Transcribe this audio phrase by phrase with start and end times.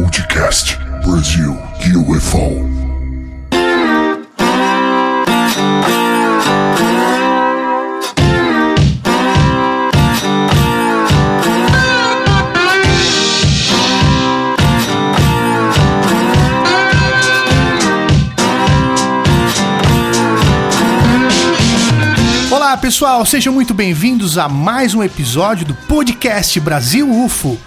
[0.00, 1.58] Podcast Brasil
[2.08, 2.68] UFO.
[22.52, 27.58] Olá pessoal, sejam muito bem-vindos a mais um episódio do podcast Brasil UFO.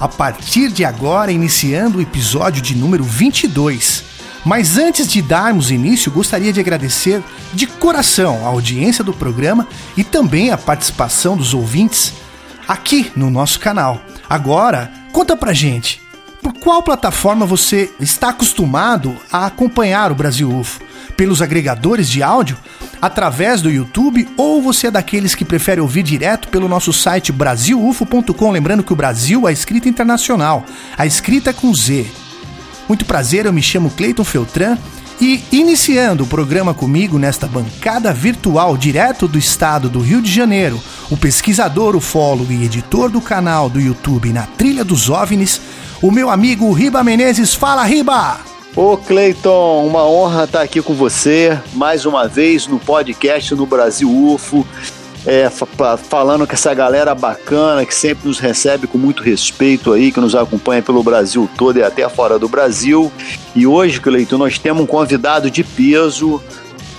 [0.00, 4.02] A partir de agora, iniciando o episódio de número 22.
[4.46, 9.68] Mas antes de darmos início, gostaria de agradecer de coração a audiência do programa
[9.98, 12.14] e também a participação dos ouvintes
[12.66, 14.00] aqui no nosso canal.
[14.26, 16.00] Agora, conta pra gente,
[16.40, 20.80] por qual plataforma você está acostumado a acompanhar o Brasil UFO?
[21.14, 22.56] Pelos agregadores de áudio?
[23.00, 28.50] Através do YouTube ou você é daqueles que prefere ouvir direto pelo nosso site brasilufo.com,
[28.50, 30.64] lembrando que o Brasil é escrita internacional,
[30.96, 32.06] a escrita é com Z.
[32.88, 34.76] Muito prazer, eu me chamo Cleiton Feltran
[35.20, 40.80] e iniciando o programa comigo nesta bancada virtual direto do estado do Rio de Janeiro,
[41.10, 45.60] o pesquisador, ufólogo e editor do canal do YouTube Na Trilha dos OVNIs,
[46.00, 47.54] o meu amigo Riba Menezes.
[47.54, 48.59] Fala, Riba!
[48.76, 54.08] Ô Cleiton, uma honra estar aqui com você mais uma vez no podcast no Brasil
[54.08, 54.64] UFO,
[55.26, 55.50] é,
[56.08, 60.36] falando com essa galera bacana que sempre nos recebe com muito respeito aí, que nos
[60.36, 63.10] acompanha pelo Brasil todo e até fora do Brasil.
[63.56, 66.40] E hoje, Cleiton, nós temos um convidado de peso.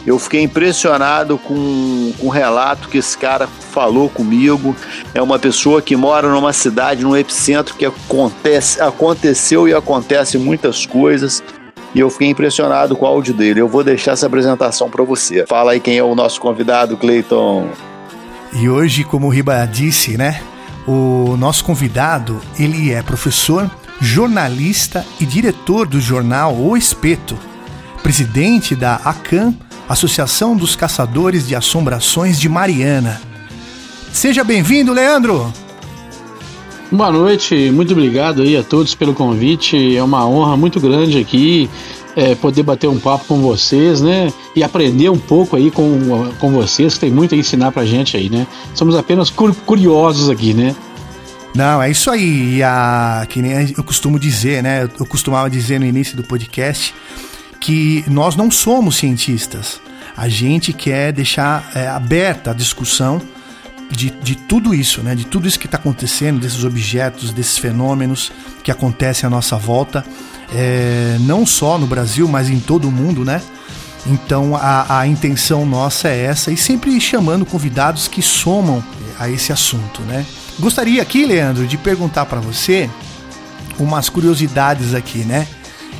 [0.05, 4.75] Eu fiquei impressionado com, com o relato que esse cara falou comigo.
[5.13, 10.85] É uma pessoa que mora numa cidade, num epicentro que acontece, aconteceu e acontece muitas
[10.85, 11.41] coisas
[11.93, 13.61] e eu fiquei impressionado com o áudio dele.
[13.61, 15.45] Eu vou deixar essa apresentação para você.
[15.47, 17.69] Fala aí quem é o nosso convidado, Cleiton.
[18.53, 20.41] E hoje, como o Riba disse, né?
[20.87, 23.69] O nosso convidado, ele é professor,
[23.99, 27.37] jornalista e diretor do jornal O Espeto,
[28.01, 29.55] presidente da ACAM,
[29.87, 33.21] Associação dos Caçadores de Assombrações de Mariana.
[34.11, 35.53] Seja bem-vindo, Leandro!
[36.91, 39.95] Boa noite, muito obrigado aí a todos pelo convite.
[39.95, 41.69] É uma honra muito grande aqui
[42.17, 44.31] é, poder bater um papo com vocês, né?
[44.53, 48.17] E aprender um pouco aí com, com vocês, que tem muito a ensinar pra gente
[48.17, 48.45] aí, né?
[48.75, 50.75] Somos apenas curiosos aqui, né?
[51.55, 52.57] Não, é isso aí.
[52.57, 54.89] E a, que nem eu costumo dizer, né?
[54.99, 56.93] Eu costumava dizer no início do podcast
[57.61, 59.79] que nós não somos cientistas.
[60.17, 63.21] A gente quer deixar é, aberta a discussão
[63.91, 65.13] de, de tudo isso, né?
[65.13, 68.31] De tudo isso que está acontecendo, desses objetos, desses fenômenos
[68.63, 70.05] que acontecem à nossa volta,
[70.53, 73.41] é, não só no Brasil, mas em todo o mundo, né?
[74.05, 78.83] Então a, a intenção nossa é essa e sempre chamando convidados que somam
[79.19, 80.25] a esse assunto, né?
[80.59, 82.89] Gostaria aqui, Leandro, de perguntar para você
[83.77, 85.47] umas curiosidades aqui, né?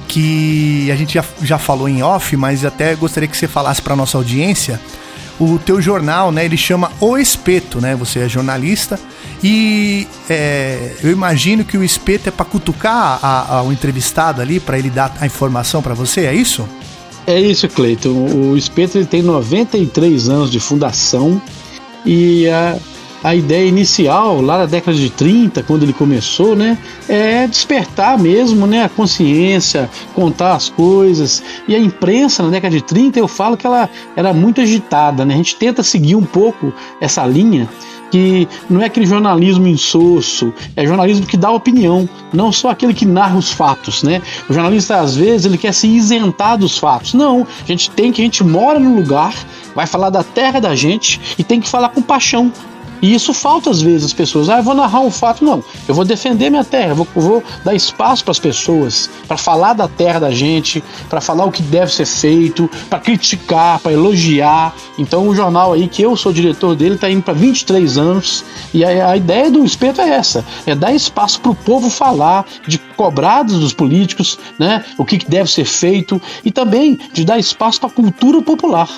[0.07, 3.96] Que a gente já, já falou em off, mas até gostaria que você falasse para
[3.96, 4.80] nossa audiência
[5.41, 6.46] o teu jornal, né?
[6.46, 7.96] Ele chama O Espeto, né?
[7.96, 9.00] Você é jornalista
[9.44, 14.59] e é, eu imagino que o espeto é para cutucar a, a, o entrevistado ali
[14.59, 16.68] para ele dar a informação para você, é isso?
[17.25, 18.09] É isso, Cleiton.
[18.09, 21.41] O espeto ele tem 93 anos de fundação
[22.06, 22.78] e a,
[23.23, 26.77] a ideia inicial, lá na década de 30, quando ele começou, né,
[27.07, 31.43] é despertar mesmo né, a consciência, contar as coisas.
[31.67, 35.23] E a imprensa, na década de 30, eu falo que ela era muito agitada.
[35.25, 35.35] Né?
[35.35, 37.69] A gente tenta seguir um pouco essa linha
[38.11, 43.05] que não é aquele jornalismo insosso, é jornalismo que dá opinião, não só aquele que
[43.05, 44.21] narra os fatos, né?
[44.49, 47.13] O jornalista às vezes ele quer se isentar dos fatos.
[47.13, 49.33] Não, a gente tem que a gente mora no lugar,
[49.73, 52.51] vai falar da terra da gente e tem que falar com paixão,
[53.01, 54.50] e isso falta às vezes as pessoas.
[54.50, 55.44] Ah, eu vou narrar um fato.
[55.44, 59.73] Não, eu vou defender minha terra, vou, vou dar espaço para as pessoas, para falar
[59.73, 64.75] da terra da gente, para falar o que deve ser feito, para criticar, para elogiar.
[64.97, 68.44] Então o jornal aí, que eu sou diretor dele, está indo para 23 anos.
[68.73, 72.45] E a, a, ideia do espeto é essa: é dar espaço para o povo falar,
[72.68, 74.86] de cobrados dos políticos, né?
[74.98, 78.89] O que, que deve ser feito, e também de dar espaço para a cultura popular.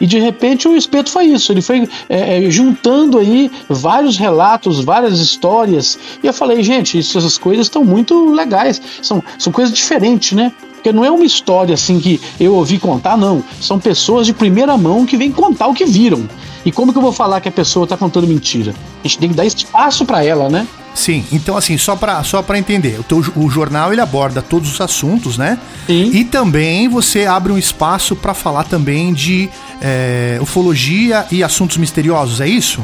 [0.00, 4.82] E de repente o espeto foi isso, ele foi é, é, juntando aí vários relatos,
[4.82, 5.98] várias histórias.
[6.22, 10.52] E eu falei, gente, essas coisas estão muito legais, são, são coisas diferentes, né?
[10.74, 13.44] Porque não é uma história assim que eu ouvi contar, não.
[13.60, 16.26] São pessoas de primeira mão que vêm contar o que viram.
[16.64, 18.74] E como que eu vou falar que a pessoa está contando mentira?
[19.04, 20.66] A gente tem que dar espaço para ela, né?
[20.94, 24.72] Sim, então assim, só para só pra entender, o, teu, o jornal ele aborda todos
[24.72, 25.58] os assuntos, né?
[25.86, 26.10] Sim.
[26.12, 29.48] E também você abre um espaço para falar também de
[29.80, 32.82] é, ufologia e assuntos misteriosos, é isso?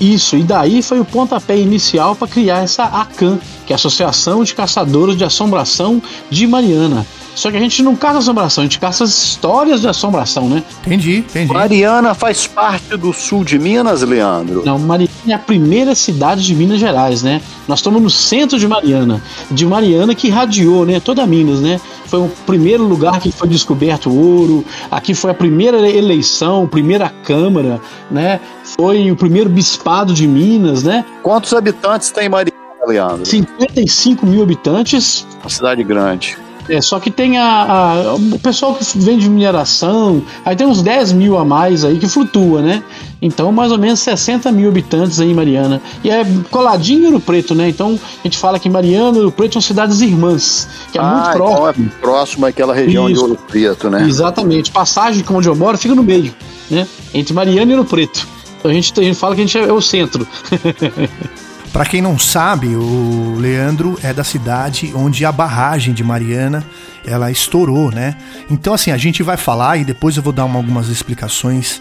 [0.00, 4.42] Isso, e daí foi o pontapé inicial para criar essa ACAN, que é a Associação
[4.42, 7.06] de Caçadores de Assombração de Mariana.
[7.34, 10.62] Só que a gente não caça assombração, a gente caça as histórias de assombração, né?
[10.84, 11.52] Entendi, entendi.
[11.52, 14.62] Mariana faz parte do sul de Minas, Leandro?
[14.64, 17.40] Não, Mariana é a primeira cidade de Minas Gerais, né?
[17.66, 19.22] Nós estamos no centro de Mariana.
[19.50, 21.00] De Mariana que irradiou, né?
[21.00, 21.80] Toda Minas, né?
[22.06, 24.64] Foi o primeiro lugar que foi descoberto ouro.
[24.90, 27.80] Aqui foi a primeira eleição, primeira Câmara,
[28.10, 28.40] né?
[28.64, 31.04] Foi o primeiro bispado de Minas, né?
[31.22, 33.24] Quantos habitantes tem Mariana, Leandro?
[33.24, 35.26] 55 mil habitantes.
[35.40, 36.36] Uma cidade grande.
[36.68, 41.12] É, só que tem a, a, o pessoal que vende mineração, aí tem uns 10
[41.12, 42.82] mil a mais aí que flutua, né?
[43.22, 45.80] Então, mais ou menos 60 mil habitantes aí em Mariana.
[46.02, 47.68] E é coladinho em Ouro Preto, né?
[47.68, 51.04] Então, a gente fala que Mariana e Ouro Preto são cidades irmãs, que é ah,
[51.04, 51.56] muito próximo.
[51.56, 53.14] Então é próximo àquela região Isso.
[53.14, 54.06] de Ouro Preto, né?
[54.08, 54.70] Exatamente.
[54.70, 56.34] Passagem, é onde eu moro, fica no meio,
[56.70, 56.86] né?
[57.12, 58.26] Entre Mariana e Ouro Preto.
[58.58, 60.26] Então, a gente, a gente fala que a gente é o centro.
[61.72, 66.64] Para quem não sabe, o Leandro é da cidade onde a barragem de Mariana
[67.04, 68.16] ela estourou, né?
[68.50, 71.80] Então assim a gente vai falar e depois eu vou dar uma, algumas explicações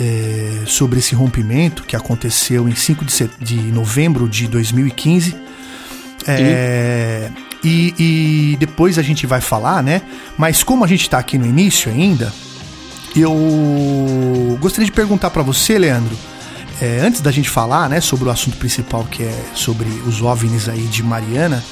[0.00, 5.36] é, sobre esse rompimento que aconteceu em 5 de, de novembro de 2015.
[6.26, 7.30] É,
[7.62, 10.02] e, e, depois a gente vai falar, né?
[10.36, 12.32] Mas como a gente está aqui no início ainda,
[13.14, 16.16] eu gostaria de perguntar para você, Leandro
[16.80, 20.68] é, antes da gente falar, né, sobre o assunto principal que é sobre os OVNIs
[20.68, 21.64] aí de Mariana,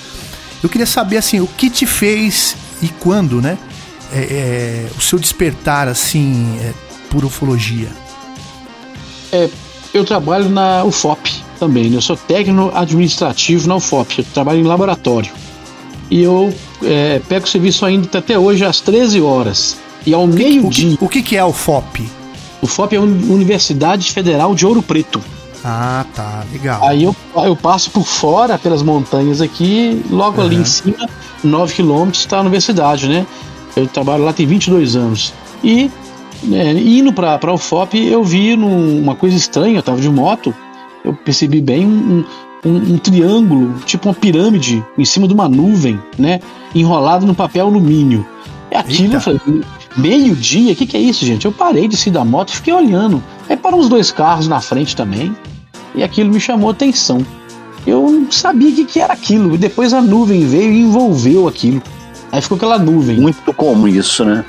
[0.62, 3.58] eu queria saber assim, o que te fez e quando, né,
[4.12, 6.72] é, é, o seu despertar assim é,
[7.10, 7.88] por ufologia?
[9.32, 9.50] É,
[9.92, 11.96] eu trabalho na UFOP também, né?
[11.96, 15.32] eu sou técnico administrativo na UFOP, eu trabalho em laboratório.
[16.10, 19.76] E eu é, pego serviço ainda até hoje às 13 horas.
[20.06, 20.96] E ao meio-dia.
[21.00, 22.06] O, que, o que é a UFOP?
[22.64, 25.20] O FOP é a Universidade Federal de Ouro Preto.
[25.62, 26.82] Ah, tá, legal.
[26.82, 30.46] Aí eu, eu passo por fora, pelas montanhas aqui, logo uhum.
[30.46, 31.06] ali em cima,
[31.42, 33.26] 9 quilômetros, está a universidade, né?
[33.76, 35.34] Eu trabalho lá tem 22 anos.
[35.62, 35.90] E
[36.42, 40.54] né, indo para o FOP, eu vi num, uma coisa estranha, eu estava de moto,
[41.04, 42.24] eu percebi bem um,
[42.64, 46.40] um, um, triângulo, tipo uma pirâmide, em cima de uma nuvem, né?
[46.74, 48.26] Enrolado no papel alumínio.
[48.72, 49.16] E aquilo, Eita.
[49.16, 49.40] eu falei,
[49.96, 50.72] Meio-dia?
[50.72, 51.44] O que, que é isso, gente?
[51.44, 53.22] Eu parei de sair da moto e fiquei olhando.
[53.48, 55.34] Aí para uns dois carros na frente também.
[55.94, 57.24] E aquilo me chamou atenção.
[57.86, 59.54] Eu não sabia o que, que era aquilo.
[59.54, 61.82] E depois a nuvem veio e envolveu aquilo.
[62.32, 63.20] Aí ficou aquela nuvem.
[63.20, 64.44] Muito comum isso, né?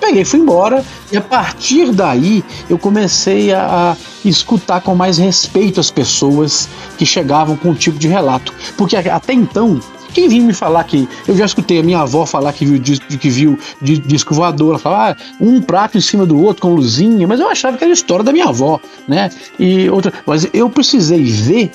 [0.00, 5.80] Peguei, fui embora e a partir daí eu comecei a, a, escutar com mais respeito
[5.80, 9.80] as pessoas que chegavam com o tipo de relato, porque até então
[10.12, 11.08] quem vinha me falar que.
[11.26, 15.12] Eu já escutei a minha avó falar que viu, que viu disco voador, ela falava,
[15.12, 18.24] ah, um prato em cima do outro com luzinha, mas eu achava que era história
[18.24, 19.30] da minha avó, né?
[19.58, 20.12] E outra.
[20.26, 21.72] Mas eu precisei ver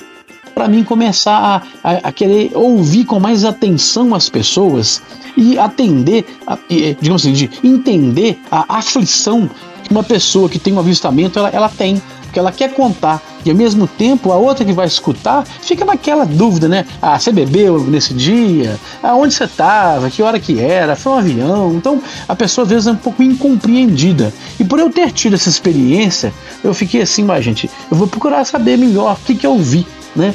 [0.54, 5.02] para mim começar a, a, a, querer ouvir com mais atenção as pessoas
[5.36, 6.56] e atender, a,
[7.00, 9.50] digamos assim, de entender a aflição
[9.82, 12.00] que uma pessoa que tem um avistamento ela, ela tem
[12.34, 13.22] porque ela quer contar.
[13.44, 16.84] E ao mesmo tempo, a outra que vai escutar fica naquela dúvida, né?
[17.00, 18.76] Ah, você bebeu nesse dia?
[19.00, 20.10] Aonde você estava?
[20.10, 20.96] Que hora que era?
[20.96, 21.74] Foi um avião?
[21.74, 24.32] Então, a pessoa às vezes é um pouco incompreendida.
[24.58, 26.32] E por eu ter tido essa experiência,
[26.64, 29.86] eu fiquei assim, mas gente, eu vou procurar saber melhor o que, que eu vi,
[30.16, 30.34] né?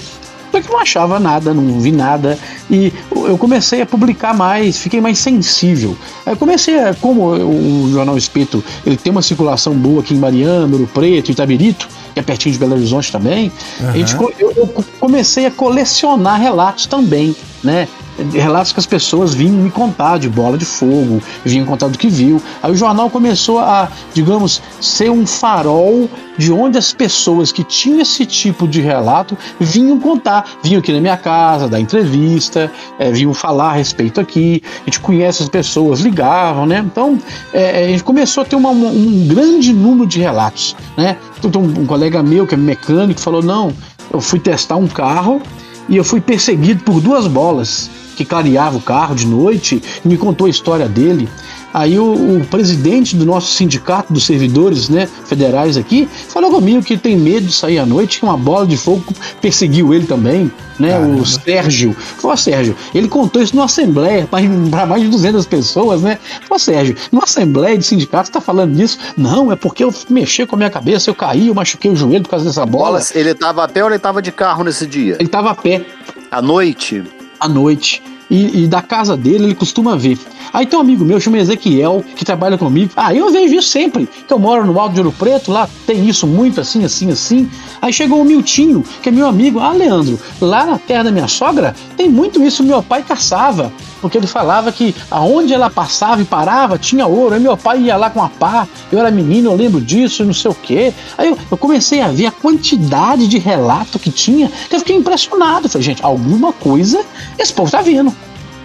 [0.51, 2.37] Só que não achava nada, não vi nada.
[2.69, 5.95] E eu comecei a publicar mais, fiquei mais sensível.
[6.25, 10.73] Aí comecei a, como o Jornal Espeto ele tem uma circulação boa aqui em Mariana,
[10.73, 13.89] Ouro Preto, Itabirito, que é pertinho de Belo Horizonte também, uhum.
[13.89, 14.67] a gente, eu, eu
[14.99, 17.87] comecei a colecionar relatos também, né?
[18.33, 22.07] Relatos que as pessoas vinham me contar de bola de fogo, vinham contar do que
[22.07, 22.41] viu.
[22.61, 27.99] Aí o jornal começou a, digamos, ser um farol de onde as pessoas que tinham
[27.99, 30.45] esse tipo de relato vinham contar.
[30.63, 34.63] Vinham aqui na minha casa, dar entrevista, é, vinham falar a respeito aqui.
[34.81, 36.83] A gente conhece as pessoas, ligavam, né?
[36.85, 37.19] Então
[37.53, 41.17] é, a gente começou a ter uma, um grande número de relatos, né?
[41.43, 43.73] Então, um colega meu que é mecânico falou: não,
[44.11, 45.41] eu fui testar um carro
[45.87, 50.17] e eu fui perseguido por duas bolas que clareava o carro de noite e me
[50.17, 51.29] contou a história dele.
[51.73, 56.97] Aí o, o, presidente do nosso sindicato dos servidores né, federais aqui falou comigo que
[56.97, 59.05] tem medo de sair à noite, que uma bola de fogo
[59.39, 60.89] perseguiu ele também, né?
[60.89, 61.21] Caramba.
[61.21, 61.93] O Sérgio.
[61.93, 66.17] Falou, Sérgio, ele contou isso numa assembleia para mais de 200 pessoas, né?
[66.41, 68.97] Falou, Sérgio, numa assembleia de sindicato você tá falando disso?
[69.15, 72.23] Não, é porque eu mexi com a minha cabeça, eu caí, eu machuquei o joelho
[72.23, 73.01] por causa dessa bola.
[73.15, 75.15] Ele tava a pé ou ele tava de carro nesse dia?
[75.19, 75.85] Ele tava a pé.
[76.31, 77.03] À noite?
[77.39, 78.01] À noite.
[78.29, 80.17] e, e da casa dele ele costuma ver.
[80.53, 82.91] Aí tem um amigo meu, chama Ezequiel, que trabalha comigo.
[82.95, 86.07] Ah, eu vejo isso sempre, que eu moro no Alto de Ouro Preto, lá tem
[86.07, 87.49] isso muito assim, assim, assim.
[87.81, 89.59] Aí chegou o Miltinho, que é meu amigo.
[89.59, 93.71] Ah, Leandro, lá na terra da minha sogra tem muito isso, meu pai caçava.
[94.01, 97.35] Porque ele falava que aonde ela passava e parava tinha ouro.
[97.35, 100.33] Aí meu pai ia lá com a pá, eu era menino, eu lembro disso, não
[100.33, 100.93] sei o quê.
[101.17, 104.95] Aí eu, eu comecei a ver a quantidade de relato que tinha, que eu fiquei
[104.95, 105.67] impressionado.
[105.69, 107.03] falei, gente, alguma coisa
[107.37, 108.13] esse povo tá vendo,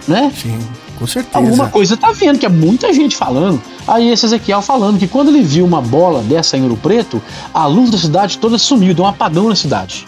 [0.07, 0.31] né?
[0.35, 0.59] Sim.
[0.97, 1.37] Com certeza.
[1.37, 3.61] Alguma coisa tá vendo, que é muita gente falando.
[3.87, 7.21] Aí esse Ezequiel falando que quando ele viu uma bola dessa em Ouro Preto,
[7.53, 10.07] a luz da cidade toda sumiu, deu um apagão na cidade.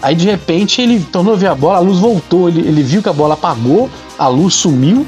[0.00, 3.02] Aí de repente ele tornou a ver a bola, a luz voltou, ele, ele viu
[3.02, 5.06] que a bola apagou, a luz sumiu,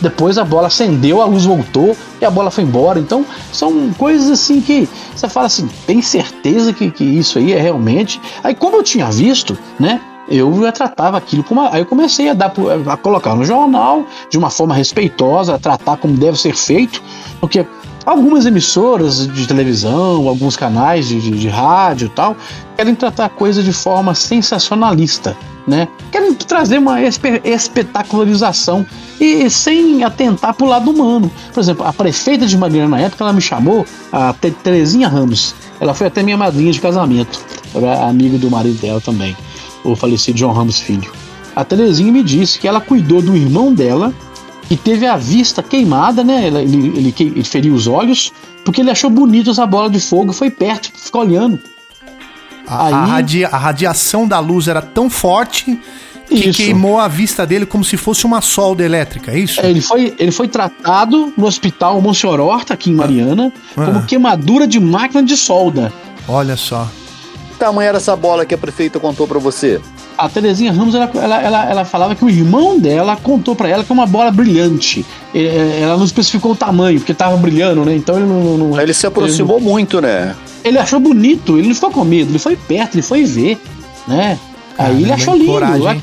[0.00, 2.98] depois a bola acendeu, a luz voltou e a bola foi embora.
[2.98, 7.60] Então são coisas assim que você fala assim, tem certeza que, que isso aí é
[7.60, 8.20] realmente.
[8.42, 10.00] Aí como eu tinha visto, né?
[10.28, 11.60] eu tratava aquilo como.
[11.62, 12.52] Aí eu comecei a, dar,
[12.90, 17.02] a colocar no jornal de uma forma respeitosa, a tratar como deve ser feito,
[17.40, 17.66] porque
[18.04, 22.36] algumas emissoras de televisão, alguns canais de, de, de rádio e tal,
[22.82, 25.36] querem tratar a coisa de forma sensacionalista,
[25.68, 25.86] né?
[26.10, 28.84] Querem trazer uma espetacularização
[29.20, 31.30] e sem atentar para o lado humano.
[31.54, 35.54] Por exemplo, a prefeita de Mariana na época, ela me chamou, a Terezinha Ramos.
[35.80, 37.40] Ela foi até minha madrinha de casamento,
[37.72, 39.36] era amigo do marido dela também
[39.84, 41.12] o falecido John Ramos Filho.
[41.54, 44.12] A Terezinha me disse que ela cuidou do irmão dela,
[44.68, 46.46] que teve a vista queimada, né?
[46.46, 48.32] Ele, ele, ele, ele feriu os olhos,
[48.64, 51.58] porque ele achou bonito essa bola de fogo, foi perto, ficou olhando.
[52.66, 55.78] A, Aí, a, radia, a radiação da luz era tão forte
[56.28, 56.62] que isso.
[56.62, 59.60] queimou a vista dele como se fosse uma solda elétrica, é isso?
[59.60, 63.84] É, ele, foi, ele foi tratado no hospital Monsenhor Horta, aqui em Mariana, ah.
[63.84, 65.92] como queimadura de máquina de solda.
[66.26, 66.88] Olha só
[67.62, 69.80] tamanho era essa bola que a prefeita contou para você?
[70.22, 73.82] A Terezinha Ramos, ela, ela, ela, ela, falava que o irmão dela contou para ela
[73.82, 75.04] que é uma bola brilhante.
[75.34, 77.96] Ela não especificou o tamanho, porque tava brilhando, né?
[77.96, 78.56] Então ele não.
[78.56, 80.36] não ele se aproximou ele, muito, né?
[80.62, 83.60] Ele achou bonito, ele não ficou com medo, ele foi perto, ele foi ver,
[84.06, 84.38] né?
[84.78, 85.50] Aí ele achou lindo.
[85.50, 86.02] Coragem.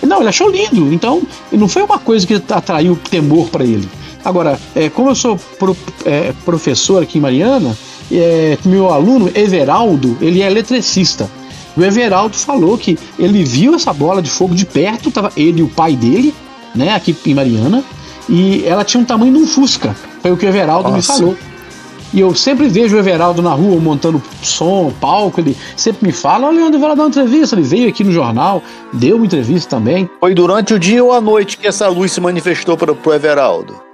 [0.00, 0.94] Não, ele achou lindo.
[0.94, 3.88] Então, não foi uma coisa que atraiu temor para ele.
[4.24, 7.76] Agora, é, como eu sou pro, é, professor aqui em Mariana,
[8.12, 11.28] é, meu aluno Everaldo, ele é eletricista.
[11.76, 15.62] O Everaldo falou que ele viu essa bola de fogo de perto, tava ele e
[15.62, 16.34] o pai dele,
[16.74, 17.84] né, aqui em Mariana,
[18.28, 19.94] e ela tinha um tamanho de um Fusca.
[20.22, 21.12] Foi o que o Everaldo Nossa.
[21.12, 21.36] me falou.
[22.12, 26.48] E eu sempre vejo o Everaldo na rua montando som, palco, ele sempre me fala,
[26.48, 28.62] olha, Leandro vai dar uma entrevista, ele veio aqui no jornal,
[28.92, 30.10] deu uma entrevista também.
[30.18, 33.89] Foi durante o dia ou a noite que essa luz se manifestou para o Everaldo?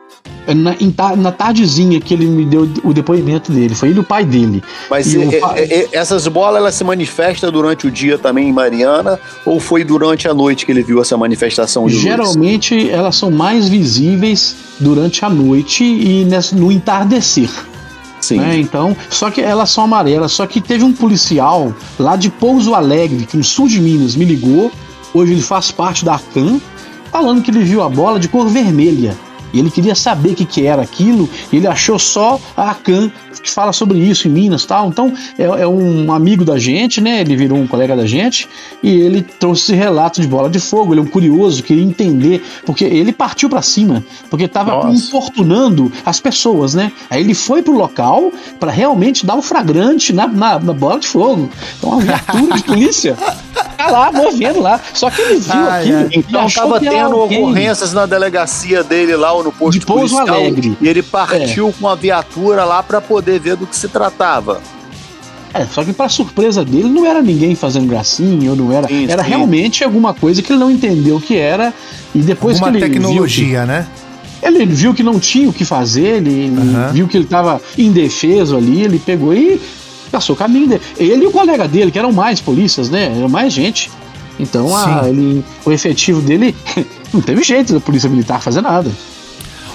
[0.55, 3.75] Na, na tardezinha que ele me deu o depoimento dele.
[3.75, 4.63] Foi ele o pai dele.
[4.91, 5.65] Mas e, pai...
[5.65, 10.29] e, essas bolas elas se manifestam durante o dia também em Mariana ou foi durante
[10.29, 12.91] a noite que ele viu essa manifestação de Geralmente luz?
[12.91, 17.51] elas são mais visíveis durante a noite e no entardecer.
[18.21, 18.39] Sim.
[18.39, 18.59] Né?
[18.59, 20.33] Então, só que elas são amarelas.
[20.33, 24.25] Só que teve um policial lá de Pouso Alegre, que no sul de Minas, me
[24.25, 24.71] ligou.
[25.15, 26.61] Hoje ele faz parte da Arcan,
[27.11, 29.17] falando que ele viu a bola de cor vermelha.
[29.57, 33.11] E ele queria saber o que, que era aquilo, ele achou só a Akan
[33.41, 34.89] que fala sobre isso em Minas tal.
[34.89, 37.21] Então é, é, um amigo da gente, né?
[37.21, 38.49] Ele virou um colega da gente
[38.83, 40.93] e ele trouxe esse relato de bola de fogo.
[40.93, 46.21] Ele é um curioso, queria entender, porque ele partiu para cima, porque estava importunando as
[46.21, 46.93] pessoas, né?
[47.09, 50.99] Aí ele foi pro local para realmente dar o um flagrante na, na, na, bola
[50.99, 51.49] de fogo.
[51.79, 53.17] Então a viatura de polícia
[53.77, 54.81] tá lá movendo lá.
[54.93, 55.99] Só que ele viu ai, aquilo.
[55.99, 56.09] Ai.
[56.13, 60.77] Então tava tendo ocorrências na delegacia dele lá ou no posto de Pouso policial, Alegre.
[60.81, 61.73] E ele partiu é.
[61.73, 64.61] com a viatura lá para poder ver do que se tratava.
[65.55, 69.07] É, só que para surpresa dele não era ninguém fazendo gracinha, ou não era, sim,
[69.09, 69.31] era sim.
[69.31, 71.73] realmente alguma coisa que ele não entendeu o que era
[72.15, 73.87] e depois Alguma que ele tecnologia, que, né?
[74.43, 76.93] Ele viu que não tinha o que fazer, ele uhum.
[76.93, 79.59] viu que ele estava indefeso ali, ele pegou e
[80.13, 80.83] passou o caminho dele.
[80.99, 83.15] Ele e o colega dele, que eram mais polícias, né?
[83.17, 83.91] Eram mais gente.
[84.39, 86.55] Então a, ele, o efetivo dele
[87.15, 88.91] não teve jeito da polícia militar fazer nada.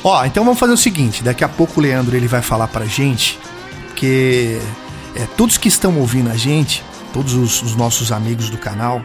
[0.03, 2.86] Ó, então vamos fazer o seguinte: daqui a pouco o Leandro ele vai falar pra
[2.86, 3.39] gente
[4.01, 4.60] porque
[5.15, 9.00] é, todos que estão ouvindo a gente, todos os, os nossos amigos do canal,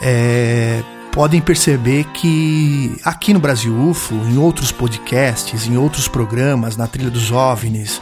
[0.00, 6.86] é, podem perceber que aqui no Brasil UFO, em outros podcasts, em outros programas, na
[6.86, 8.00] Trilha dos OVNIs,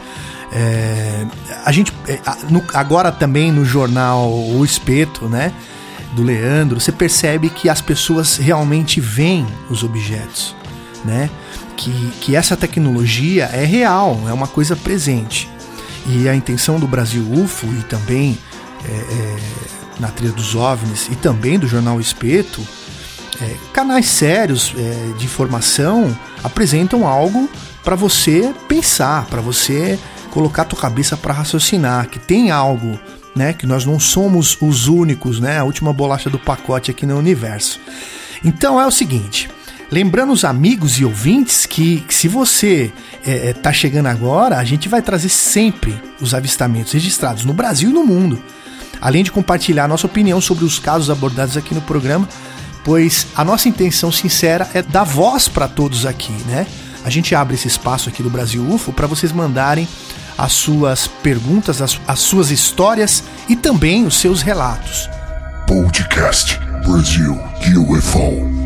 [0.53, 1.25] é,
[1.65, 5.51] a gente é, no, agora também no jornal O Espeto, né,
[6.13, 10.55] do Leandro, você percebe que as pessoas realmente veem os objetos,
[11.03, 11.29] né?
[11.81, 15.49] Que, que essa tecnologia é real, é uma coisa presente.
[16.05, 18.37] E a intenção do Brasil UFO e também
[18.83, 19.37] é, é,
[19.97, 22.61] na trilha dos OVNIs e também do jornal Espeto
[23.41, 27.49] é, canais sérios é, de informação apresentam algo
[27.81, 29.97] para você pensar, para você
[30.31, 32.99] colocar a tua cabeça para raciocinar, que tem algo,
[33.33, 37.17] né, que nós não somos os únicos, né, a última bolacha do pacote aqui no
[37.17, 37.79] universo.
[38.43, 39.49] Então é o seguinte,
[39.91, 42.91] lembrando os amigos e ouvintes que, que se você
[43.25, 47.89] é, é, tá chegando agora, a gente vai trazer sempre os avistamentos registrados no Brasil
[47.89, 48.41] e no mundo.
[49.01, 52.27] Além de compartilhar nossa opinião sobre os casos abordados aqui no programa,
[52.83, 56.67] pois a nossa intenção sincera é dar voz para todos aqui, né?
[57.03, 59.87] A gente abre esse espaço aqui do Brasil UFO para vocês mandarem
[60.37, 65.09] as suas perguntas, as, as suas histórias e também os seus relatos.
[65.65, 67.37] Podcast Brasil
[67.77, 68.58] UFO.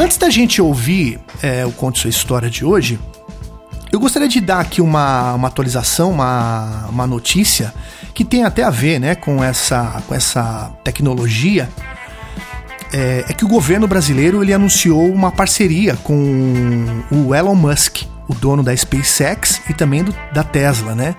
[0.00, 3.00] Antes da gente ouvir é, o Conte Sua História de hoje,
[3.90, 7.74] eu gostaria de dar aqui uma, uma atualização, uma, uma notícia
[8.14, 11.68] que tem até a ver né, com, essa, com essa tecnologia.
[12.92, 18.34] É, é que o governo brasileiro ele anunciou uma parceria com o Elon Musk, o
[18.34, 21.16] dono da SpaceX e também do, da Tesla, né?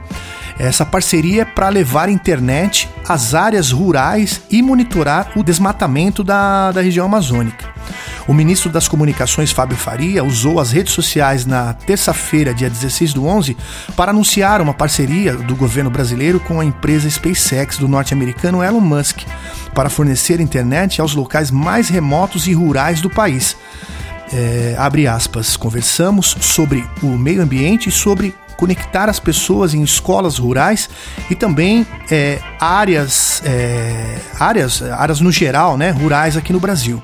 [0.59, 6.81] Essa parceria é para levar internet às áreas rurais e monitorar o desmatamento da, da
[6.81, 7.65] região amazônica.
[8.27, 13.25] O ministro das Comunicações, Fábio Faria, usou as redes sociais na terça-feira, dia 16 do
[13.25, 13.55] 11,
[13.95, 19.21] para anunciar uma parceria do governo brasileiro com a empresa SpaceX do norte-americano Elon Musk
[19.73, 23.55] para fornecer internet aos locais mais remotos e rurais do país.
[24.31, 30.37] É, abre aspas, conversamos sobre o meio ambiente e sobre conectar as pessoas em escolas
[30.37, 30.89] rurais
[31.29, 37.01] e também é, áreas, é, áreas, áreas no geral, né, rurais aqui no Brasil.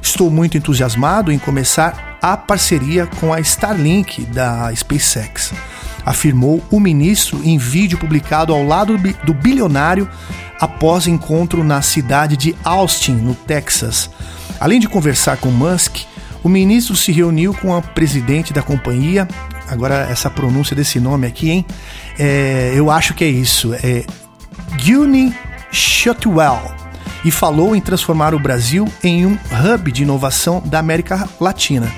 [0.00, 5.52] Estou muito entusiasmado em começar a parceria com a Starlink da SpaceX,
[6.02, 10.08] afirmou o ministro em vídeo publicado ao lado do bilionário
[10.58, 14.08] após encontro na cidade de Austin, no Texas.
[14.58, 16.06] Além de conversar com Musk,
[16.42, 19.28] o ministro se reuniu com a presidente da companhia,
[19.68, 21.66] Agora, essa pronúncia desse nome aqui, hein?
[22.18, 23.74] É, eu acho que é isso.
[23.74, 24.04] É
[24.84, 25.34] Guni
[25.70, 26.74] Shotwell.
[27.24, 31.92] E falou em transformar o Brasil em um hub de inovação da América Latina.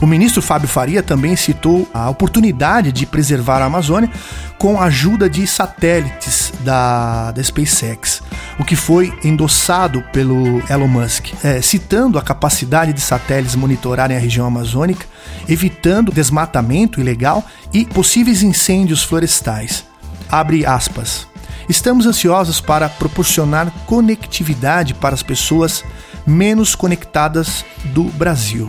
[0.00, 4.10] O ministro Fábio Faria também citou a oportunidade de preservar a Amazônia
[4.56, 8.22] com a ajuda de satélites da, da SpaceX,
[8.58, 14.20] o que foi endossado pelo Elon Musk, é, citando a capacidade de satélites monitorarem a
[14.20, 15.06] região amazônica,
[15.48, 19.84] evitando desmatamento ilegal e possíveis incêndios florestais.
[20.30, 21.26] Abre aspas.
[21.68, 25.84] Estamos ansiosos para proporcionar conectividade para as pessoas
[26.26, 28.68] menos conectadas do Brasil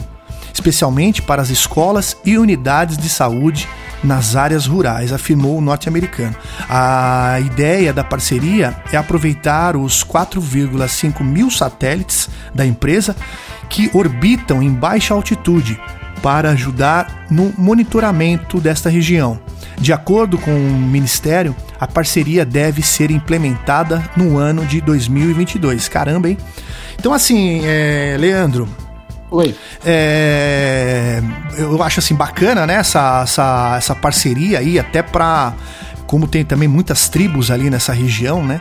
[0.54, 3.68] especialmente para as escolas e unidades de saúde
[4.04, 6.36] nas áreas rurais, afirmou o norte-americano.
[6.68, 13.16] A ideia da parceria é aproveitar os 4,5 mil satélites da empresa
[13.70, 15.80] que orbitam em baixa altitude
[16.22, 19.40] para ajudar no monitoramento desta região.
[19.78, 25.88] De acordo com o Ministério, a parceria deve ser implementada no ano de 2022.
[25.88, 26.38] Caramba, hein?
[27.00, 28.70] Então, assim, é, Leandro,
[29.32, 29.56] Oi.
[29.86, 31.22] É,
[31.58, 32.76] eu acho assim bacana, né?
[32.76, 35.54] Essa, essa, essa parceria aí, até para
[36.06, 38.60] como tem também muitas tribos ali nessa região, né?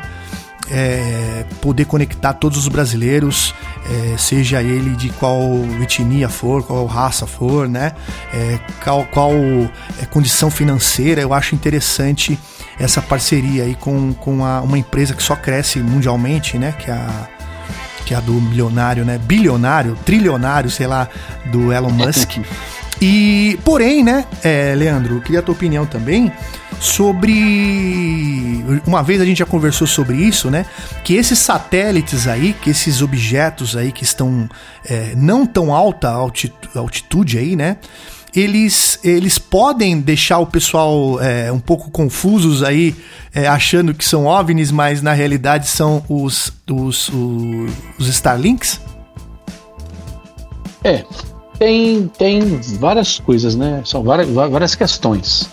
[0.72, 3.52] É, poder conectar todos os brasileiros,
[3.90, 5.42] é, seja ele de qual
[5.82, 7.92] etnia for, qual raça for, né?
[8.32, 9.32] É, qual, qual
[10.00, 12.38] é, condição financeira, eu acho interessante
[12.78, 16.72] essa parceria aí com, com a, uma empresa que só cresce mundialmente, né?
[16.72, 17.28] Que é a
[18.10, 19.18] que é a do milionário, né?
[19.18, 21.08] Bilionário, trilionário, sei lá,
[21.52, 22.38] do Elon Musk.
[23.00, 26.30] e, porém, né, é, Leandro, queria a tua opinião também
[26.80, 28.64] sobre.
[28.86, 30.66] Uma vez a gente já conversou sobre isso, né?
[31.04, 34.48] Que esses satélites aí, que esses objetos aí que estão
[34.84, 36.10] é, não tão alta
[36.74, 37.76] altitude aí, né?
[38.34, 42.94] eles, eles podem deixar o pessoal é, um pouco confusos aí,
[43.34, 48.80] é, achando que são OVNIs, mas na realidade são os, os, os, os Starlinks?
[50.84, 51.04] É,
[51.60, 52.40] tem, tem
[52.78, 53.82] várias coisas, né?
[53.84, 55.50] São várias, várias questões.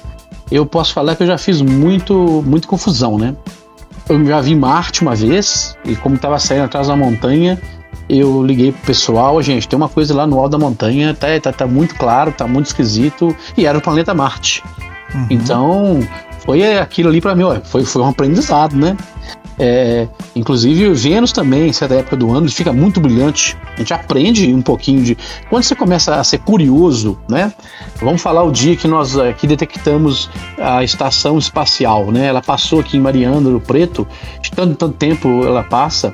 [0.50, 3.36] Eu posso falar que eu já fiz muito, muito confusão, né?
[4.08, 7.62] Eu já vi Marte uma vez, e como estava saindo atrás da montanha,
[8.08, 11.52] eu liguei pro pessoal, gente, tem uma coisa lá no alto da montanha, tá, tá,
[11.52, 14.64] tá muito claro, tá muito esquisito, e era o planeta Marte.
[15.14, 15.28] Uhum.
[15.30, 16.00] Então,
[16.46, 18.96] foi aquilo ali para mim, ó, foi, foi um aprendizado, né?
[19.60, 23.58] É, inclusive, Vênus também, certa época do ano, ele fica muito brilhante.
[23.76, 25.18] A gente aprende um pouquinho de.
[25.50, 27.52] Quando você começa a ser curioso, né?
[28.00, 32.28] Vamos falar o dia que nós aqui detectamos a estação espacial, né?
[32.28, 34.08] Ela passou aqui em Mariana, no Preto,
[34.42, 36.14] de tanto, tanto tempo ela passa.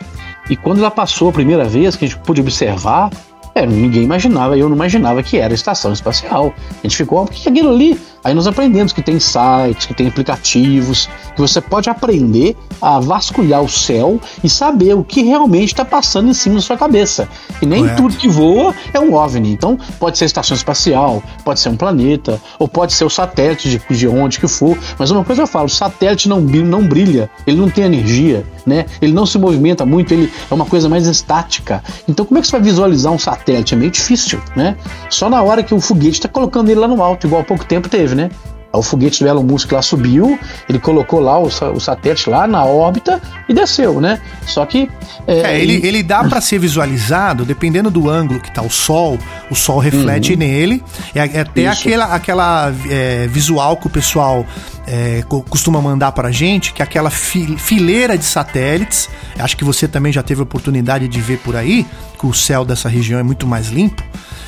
[0.49, 3.09] E quando ela passou a primeira vez, que a gente pôde observar,
[3.55, 6.53] é, ninguém imaginava, eu não imaginava que era estação espacial.
[6.71, 7.99] A gente ficou, o que é aquilo ali?
[8.23, 13.61] Aí nós aprendemos que tem sites, que tem aplicativos, que você pode aprender a vasculhar
[13.61, 17.27] o céu e saber o que realmente está passando em cima da sua cabeça.
[17.61, 18.01] E nem Correto.
[18.01, 19.51] tudo que voa é um OVNI.
[19.51, 23.81] Então, pode ser estação espacial, pode ser um planeta, ou pode ser o satélite de,
[23.89, 24.77] de onde que for.
[24.97, 28.85] Mas uma coisa eu falo, o satélite não, não brilha, ele não tem energia, né?
[29.01, 31.83] Ele não se movimenta muito, ele é uma coisa mais estática.
[32.07, 33.42] Então, como é que você vai visualizar um satélite?
[33.45, 34.77] É meio difícil, né?
[35.09, 37.65] Só na hora que o foguete está colocando ele lá no alto, igual há pouco
[37.65, 38.29] tempo teve né?
[38.71, 42.65] O foguete do Elon Musk lá subiu, ele colocou lá o, o satélite lá na
[42.65, 44.19] órbita e desceu, né?
[44.47, 44.89] Só que.
[45.27, 49.19] É, é ele, ele dá para ser visualizado, dependendo do ângulo que tá o Sol,
[49.51, 50.39] o Sol reflete uhum.
[50.39, 50.83] nele.
[51.13, 51.81] É, é até Isso.
[51.87, 54.43] aquela, aquela é, visual que o pessoal
[54.87, 59.09] é, costuma mandar pra gente, que é aquela fi, fileira de satélites.
[59.37, 61.85] Acho que você também já teve a oportunidade de ver por aí,
[62.19, 64.03] que o céu dessa região é muito mais limpo.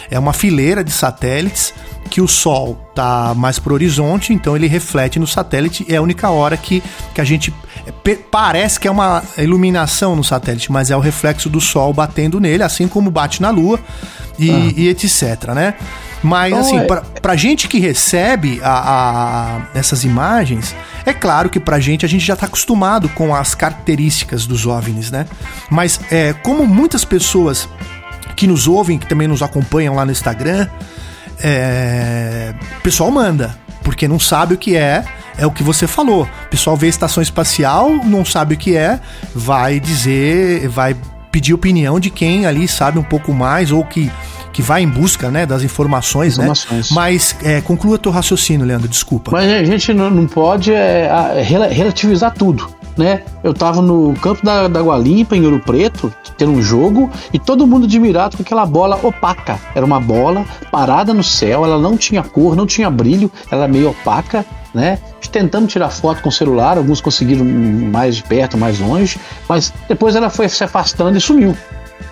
[0.09, 1.73] É uma fileira de satélites
[2.09, 5.85] que o Sol tá mais pro horizonte, então ele reflete no satélite.
[5.89, 7.53] É a única hora que, que a gente
[8.29, 12.63] parece que é uma iluminação no satélite, mas é o reflexo do Sol batendo nele,
[12.63, 13.79] assim como bate na Lua
[14.37, 14.73] e, ah.
[14.75, 15.73] e etc, né?
[16.25, 16.83] Mas então, assim, é...
[16.85, 22.09] pra, pra gente que recebe a, a, essas imagens, é claro que pra gente a
[22.09, 25.27] gente já tá acostumado com as características dos OVNIs, né?
[25.69, 27.69] Mas é, como muitas pessoas
[28.35, 30.67] que nos ouvem, que também nos acompanham lá no Instagram,
[31.43, 35.05] é, o pessoal manda, porque não sabe o que é,
[35.37, 36.23] é o que você falou.
[36.23, 38.99] O pessoal vê estação espacial, não sabe o que é,
[39.33, 40.95] vai dizer, vai
[41.31, 44.11] pedir opinião de quem ali sabe um pouco mais ou que
[44.55, 46.45] que vai em busca né, das informações, né?
[46.45, 46.89] informações.
[46.89, 46.95] né?
[46.95, 49.29] Mas é, conclua teu raciocínio, Leandro, desculpa.
[49.31, 51.09] Mas a gente não, pode é,
[51.69, 53.23] relativizar tudo né?
[53.43, 57.37] Eu tava no campo da, da Água Limpa, em Ouro Preto, tendo um jogo, e
[57.37, 59.59] todo mundo admirado com aquela bola opaca.
[59.75, 63.71] Era uma bola parada no céu, ela não tinha cor, não tinha brilho, ela era
[63.73, 64.97] meio opaca, né?
[65.29, 70.15] Tentando tirar foto com o celular, alguns conseguiram mais de perto, mais longe, mas depois
[70.15, 71.53] ela foi se afastando e sumiu.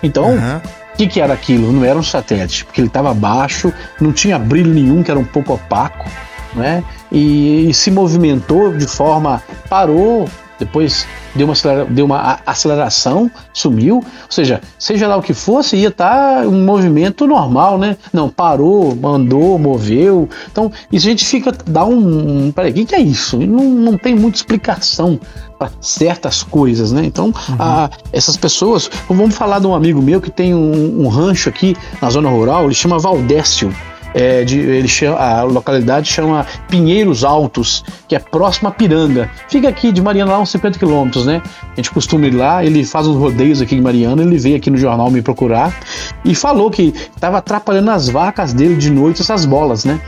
[0.02, 0.60] Então, uhum.
[0.94, 1.72] O que, que, era aquilo?
[1.72, 5.24] Não era um satélite, porque ele estava baixo, não tinha brilho nenhum, que era um
[5.24, 6.08] pouco opaco,
[6.54, 6.84] né?
[7.10, 9.42] E, e, se movimentou de forma.
[9.68, 11.54] parou, depois deu uma,
[11.88, 13.96] deu uma aceleração, sumiu.
[13.96, 17.96] Ou seja, seja lá o que fosse, ia estar tá um movimento normal, né?
[18.12, 20.28] Não, parou, mandou, moveu.
[20.50, 22.46] Então, isso a gente fica, dá um.
[22.46, 23.38] um peraí, o que, que é isso?
[23.38, 25.18] Não, não tem muita explicação
[25.58, 27.04] para certas coisas, né?
[27.04, 27.56] Então, uhum.
[27.58, 28.90] a, essas pessoas.
[29.08, 32.64] Vamos falar de um amigo meu que tem um, um rancho aqui na zona rural,
[32.64, 33.74] ele chama Valdécio
[34.14, 39.28] é, de, ele chama, a localidade chama Pinheiros Altos, que é próximo a Piranga.
[39.48, 41.42] Fica aqui de Mariana lá uns 50 quilômetros, né?
[41.72, 44.70] A gente costuma ir lá, ele faz uns rodeios aqui em Mariana, ele veio aqui
[44.70, 45.76] no jornal me procurar
[46.24, 50.00] e falou que estava atrapalhando as vacas dele de noite essas bolas, né?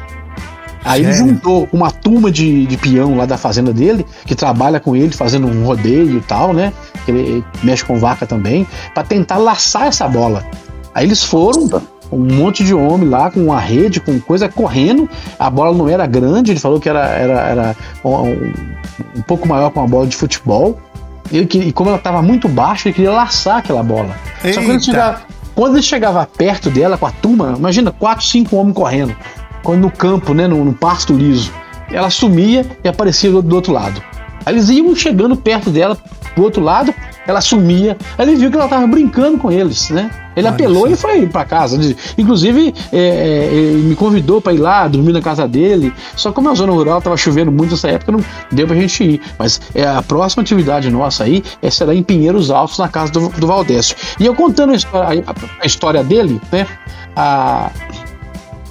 [0.85, 1.19] Aí Sério?
[1.19, 5.11] ele juntou uma turma de, de peão lá da fazenda dele, que trabalha com ele,
[5.11, 6.73] fazendo um rodeio e tal, né?
[7.09, 8.65] Ele mexe com vaca também,
[8.95, 10.45] para tentar laçar essa bola.
[10.95, 11.69] Aí eles foram,
[12.11, 15.09] um monte de homem lá com uma rede, com coisa correndo.
[15.39, 18.31] A bola não era grande, ele falou que era, era, era um,
[19.17, 20.79] um pouco maior que uma bola de futebol.
[21.33, 24.17] Ele, e como ela estava muito baixa, ele queria laçar aquela bola.
[24.45, 24.55] Eita.
[24.55, 25.23] Só que quando ele, chegava,
[25.55, 29.17] quando ele chegava perto dela com a turma, imagina, quatro, cinco homens correndo.
[29.63, 31.53] Quando no campo, né, no, no pasto liso.
[31.91, 34.01] Ela sumia e aparecia do, do outro lado.
[34.45, 35.99] Aí eles iam chegando perto dela,
[36.37, 36.95] do outro lado,
[37.27, 37.97] ela sumia.
[38.17, 40.11] Aí ele viu que ela estava brincando com eles, né?
[40.37, 41.79] Ele apelou e foi para casa.
[42.19, 45.93] Inclusive, é, é, me convidou para ir lá, dormir na casa dele.
[46.15, 48.21] Só como a zona rural estava chovendo muito nessa época, não
[48.53, 49.21] deu pra gente ir.
[49.39, 53.31] Mas é, a próxima atividade nossa aí é, será em Pinheiros Altos, na casa do,
[53.31, 53.97] do Valdécio.
[54.21, 56.67] E eu contando a história, a, a história dele, né?
[57.17, 57.71] A,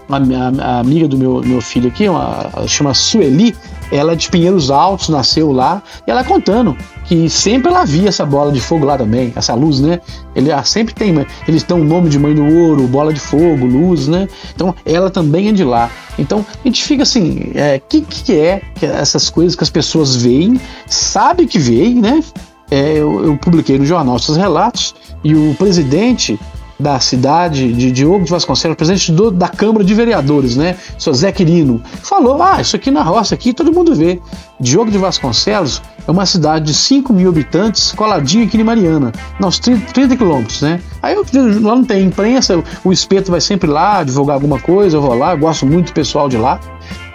[0.07, 0.17] a,
[0.63, 3.55] a, amiga do meu, meu filho aqui, uma, chama Sueli,
[3.91, 8.25] ela é de Pinheiros Altos, nasceu lá, e ela contando que sempre ela via essa
[8.25, 9.99] bola de fogo lá também, essa luz, né?
[10.35, 11.13] Ele ah, sempre tem,
[11.47, 14.27] eles dão o nome de Mãe do Ouro, bola de fogo, luz, né?
[14.53, 15.89] Então ela também é de lá.
[16.17, 20.15] Então a gente fica assim, o é, que, que é essas coisas que as pessoas
[20.15, 22.23] veem, sabe que veem, né?
[22.71, 26.39] É, eu, eu publiquei no jornal esses relatos e o presidente
[26.79, 30.75] da cidade, de Diogo de Vasconcelos, presidente do, da Câmara de Vereadores, né?
[30.97, 31.13] Sr.
[31.13, 34.19] Zé Quirino, falou: ah, isso aqui na roça, aqui todo mundo vê.
[34.59, 39.59] Diogo de Vasconcelos é uma cidade de 5 mil habitantes, coladinho aqui em Mariana, nos
[39.59, 40.79] 30, 30 quilômetros, né?
[41.01, 41.25] Aí eu,
[41.61, 45.31] lá não tem imprensa, o espeto vai sempre lá divulgar alguma coisa, eu vou lá,
[45.31, 46.59] eu gosto muito do pessoal de lá.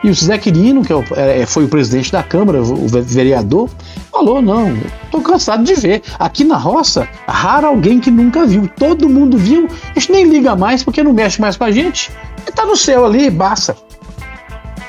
[0.03, 3.69] E o Zé Quirino, que é, é, foi o presidente da Câmara, o vereador,
[4.11, 4.75] falou: não,
[5.11, 6.03] tô cansado de ver.
[6.19, 8.67] Aqui na roça, raro alguém que nunca viu.
[8.79, 12.11] Todo mundo viu, a gente nem liga mais porque não mexe mais com a gente.
[12.55, 13.77] Tá no céu ali, passa.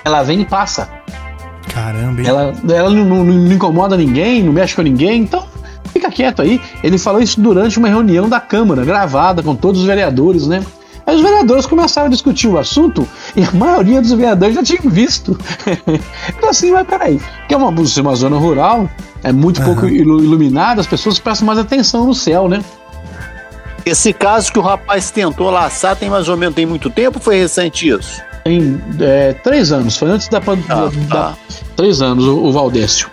[0.05, 1.00] Ela vem e passa.
[1.73, 2.27] Caramba, hein?
[2.27, 5.45] Ela, ela não, não, não incomoda ninguém, não mexe com ninguém, então
[5.91, 6.59] fica quieto aí.
[6.83, 10.63] Ele falou isso durante uma reunião da Câmara, gravada com todos os vereadores, né?
[11.05, 14.89] Aí os vereadores começaram a discutir o assunto e a maioria dos vereadores já tinham
[14.89, 15.37] visto.
[16.29, 18.89] então assim, mas peraí, que é uma, uma zona rural,
[19.23, 19.65] é muito uhum.
[19.65, 22.61] pouco iluminada, as pessoas prestam mais atenção no céu, né?
[23.85, 27.39] Esse caso que o rapaz tentou laçar tem mais ou menos tem muito tempo foi
[27.39, 28.21] recente isso?
[28.43, 30.89] Tem é, três anos, foi antes da pandemia.
[31.11, 31.55] Ah, ah.
[31.75, 33.09] Três anos, o, o Valdécio.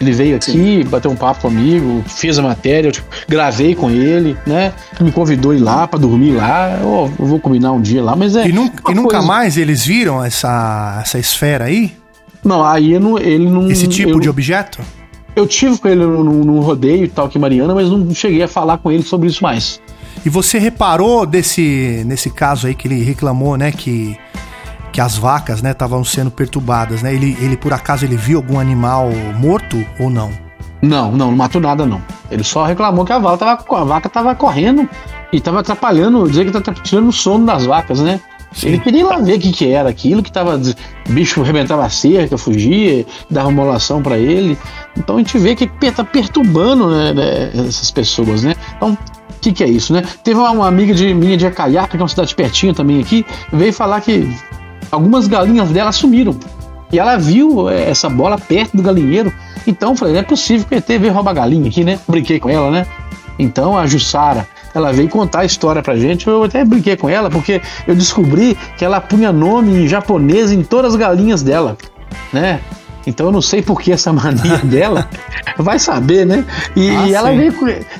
[0.00, 0.84] Ele veio aqui, Sim.
[0.84, 4.72] bateu um papo comigo, fez a matéria, eu, tipo, gravei com ele, né?
[5.00, 6.78] Me convidou a ir lá para dormir lá.
[6.80, 8.48] Eu, eu, vou combinar um dia lá, mas é.
[8.48, 11.92] E, nunca, e nunca mais eles viram essa, essa esfera aí?
[12.42, 13.70] Não, aí não, ele não.
[13.70, 14.80] Esse tipo eu, de objeto?
[15.36, 18.78] Eu tive com ele num, rodeio e tal aqui Mariana, mas não cheguei a falar
[18.78, 19.80] com ele sobre isso mais.
[20.26, 24.16] E você reparou desse nesse caso aí que ele reclamou, né, que
[24.94, 27.12] que as vacas, né, estavam sendo perturbadas, né?
[27.12, 30.30] Ele, ele por acaso ele viu algum animal morto ou não?
[30.80, 32.00] Não, não, não matou nada não.
[32.30, 34.88] Ele só reclamou que a vaca tava, a vaca tava correndo
[35.32, 38.20] e tava atrapalhando, dizer que tá tirando o sono das vacas, né?
[38.52, 38.68] Sim.
[38.68, 40.60] Ele queria ir lá ver o que, que era aquilo, que tava.
[41.08, 44.56] Bicho arrebentava a cerca, fugia, dava molação para ele.
[44.96, 48.54] Então a gente vê que tá perturbando né, né, essas pessoas, né?
[48.76, 48.98] Então, o
[49.40, 50.04] que, que é isso, né?
[50.22, 53.72] Teve uma amiga de minha de Acaiaca, que é uma cidade pertinho também aqui, veio
[53.72, 54.32] falar que
[54.94, 56.36] algumas galinhas dela sumiram.
[56.92, 59.32] E ela viu é, essa bola perto do galinheiro.
[59.66, 61.98] Então eu falei, não é possível que o ET veio roubar galinha aqui, né?
[62.06, 62.86] Brinquei com ela, né?
[63.38, 66.26] Então a Jussara, ela veio contar a história pra gente.
[66.26, 70.62] Eu até brinquei com ela, porque eu descobri que ela punha nome em japonês em
[70.62, 71.76] todas as galinhas dela,
[72.32, 72.60] né?
[73.06, 75.08] Então eu não sei por que essa mania dela,
[75.58, 76.44] vai saber, né?
[76.74, 77.54] E, ah, ela veio,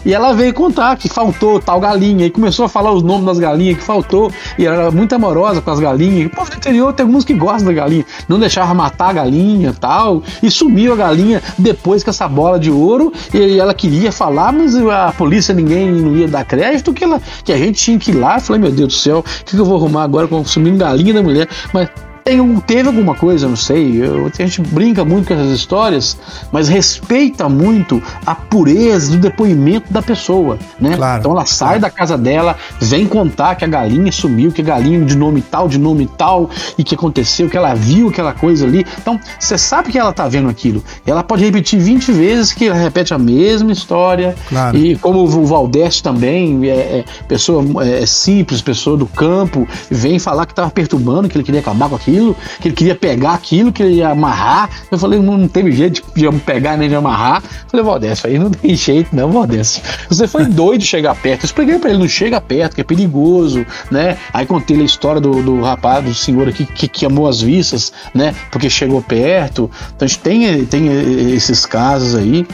[0.05, 3.39] e ela veio contar que faltou tal galinha, e começou a falar os nomes das
[3.39, 6.27] galinhas que faltou, e ela era muito amorosa com as galinhas.
[6.27, 9.75] O povo do interior tem alguns que gostam da galinha, não deixava matar a galinha
[9.79, 14.53] tal, e sumiu a galinha depois com essa bola de ouro, e ela queria falar,
[14.53, 18.11] mas a polícia ninguém não ia dar crédito, que, ela, que a gente tinha que
[18.11, 18.37] ir lá.
[18.37, 20.79] Eu falei, meu Deus do céu, o que, que eu vou arrumar agora com sumindo
[20.79, 21.49] galinha da mulher?
[21.73, 21.89] Mas
[22.25, 24.03] tem, teve alguma coisa, não sei.
[24.03, 26.17] Eu, a gente brinca muito com essas histórias,
[26.51, 30.97] mas respeita muito a pureza do depoimento da pessoa, né?
[30.97, 31.81] Claro, então ela sai claro.
[31.83, 35.69] da casa dela, vem contar que a galinha sumiu, que a galinha de nome tal,
[35.69, 38.87] de nome tal, e que aconteceu, que ela viu aquela coisa ali.
[38.99, 40.83] Então, você sabe que ela tá vendo aquilo.
[41.07, 44.35] Ela pode repetir 20 vezes que ela repete a mesma história.
[44.49, 44.77] Claro.
[44.79, 50.47] E como o Valdeste também, é, é pessoa é, simples, pessoa do campo, vem falar
[50.47, 53.73] que tava perturbando, que ele queria acabar com aquilo aquilo, que ele queria pegar aquilo,
[53.73, 54.71] que ele ia amarrar.
[54.91, 57.43] Eu falei, não, não teve jeito de pegar nem de amarrar.
[57.43, 59.83] Eu falei, Valdécio, aí não tem jeito, não, Valdécio.
[60.09, 61.43] Você foi doido de chegar perto.
[61.43, 64.17] Eu expliquei pra ele, não chega perto, que é perigoso, né?
[64.33, 67.93] Aí contei a história do, do rapaz, do senhor aqui que, que amou as vistas,
[68.15, 68.35] né?
[68.51, 69.71] Porque chegou perto.
[69.95, 72.47] Então a gente tem, tem esses casos aí.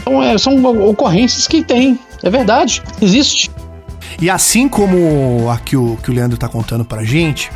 [0.00, 1.98] Então, é, são ocorrências que tem.
[2.22, 3.50] É verdade, existe.
[4.20, 7.50] E assim como a que o, que o Leandro tá contando pra gente,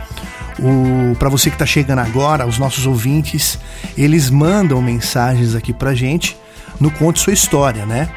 [0.59, 3.59] o para você que está chegando agora, os nossos ouvintes,
[3.97, 6.37] eles mandam mensagens aqui pra gente
[6.81, 8.09] no Conte Sua História, né?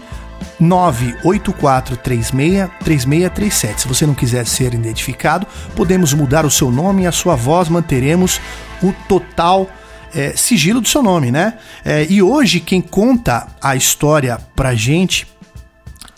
[0.59, 3.81] 984 36 3637.
[3.81, 7.69] Se você não quiser ser identificado, podemos mudar o seu nome e a sua voz,
[7.69, 8.41] manteremos
[8.81, 9.69] o total
[10.13, 11.53] é, sigilo do seu nome, né?
[11.85, 15.27] É, e hoje quem conta a história pra gente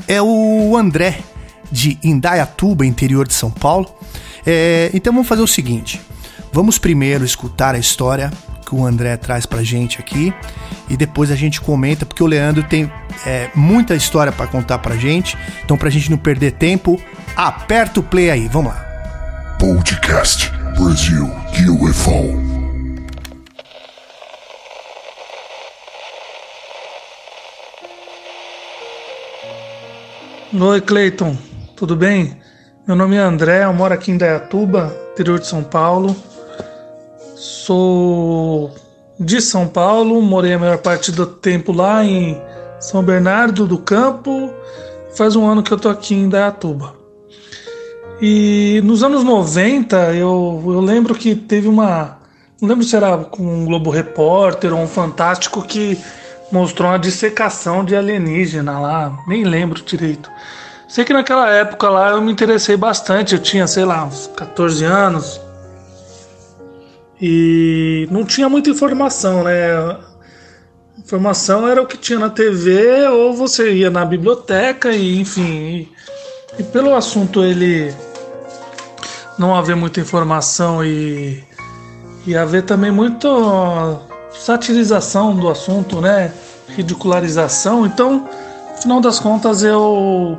[0.07, 1.19] é o André
[1.71, 3.89] de Indaiatuba, interior de São Paulo.
[4.45, 6.01] É, então vamos fazer o seguinte:
[6.51, 8.31] vamos primeiro escutar a história
[8.65, 10.33] que o André traz pra gente aqui
[10.89, 12.91] e depois a gente comenta, porque o Leandro tem
[13.25, 15.37] é, muita história para contar pra gente.
[15.63, 17.01] Então, pra gente não perder tempo,
[17.35, 18.85] aperta o play aí, vamos lá.
[19.59, 21.29] Podcast Brasil
[21.69, 22.51] UFO.
[30.53, 31.37] Oi, Cleiton,
[31.81, 32.37] tudo bem?
[32.85, 36.15] Meu nome é André, eu moro aqui em Dayatuba, interior de São Paulo.
[37.35, 38.69] Sou
[39.19, 42.39] de São Paulo, morei a maior parte do tempo lá em
[42.79, 44.53] São Bernardo do Campo.
[45.15, 46.93] Faz um ano que eu tô aqui em Dayatuba.
[48.21, 52.19] E nos anos 90, eu, eu lembro que teve uma.
[52.61, 55.97] Não lembro se era com um Globo Repórter ou um Fantástico que
[56.51, 60.29] mostrou uma dissecação de alienígena lá, nem lembro direito.
[60.91, 64.83] Sei que naquela época lá eu me interessei bastante, eu tinha, sei lá, uns 14
[64.83, 65.39] anos.
[67.21, 69.97] E não tinha muita informação, né?
[70.97, 75.53] Informação era o que tinha na TV ou você ia na biblioteca e enfim.
[75.53, 75.91] E,
[76.59, 77.95] e pelo assunto ele
[79.39, 81.41] não haver muita informação e,
[82.27, 83.97] e haver também muito
[84.33, 86.33] satirização do assunto, né?
[86.67, 87.85] Ridicularização.
[87.85, 88.29] Então,
[88.71, 90.37] no final das contas, eu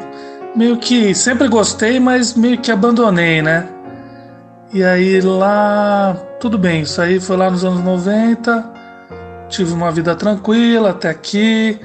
[0.54, 3.68] meio que sempre gostei, mas meio que abandonei, né?
[4.72, 8.72] E aí lá, tudo bem, isso aí foi lá nos anos 90.
[9.48, 11.78] Tive uma vida tranquila até aqui.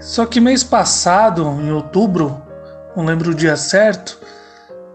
[0.00, 2.42] Só que mês passado, em outubro,
[2.96, 4.18] não lembro o dia certo,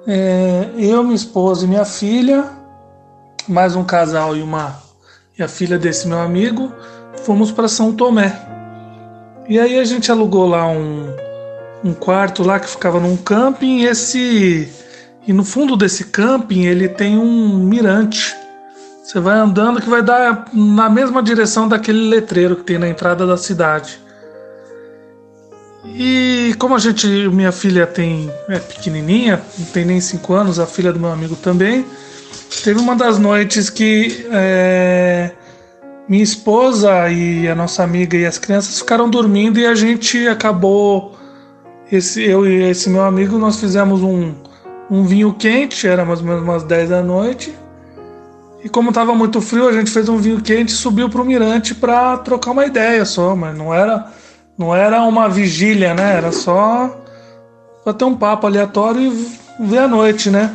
[0.07, 2.45] é, eu, minha esposa e minha filha,
[3.47, 4.87] mais um casal e uma
[5.37, 6.71] e a filha desse meu amigo,
[7.23, 8.33] fomos para São Tomé.
[9.47, 11.15] E aí a gente alugou lá um,
[11.83, 13.79] um quarto lá que ficava num camping.
[13.79, 14.69] E esse
[15.27, 18.35] e no fundo desse camping ele tem um mirante.
[19.03, 23.25] Você vai andando que vai dar na mesma direção daquele letreiro que tem na entrada
[23.25, 23.99] da cidade.
[25.85, 30.67] E como a gente, minha filha tem é pequenininha, não tem nem 5 anos, a
[30.67, 31.85] filha do meu amigo também.
[32.63, 35.31] Teve uma das noites que é,
[36.07, 41.18] minha esposa e a nossa amiga e as crianças ficaram dormindo e a gente acabou.
[41.91, 44.33] Esse, eu e esse meu amigo, nós fizemos um,
[44.89, 47.53] um vinho quente, era mais ou menos umas 10 da noite.
[48.63, 51.25] E como estava muito frio, a gente fez um vinho quente e subiu para o
[51.25, 54.11] mirante para trocar uma ideia só, mas não era,
[54.57, 56.17] não era uma vigília, né?
[56.17, 56.95] Era só
[57.83, 60.53] para ter um papo aleatório e ver a noite, né?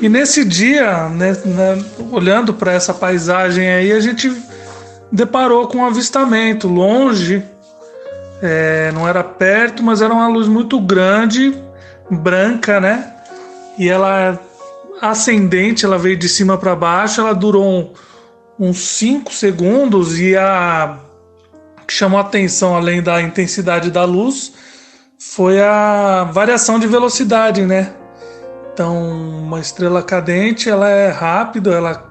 [0.00, 4.32] E nesse dia, né, né, olhando para essa paisagem aí, a gente
[5.12, 7.44] deparou com um avistamento longe.
[8.42, 11.56] É, não era perto, mas era uma luz muito grande,
[12.10, 13.14] branca, né?
[13.78, 14.38] E ela
[15.00, 17.92] ascendente, ela veio de cima para baixo, ela durou um,
[18.68, 20.98] uns 5 segundos e a
[21.86, 24.52] que chamou atenção além da intensidade da luz
[25.18, 27.92] foi a variação de velocidade, né?
[28.72, 28.96] Então,
[29.44, 32.08] uma estrela cadente, ela é rápida, ela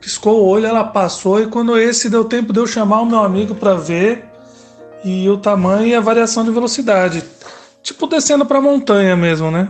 [0.00, 3.18] piscou o olho, ela passou e quando esse deu tempo de eu chamar o meu
[3.18, 4.33] amigo para ver
[5.04, 7.22] e o tamanho e a variação de velocidade,
[7.82, 9.68] tipo descendo para montanha mesmo, né?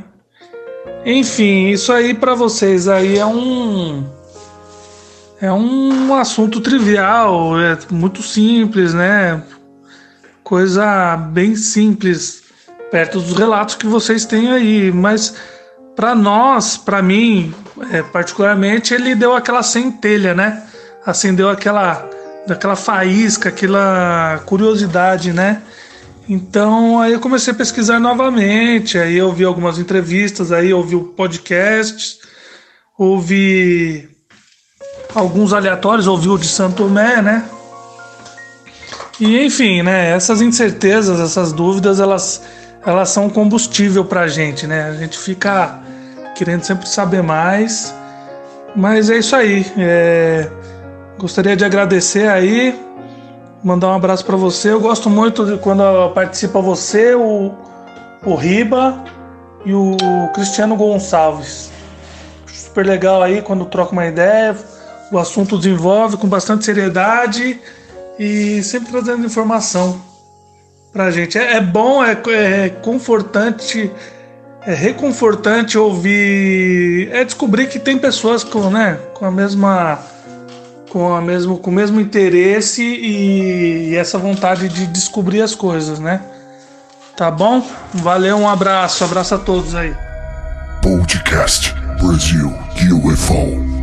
[1.05, 4.05] Enfim, isso aí para vocês aí é um
[5.41, 9.43] é um assunto trivial, é muito simples, né?
[10.43, 12.43] Coisa bem simples
[12.91, 15.35] perto dos relatos que vocês têm aí, mas
[15.97, 17.55] para nós, para mim,
[17.91, 20.63] é, particularmente, ele deu aquela centelha, né?
[21.05, 22.09] Acendeu aquela,
[22.47, 25.63] daquela faísca, aquela curiosidade, né?
[26.29, 30.97] Então aí eu comecei a pesquisar novamente, aí eu ouvi algumas entrevistas, aí eu ouvi
[31.15, 32.19] podcasts,
[32.99, 34.09] ouvi
[35.15, 37.45] alguns aleatórios, ouvi o de Santo Tomé, né?
[39.21, 40.11] E enfim, né?
[40.11, 42.43] Essas incertezas, essas dúvidas, elas
[42.87, 44.85] elas são combustível para a gente, né?
[44.91, 45.81] A gente fica
[46.35, 47.95] querendo sempre saber mais.
[48.77, 49.65] Mas é isso aí.
[49.77, 50.51] É...
[51.19, 52.79] Gostaria de agradecer aí,
[53.63, 54.71] mandar um abraço para você.
[54.71, 57.53] Eu gosto muito de quando participa você, o,
[58.25, 59.05] o Riba
[59.65, 59.97] e o
[60.35, 61.71] Cristiano Gonçalves.
[62.47, 64.57] Super legal aí quando troca uma ideia,
[65.13, 67.61] o assunto desenvolve com bastante seriedade
[68.19, 70.01] e sempre trazendo informação
[70.93, 71.39] pra gente.
[71.39, 72.19] É, é bom, é,
[72.65, 73.91] é confortante
[74.67, 79.99] é reconfortante ouvir, é descobrir que tem pessoas com, né, com a mesma
[80.95, 85.99] com a mesmo com o mesmo interesse e, e essa vontade de descobrir as coisas,
[85.99, 86.21] né?
[87.17, 87.67] Tá bom?
[87.95, 89.93] Valeu, um abraço, abraço a todos aí.
[90.81, 92.53] Podcast Brasil
[92.93, 93.74] UFO.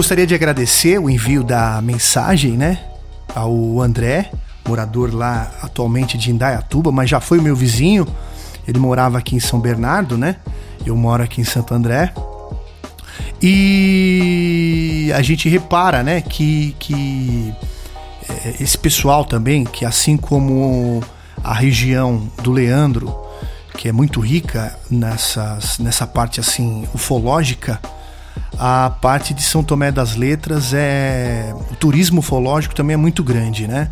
[0.00, 2.78] Gostaria de agradecer o envio da mensagem, né?
[3.34, 4.32] Ao André,
[4.66, 8.06] morador lá atualmente de Indaiatuba, mas já foi o meu vizinho.
[8.66, 10.36] Ele morava aqui em São Bernardo, né?
[10.86, 12.14] Eu moro aqui em Santo André.
[13.42, 17.52] E a gente repara, né, que, que
[18.26, 21.04] é, esse pessoal também, que assim como
[21.44, 23.14] a região do Leandro,
[23.76, 27.78] que é muito rica nessas, nessa parte assim ufológica,
[28.58, 31.54] a parte de São Tomé das Letras é.
[31.70, 33.90] O turismo ufológico também é muito grande, né?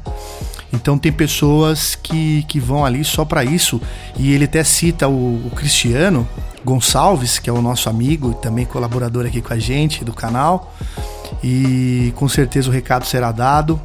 [0.73, 3.81] Então tem pessoas que, que vão ali só para isso.
[4.17, 6.29] E ele até cita o, o, Cristiano
[6.65, 10.75] Gonçalves, que é o nosso amigo e também colaborador aqui com a gente do canal.
[11.43, 13.81] E com certeza o recado será dado.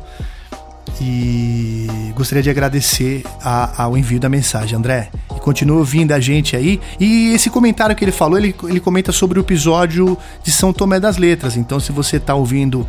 [1.02, 5.10] E gostaria de agradecer a, ao envio da mensagem, André.
[5.36, 6.80] E continua ouvindo a gente aí.
[7.00, 11.00] E esse comentário que ele falou, ele, ele comenta sobre o episódio de São Tomé
[11.00, 11.58] das Letras.
[11.58, 12.88] Então, se você está ouvindo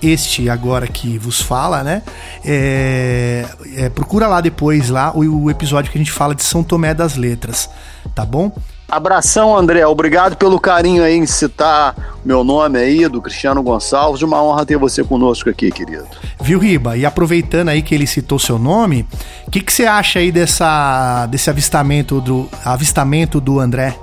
[0.00, 2.02] este agora que vos fala, né?
[2.44, 3.44] É,
[3.76, 6.94] é, procura lá depois lá o, o, episódio que a gente fala de São Tomé
[6.94, 7.68] das Letras,
[8.14, 8.52] tá bom?
[8.90, 9.86] Abração, André.
[9.86, 14.22] Obrigado pelo carinho aí em citar meu nome aí, do Cristiano Gonçalves.
[14.22, 16.06] Uma honra ter você conosco aqui, querido.
[16.40, 16.96] Viu, Riba?
[16.96, 19.06] E aproveitando aí que ele citou seu nome,
[19.46, 23.94] o que, que você acha aí dessa, desse avistamento do, avistamento do André?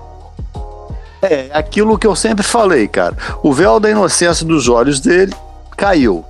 [1.20, 3.18] É, aquilo que eu sempre falei, cara.
[3.42, 5.34] O véu da inocência dos olhos dele
[5.76, 6.24] caiu.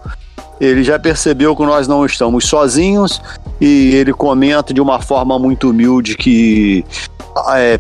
[0.62, 3.22] Ele já percebeu que nós não estamos sozinhos
[3.60, 6.86] e ele comenta de uma forma muito humilde que
[7.50, 7.78] é,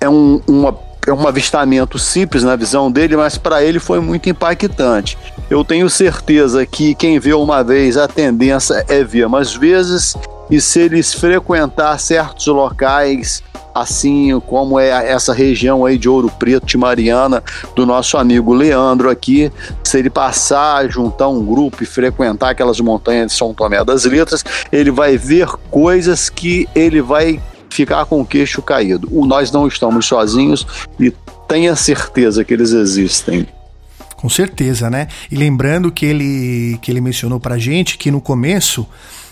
[0.00, 0.76] é um, uma,
[1.06, 5.16] é um avistamento simples na visão dele, mas para ele foi muito impactante.
[5.48, 10.16] Eu tenho certeza que quem vê uma vez a tendência é ver mais vezes
[10.50, 13.42] e se eles frequentar certos locais
[13.74, 17.42] assim como é essa região aí de Ouro Preto, de Mariana,
[17.74, 19.50] do nosso amigo Leandro aqui,
[19.84, 24.44] se ele passar, juntar um grupo e frequentar aquelas montanhas de São Tomé das Letras,
[24.72, 27.40] ele vai ver coisas que ele vai
[27.70, 29.08] ficar com o queixo caído.
[29.10, 30.66] O nós não estamos sozinhos
[30.98, 31.12] e
[31.48, 33.46] tenha certeza que eles existem.
[34.16, 35.08] Com certeza, né?
[35.30, 38.86] E lembrando que ele que ele mencionou pra gente que no começo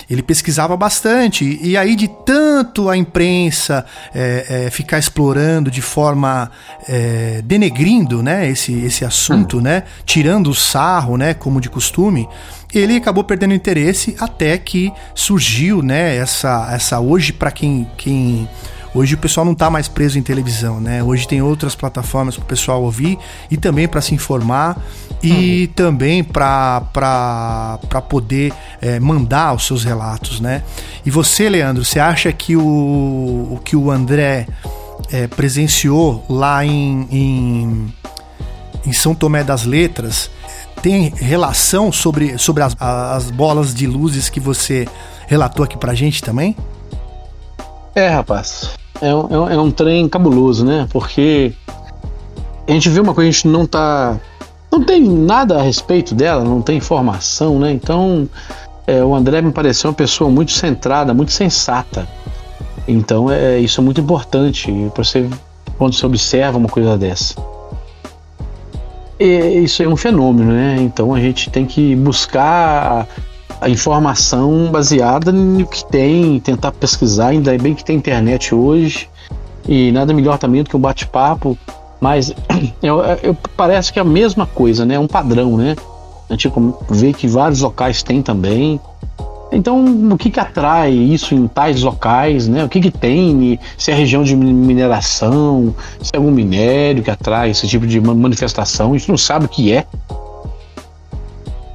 [0.09, 1.59] ele pesquisava bastante.
[1.63, 3.85] E aí, de tanto a imprensa
[4.15, 6.51] é, é, ficar explorando de forma
[6.89, 9.61] é, denegrindo né, esse, esse assunto, hum.
[9.61, 12.29] né, tirando o sarro, né, como de costume,
[12.73, 17.89] ele acabou perdendo interesse até que surgiu né, essa, essa hoje, para quem.
[17.97, 18.49] quem
[18.99, 21.05] Hoje o pessoal não está mais preso em televisão, né?
[21.05, 23.17] Hoje tem outras plataformas para o pessoal ouvir
[23.49, 24.77] e também para se informar
[25.23, 25.73] e uhum.
[25.73, 27.79] também para
[28.09, 30.65] poder é, mandar os seus relatos, né?
[31.07, 34.49] E você, Leandro, você acha que o, o que o André
[35.13, 37.95] é, presenciou lá em, em,
[38.85, 40.29] em São Tomé das Letras
[40.83, 44.89] tem relação sobre, sobre as, as bolas de luzes que você
[45.29, 46.57] relatou aqui pra gente também?
[47.95, 48.71] É, rapaz.
[49.01, 50.89] É um, é um trem cabuloso, né?
[50.91, 51.53] Porque
[52.67, 54.19] a gente vê uma coisa, a gente não tá.
[54.71, 57.73] Não tem nada a respeito dela, não tem informação, né?
[57.73, 58.29] Então,
[58.87, 62.07] é, o André me pareceu uma pessoa muito centrada, muito sensata.
[62.87, 65.29] Então, é, isso é muito importante você
[65.79, 67.35] quando você observa uma coisa dessa.
[69.19, 70.77] E, isso é um fenômeno, né?
[70.81, 73.07] Então, a gente tem que buscar
[73.61, 79.09] a informação baseada no que tem, tentar pesquisar, ainda bem que tem internet hoje,
[79.67, 81.59] e nada melhor também do que um bate-papo,
[82.01, 82.33] mas
[82.83, 84.95] eu, eu, parece que é a mesma coisa, né?
[84.95, 85.77] É um padrão, né?
[86.29, 86.51] A gente
[86.91, 88.81] vê que vários locais têm também.
[89.51, 89.83] Então,
[90.13, 92.65] o que, que atrai isso em tais locais, né?
[92.65, 97.51] O que, que tem, se é região de mineração, se é algum minério que atrai
[97.51, 99.87] esse tipo de manifestação, a gente não sabe o que é.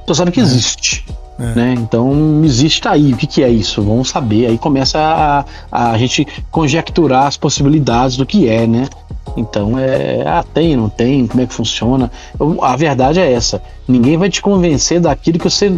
[0.06, 0.42] Só sabe que é.
[0.42, 1.04] existe.
[1.38, 1.54] É.
[1.54, 1.74] Né?
[1.76, 3.82] Então existe aí, o que, que é isso?
[3.82, 4.46] Vamos saber.
[4.46, 4.98] Aí começa
[5.70, 8.88] a, a gente conjecturar as possibilidades do que é, né?
[9.36, 10.22] Então é.
[10.26, 12.10] Ah, tem, não tem, como é que funciona?
[12.62, 13.60] A verdade é essa.
[13.88, 15.70] Ninguém vai te convencer daquilo que você,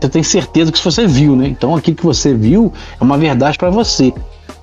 [0.00, 1.46] você tem certeza que você viu, né?
[1.46, 4.12] Então aquilo que você viu é uma verdade para você.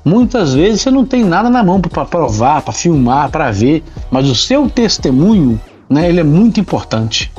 [0.04, 4.30] Muitas vezes você não tem nada na mão para provar, para filmar, para ver, mas
[4.30, 5.60] o seu testemunho,
[5.90, 7.32] né, ele é muito importante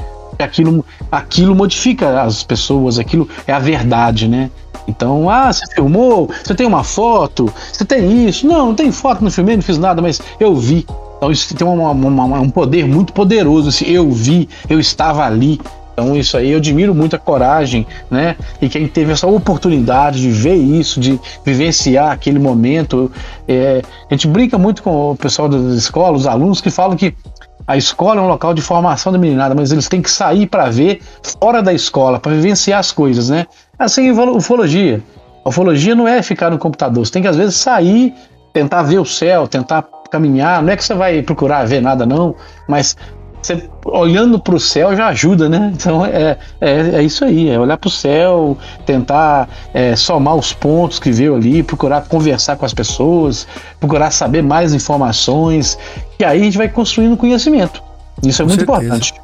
[0.45, 4.51] aquilo, aquilo modifica as pessoas, aquilo é a verdade, né?
[4.89, 8.47] Então, ah, você filmou, você tem uma foto, você tem isso.
[8.47, 10.87] Não, não tem foto, não filmei, não fiz nada, mas eu vi.
[11.17, 13.69] Então isso tem uma, uma, um poder muito poderoso.
[13.69, 15.61] Assim, eu vi, eu estava ali.
[15.93, 18.37] Então isso aí eu admiro muito a coragem, né?
[18.61, 23.11] E quem teve essa oportunidade de ver isso, de vivenciar aquele momento.
[23.49, 27.15] É, a gente brinca muito com o pessoal da escola, os alunos que falam que
[27.67, 30.71] A escola é um local de formação da meninada, mas eles têm que sair para
[30.71, 31.01] ver
[31.41, 33.47] fora da escola, para vivenciar as coisas, né?
[33.77, 35.03] Assim, ufologia.
[35.45, 38.15] A ufologia não é ficar no computador, você tem que às vezes sair,
[38.53, 40.63] tentar ver o céu, tentar caminhar.
[40.63, 42.37] Não é que você vai procurar ver nada, não,
[42.69, 42.97] mas
[43.47, 45.73] você olhando para o céu já ajuda, né?
[45.73, 50.53] Então é, é, é isso aí, é olhar para o céu, tentar é, somar os
[50.53, 53.47] pontos que veio ali, procurar conversar com as pessoas,
[53.79, 55.79] procurar saber mais informações,
[56.19, 57.83] e aí a gente vai construindo conhecimento.
[58.23, 58.87] Isso é com muito certeza.
[58.87, 59.15] importante.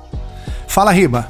[0.66, 1.28] Fala, Riba.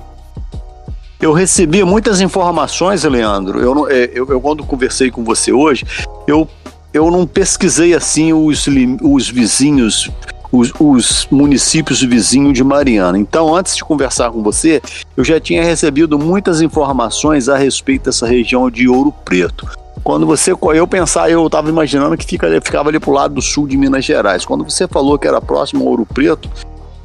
[1.21, 3.61] Eu recebi muitas informações, Leandro.
[3.61, 5.87] Eu, é, eu, eu, quando conversei com você hoje,
[6.27, 6.49] eu,
[6.93, 8.67] eu não pesquisei assim os,
[9.01, 10.11] os vizinhos
[10.53, 13.19] os, os municípios vizinhos de Mariana.
[13.19, 14.83] Então, antes de conversar com você,
[15.17, 19.67] eu já tinha recebido muitas informações a respeito dessa região de Ouro Preto.
[20.03, 23.69] Quando você eu pensar, eu estava imaginando que fica, ficava ali pro lado do sul
[23.69, 24.45] de Minas Gerais.
[24.45, 26.51] Quando você falou que era próximo a Ouro Preto,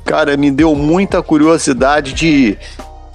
[0.03, 2.57] cara, me deu muita curiosidade de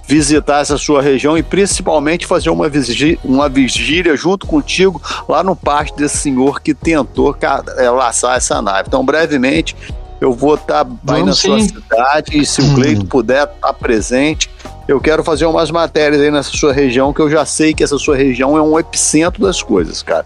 [0.05, 5.55] visitar essa sua região e principalmente fazer uma vigília, uma vigília junto contigo lá no
[5.55, 7.35] parque desse senhor que tentou
[7.77, 8.85] é, laçar essa nave.
[8.87, 9.75] Então, brevemente,
[10.23, 11.47] eu vou estar tá aí na sim.
[11.47, 13.07] sua cidade e se o Cleito uhum.
[13.07, 14.49] puder estar tá presente,
[14.87, 17.97] eu quero fazer umas matérias aí nessa sua região, que eu já sei que essa
[17.97, 20.25] sua região é um epicentro das coisas, cara.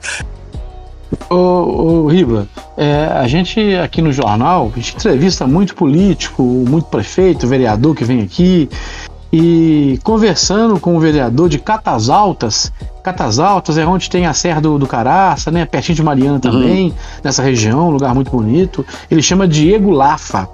[1.29, 1.35] Ô,
[2.03, 7.47] ô Riba, é, a gente aqui no jornal, a gente entrevista muito político, muito prefeito,
[7.47, 8.69] vereador que vem aqui,
[9.31, 12.71] e conversando com o vereador de Catas Altas,
[13.03, 15.65] Catas Altas é onde tem a Serra do, do Caraça, né?
[15.65, 16.93] Pertinho de Mariana também, uhum.
[17.23, 18.85] nessa região, um lugar muito bonito.
[19.09, 20.47] Ele chama Diego Lafa.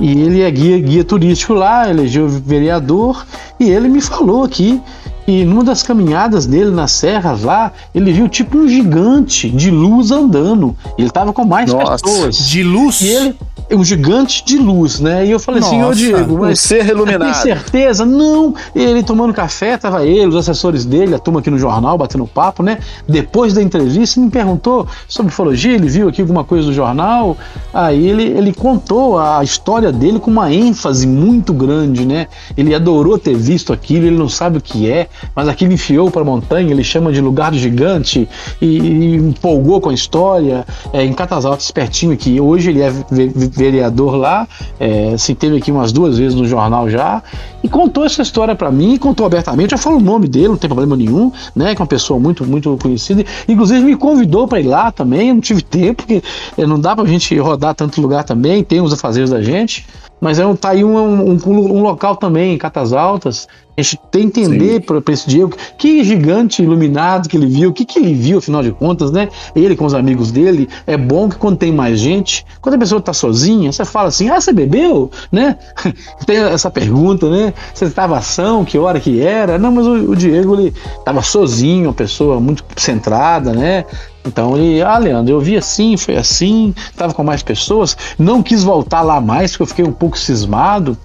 [0.00, 3.24] E ele é guia, guia turístico lá, elegeu vereador,
[3.58, 4.82] e ele me falou aqui
[5.26, 10.10] e numa das caminhadas dele nas serras lá, ele viu tipo um gigante de luz
[10.10, 10.76] andando.
[10.98, 12.48] Ele tava com mais Nossa, pessoas.
[12.48, 13.00] De luz?
[13.00, 13.34] E ele,
[13.74, 15.26] um gigante de luz, né?
[15.26, 17.32] E eu falei Nossa, assim, ô Diego, mas um ser iluminado.
[17.32, 18.04] Tem certeza?
[18.04, 18.54] Não.
[18.74, 22.62] Ele tomando café, tava ele, os assessores dele, a turma aqui no jornal, batendo papo,
[22.62, 22.78] né?
[23.08, 27.36] Depois da entrevista, me perguntou sobre ufologia, ele viu aqui alguma coisa do jornal.
[27.72, 32.26] Aí ele, ele contou a história dele com uma ênfase muito grande, né?
[32.56, 36.22] Ele adorou ter visto aquilo, ele não sabe o que é, mas aquilo enfiou para
[36.22, 38.28] a montanha, ele chama de lugar do gigante
[38.60, 40.66] e, e empolgou com a história.
[40.92, 42.40] É, em Catas Altas, pertinho aqui.
[42.40, 42.92] Hoje ele é
[43.62, 44.48] vereador lá,
[44.80, 47.22] é, se teve aqui umas duas vezes no jornal já,
[47.62, 50.68] e contou essa história para mim, contou abertamente, já falou o nome dele, não tem
[50.68, 51.74] problema nenhum, né?
[51.74, 53.24] Que é uma pessoa muito, muito conhecida.
[53.48, 56.22] Inclusive me convidou para ir lá também, eu não tive tempo, porque
[56.58, 59.86] é, não dá pra gente rodar tanto lugar também, tem os afazeres da gente.
[60.20, 63.98] Mas é um, tá aí um, um, um local também, em Catas Altas, a gente
[64.10, 67.98] tem que entender para esse Diego que gigante iluminado que ele viu, o que, que
[67.98, 69.28] ele viu, afinal de contas, né?
[69.54, 70.68] Ele com os amigos dele.
[70.86, 74.28] É bom que quando tem mais gente, quando a pessoa está sozinha, você fala assim:
[74.28, 75.10] ah, você bebeu?
[75.30, 75.56] Né?
[76.26, 77.54] tem essa pergunta, né?
[77.72, 79.58] Você estava ação, que hora que era?
[79.58, 83.84] Não, mas o, o Diego ele estava sozinho, uma pessoa muito centrada, né?
[84.24, 88.62] Então ele, ah, Leandro, eu vi assim, foi assim, estava com mais pessoas, não quis
[88.62, 90.96] voltar lá mais, porque eu fiquei um pouco cismado.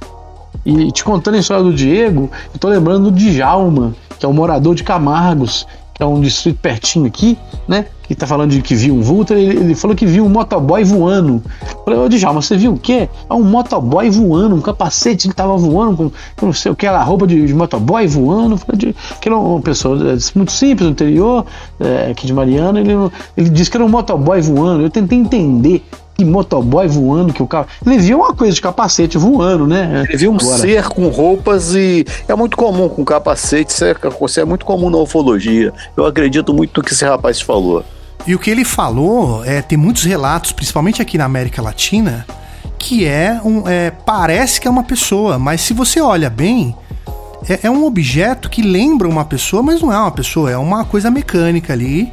[0.68, 4.34] E te contando a história do Diego, eu tô lembrando do Djalma, que é um
[4.34, 7.86] morador de Camargos, que é um distrito pertinho aqui, né?
[8.04, 10.84] Que tá falando de que viu um vulto, ele, ele falou que viu um motoboy
[10.84, 11.42] voando.
[11.72, 13.08] Eu falei, ô Djalma, você viu o quê?
[13.30, 16.86] É um motoboy voando, um capacete que tava voando, com, com não sei o que,
[16.86, 18.56] a roupa de, de motoboy voando.
[18.56, 21.46] Eu falei, que era uma pessoa é, muito simples no interior,
[21.80, 22.92] é, aqui de Mariana, ele,
[23.38, 24.84] ele disse que era um motoboy voando.
[24.84, 25.82] Eu tentei entender
[26.26, 27.68] motoboy voando, que o carro.
[27.86, 30.04] Ele viu uma coisa de capacete voando, né?
[30.08, 30.58] Ele viu um Agora.
[30.58, 33.96] ser com roupas e é muito comum com capacete, isso é,
[34.26, 35.74] isso é muito comum na ufologia.
[35.96, 37.84] Eu acredito muito no que esse rapaz falou.
[38.26, 42.26] E o que ele falou, é, tem muitos relatos, principalmente aqui na América Latina,
[42.78, 43.68] que é um.
[43.68, 46.76] É, parece que é uma pessoa, mas se você olha bem,
[47.48, 50.84] é, é um objeto que lembra uma pessoa, mas não é uma pessoa, é uma
[50.84, 52.12] coisa mecânica ali,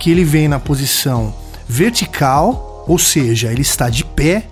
[0.00, 1.32] que ele vem na posição
[1.68, 4.44] vertical ou seja, ele está de pé.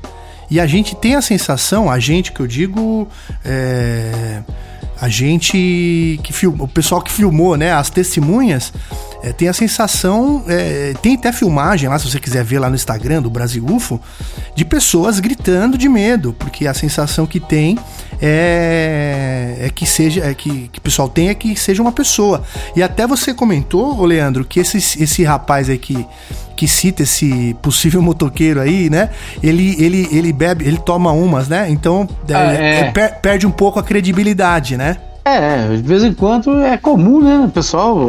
[0.50, 3.08] E a gente tem a sensação, a gente que eu digo,
[3.44, 4.42] é,
[5.00, 8.72] a gente que filmou, o pessoal que filmou, né, as testemunhas,
[9.22, 12.74] é, tem a sensação, é, tem até filmagem lá, se você quiser ver lá no
[12.74, 14.00] Instagram do Brasil UFO,
[14.54, 17.78] de pessoas gritando de medo, porque a sensação que tem
[18.20, 22.42] é, é que seja, é que, que o pessoal tem é que seja uma pessoa.
[22.74, 26.04] E até você comentou, Leandro, que esse, esse rapaz aí que,
[26.56, 29.10] que cita esse possível motoqueiro aí, né?
[29.40, 31.70] Ele, ele, ele bebe, ele toma umas, né?
[31.70, 32.90] Então ah, é, é.
[32.90, 34.96] per, perde um pouco a credibilidade, né?
[35.24, 37.44] É, de vez em quando é comum, né?
[37.46, 38.08] O pessoal,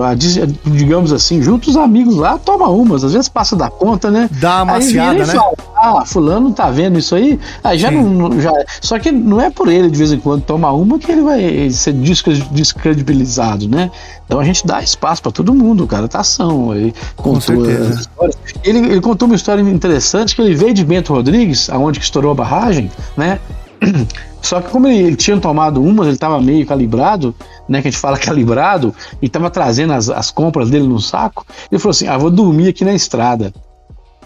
[0.66, 4.28] digamos assim, junto os amigos lá, toma umas, às vezes passa da conta, né?
[4.32, 5.34] Dá uma maciada, né?
[5.34, 5.54] fala,
[6.02, 7.40] ah, fulano tá vendo isso aí?
[7.64, 8.04] Aí já Sim.
[8.04, 8.52] não, já,
[8.82, 11.70] só que não é por ele de vez em quando tomar uma que ele vai
[11.70, 13.92] ser descre- descredibilizado, né?
[14.26, 16.74] Então a gente dá espaço pra todo mundo, cara, tá ação.
[16.74, 18.38] Ele contou as histórias.
[18.64, 22.32] Ele, ele contou uma história interessante que ele veio de Bento Rodrigues, aonde que estourou
[22.32, 23.40] a barragem, né?
[24.42, 27.34] Só que como ele, ele tinha tomado umas, ele estava meio calibrado,
[27.68, 27.82] né?
[27.82, 31.46] Que a gente fala calibrado, e estava trazendo as, as compras dele no saco.
[31.72, 33.54] Ele falou assim: Ah, vou dormir aqui na estrada.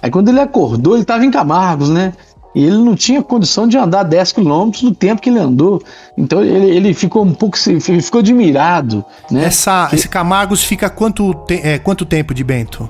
[0.01, 2.14] Aí quando ele acordou, ele estava em Camargos, né?
[2.55, 5.82] E ele não tinha condição de andar 10 quilômetros no tempo que ele andou.
[6.18, 7.55] Então ele, ele ficou um pouco.
[7.68, 9.45] ele ficou admirado, né?
[9.45, 12.89] Essa, esse Camargos fica quanto, te- é, quanto tempo de Bento?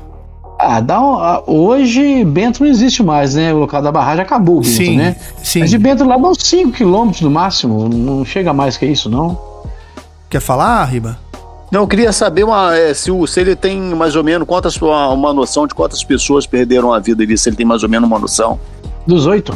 [0.59, 3.53] Ah, dá um- ah, hoje Bento não existe mais, né?
[3.53, 5.15] O local da barragem acabou, Bento, Sim, né?
[5.43, 5.59] sim.
[5.59, 7.87] Mas de Bento lá dá uns 5 quilômetros no máximo.
[7.87, 9.37] Não chega mais que isso, não.
[10.29, 11.17] Quer falar, Riba?
[11.71, 14.75] Não, eu queria saber uma, é, se, o- se ele tem mais ou menos quantas,
[14.81, 17.89] uma, uma noção de quantas pessoas perderam a vida ali, se ele tem mais ou
[17.89, 18.59] menos uma noção.
[19.05, 19.55] Dos oito.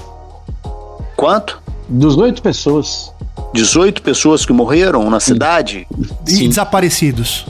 [1.15, 1.59] Quanto?
[1.89, 3.11] Dos oito pessoas.
[3.53, 5.87] 18 pessoas que morreram na cidade
[6.27, 6.47] E Sim.
[6.49, 7.45] desaparecidos?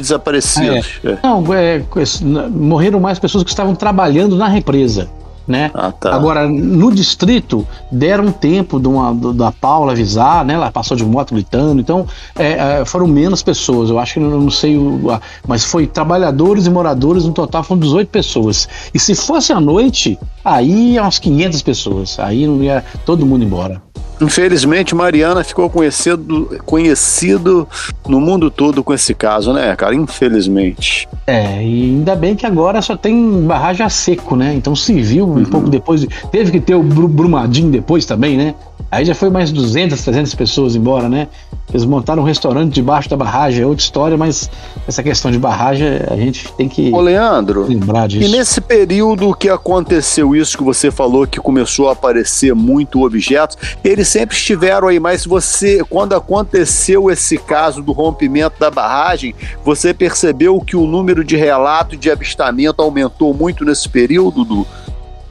[0.00, 1.00] Desaparecidos.
[1.04, 1.18] É.
[1.22, 5.08] Não, é, es- n- morreram mais pessoas que estavam trabalhando na represa,
[5.46, 5.70] né?
[5.74, 6.14] Ah, tá.
[6.14, 10.54] Agora, no distrito, deram tempo de uma, da Paula avisar, né?
[10.54, 13.88] Ela passou de moto gritando, então é, é, foram menos pessoas.
[13.90, 17.80] Eu acho que não, não sei, o- mas foi trabalhadores e moradores, no total foram
[17.80, 18.68] 18 pessoas.
[18.92, 22.18] E se fosse à noite, aí umas 500 pessoas.
[22.18, 23.80] Aí não ia todo mundo embora.
[24.20, 27.68] Infelizmente, Mariana ficou conhecido, conhecido
[28.08, 29.94] no mundo todo com esse caso, né, cara?
[29.94, 31.08] Infelizmente.
[31.26, 34.54] É, e ainda bem que agora só tem barragem a seco, né?
[34.54, 36.06] Então se viu um pouco depois.
[36.30, 38.54] Teve que ter o Bru- Brumadinho depois também, né?
[38.90, 41.28] Aí já foi mais 200, 300 pessoas embora, né?
[41.70, 44.48] Eles montaram um restaurante debaixo da barragem, é outra história, mas
[44.86, 48.30] essa questão de barragem a gente tem que Ô, Leandro, lembrar e disso.
[48.36, 54.06] nesse período que aconteceu isso que você falou, que começou a aparecer muito objetos, eles
[54.06, 59.34] sempre estiveram aí, mas você, quando aconteceu esse caso do rompimento da barragem,
[59.64, 64.66] você percebeu que o número de relatos de avistamento aumentou muito nesse período, Du?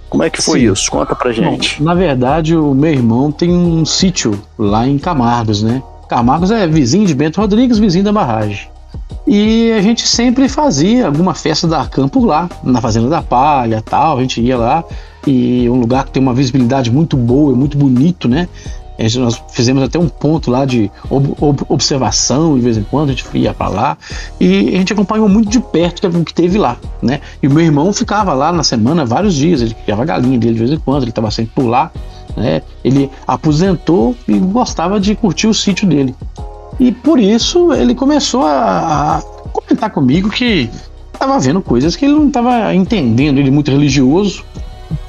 [0.10, 0.72] Como é que foi Sim.
[0.72, 0.92] isso?
[0.92, 1.82] Conta pra Bom, gente.
[1.82, 5.82] na verdade, o meu irmão tem um sítio lá em Camargos, né?
[6.08, 8.68] Camargos é vizinho de Bento Rodrigues, vizinho da barragem.
[9.28, 13.82] E a gente sempre fazia alguma festa da Arcam por lá, na Fazenda da Palha
[13.82, 14.18] tal.
[14.18, 14.84] A gente ia lá
[15.26, 18.48] e um lugar que tem uma visibilidade muito boa, é muito bonito, né?
[18.98, 23.10] Gente- nós fizemos até um ponto lá de ob- ob- observação, de vez em quando
[23.10, 23.98] a gente ia para lá
[24.40, 27.20] e a gente acompanhou muito de perto o que teve lá, né?
[27.44, 30.60] E o meu irmão ficava lá na semana vários dias, ele criava galinha dele de
[30.60, 31.92] vez em quando, ele estava sempre por lá,
[32.38, 32.62] né?
[32.84, 36.16] Ele aposentou e gostava de curtir o sítio dele.
[36.80, 39.22] E por isso ele começou a, a
[39.52, 40.70] comentar comigo que
[41.14, 44.44] estava vendo coisas que ele não estava entendendo, ele é muito religioso,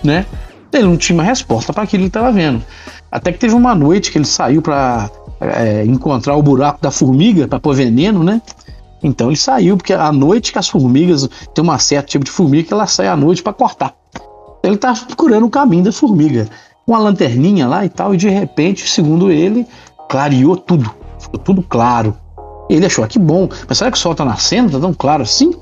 [0.03, 0.26] né?
[0.72, 2.62] Ele não tinha uma resposta para aquilo que ele estava vendo.
[3.11, 5.11] Até que teve uma noite que ele saiu para
[5.87, 8.41] encontrar o buraco da formiga para pôr veneno, né?
[9.03, 12.69] Então ele saiu, porque à noite que as formigas, tem uma certo tipo de formiga
[12.69, 13.95] que ela sai à noite para cortar.
[14.63, 16.49] Ele estava procurando o caminho da formiga,
[16.87, 19.67] uma lanterninha lá e tal, e de repente, segundo ele,
[20.09, 20.91] clareou tudo.
[21.19, 22.17] Ficou tudo claro.
[22.69, 24.73] Ele achou, ah, que bom, mas será que o sol tá nascendo?
[24.73, 25.53] Tá tão claro assim?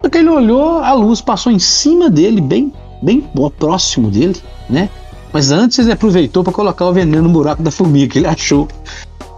[0.00, 2.72] Só que ele olhou, a luz passou em cima dele, bem,
[3.02, 3.26] bem
[3.58, 4.36] próximo dele,
[4.68, 4.88] né?
[5.34, 8.68] Mas antes ele aproveitou para colocar o veneno no buraco da formiga, que ele achou.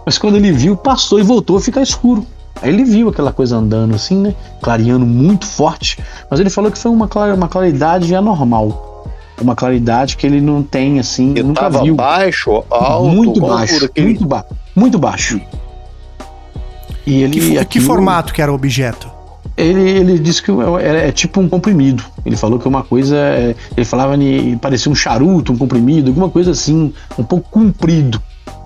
[0.05, 2.25] Mas quando ele viu, passou e voltou a ficar escuro.
[2.61, 4.35] Aí ele viu aquela coisa andando assim, né?
[4.61, 5.97] Clareando muito forte.
[6.29, 9.05] Mas ele falou que foi uma, clara- uma claridade anormal.
[9.41, 11.95] Uma claridade que ele não tem, assim, Ele nunca tava viu.
[11.95, 14.45] baixo, alto, muito baixo, que muito, ba
[14.75, 15.39] muito baixo.
[17.05, 19.07] E ele, Que, fo- que aquilo- formato que era o objeto?
[19.57, 22.03] Ele, ele disse que é, é tipo um comprimido.
[22.23, 23.17] Ele falou que uma coisa.
[23.17, 28.21] é- ele falava que parecia um charuto, um comprimido, alguma coisa assim, um pouco comprido.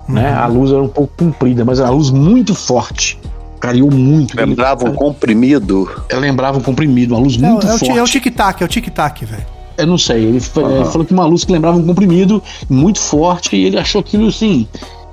[0.08, 0.32] Né?
[0.32, 3.18] A luz era um pouco comprida, mas a luz muito forte.
[3.58, 4.36] Clareou muito.
[4.36, 5.88] Lembrava um comprimido.
[6.08, 7.98] Ela lembrava um comprimido, uma luz É, muito é o, forte.
[7.98, 9.46] é o tic-tac, é o tic-tac, velho.
[9.78, 13.64] Eu não sei, ele falou que uma luz que lembrava um comprimido muito forte e
[13.64, 14.68] ele achou aquilo assim.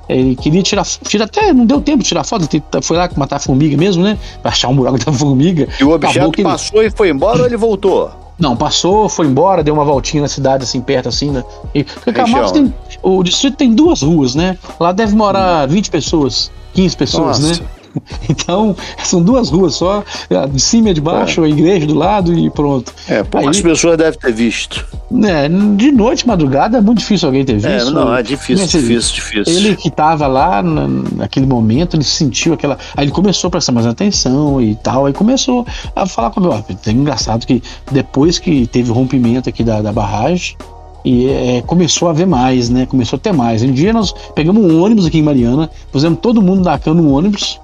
[0.10, 2.48] Ele queria tirar, tira até não deu tempo de tirar foto,
[2.82, 4.18] foi lá matar a formiga mesmo, né?
[4.42, 5.68] Pra achar um buraco da formiga.
[5.80, 8.10] E o objeto ele- passou e foi embora ou ele voltou?
[8.40, 11.44] Não, passou, foi embora, deu uma voltinha na cidade, assim, perto, assim, né?
[11.76, 12.70] E, porque Camargos Região.
[12.70, 14.58] tem, o distrito tem duas ruas, né?
[14.80, 17.62] Lá deve morar 20 pessoas, 15 pessoas, Nossa.
[17.64, 17.70] né?
[18.30, 20.04] Então, são duas ruas só,
[20.52, 21.46] de cima e de baixo, é.
[21.46, 22.94] a igreja do lado e pronto.
[23.08, 24.86] É, poucas Aí, pessoas devem ter visto.
[25.26, 27.90] É, de noite, madrugada, é muito difícil alguém ter é, visto.
[27.90, 29.54] É, não, é difícil, difícil, difícil.
[29.54, 32.78] Ele que estava lá naquele momento, ele sentiu aquela.
[32.96, 35.66] Aí ele começou a prestar mais atenção e tal, aí começou
[35.96, 36.54] a falar com o meu.
[36.54, 37.62] É engraçado que
[37.92, 40.56] depois que teve o rompimento aqui da, da barragem,
[41.04, 42.86] e é, começou a ver mais, né?
[42.86, 43.64] Começou a ter mais.
[43.64, 47.12] Um dia nós pegamos um ônibus aqui em Mariana, pusemos todo mundo da cama no
[47.12, 47.60] ônibus,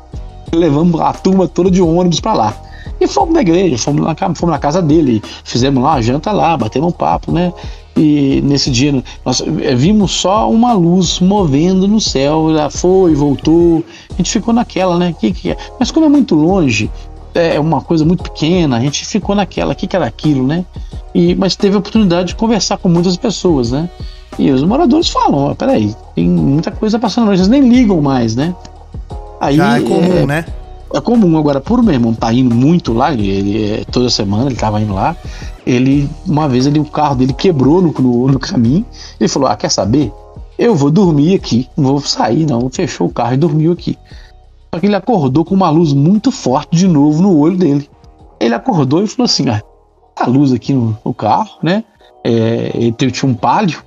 [0.54, 2.54] levamos a turma toda de ônibus para lá.
[3.00, 6.56] E fomos na igreja, fomos na, fomos na casa dele, fizemos lá a janta lá,
[6.56, 7.52] batemos um papo, né?
[7.98, 13.84] E nesse dia nós é, vimos só uma luz movendo no céu, ela foi, voltou.
[14.14, 15.14] A gente ficou naquela, né?
[15.18, 15.58] Que, que é?
[15.80, 16.90] Mas como é muito longe,
[17.34, 20.66] é uma coisa muito pequena, a gente ficou naquela, o que, que era aquilo, né?
[21.14, 23.90] E, mas teve a oportunidade de conversar com muitas pessoas, né?
[24.38, 28.54] E os moradores falam, oh, peraí, tem muita coisa passando, eles nem ligam mais, né?
[29.40, 30.46] Aí, Já é comum, é, né?
[30.94, 31.38] É comum.
[31.38, 34.94] Agora, por meu irmão tá indo muito lá, ele, ele toda semana ele tava indo
[34.94, 35.16] lá,
[35.66, 38.86] ele, uma vez ele, o carro dele quebrou no, no, no caminho,
[39.20, 40.12] ele falou, ah, quer saber?
[40.58, 43.98] Eu vou dormir aqui, não vou sair não, fechou o carro e dormiu aqui.
[44.74, 47.90] Só que ele acordou com uma luz muito forte de novo no olho dele.
[48.40, 49.62] Ele acordou e falou assim: ah,
[50.16, 51.84] a luz aqui no, no carro, né?
[52.24, 53.84] É, ele tinha um palio,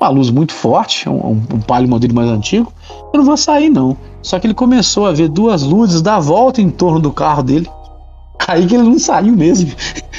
[0.00, 2.72] uma luz muito forte, um, um palio modelo mais antigo.
[3.12, 3.96] Eu não vou sair, não.
[4.22, 7.68] Só que ele começou a ver duas luzes dar volta em torno do carro dele.
[8.46, 9.70] Aí que ele não saiu mesmo.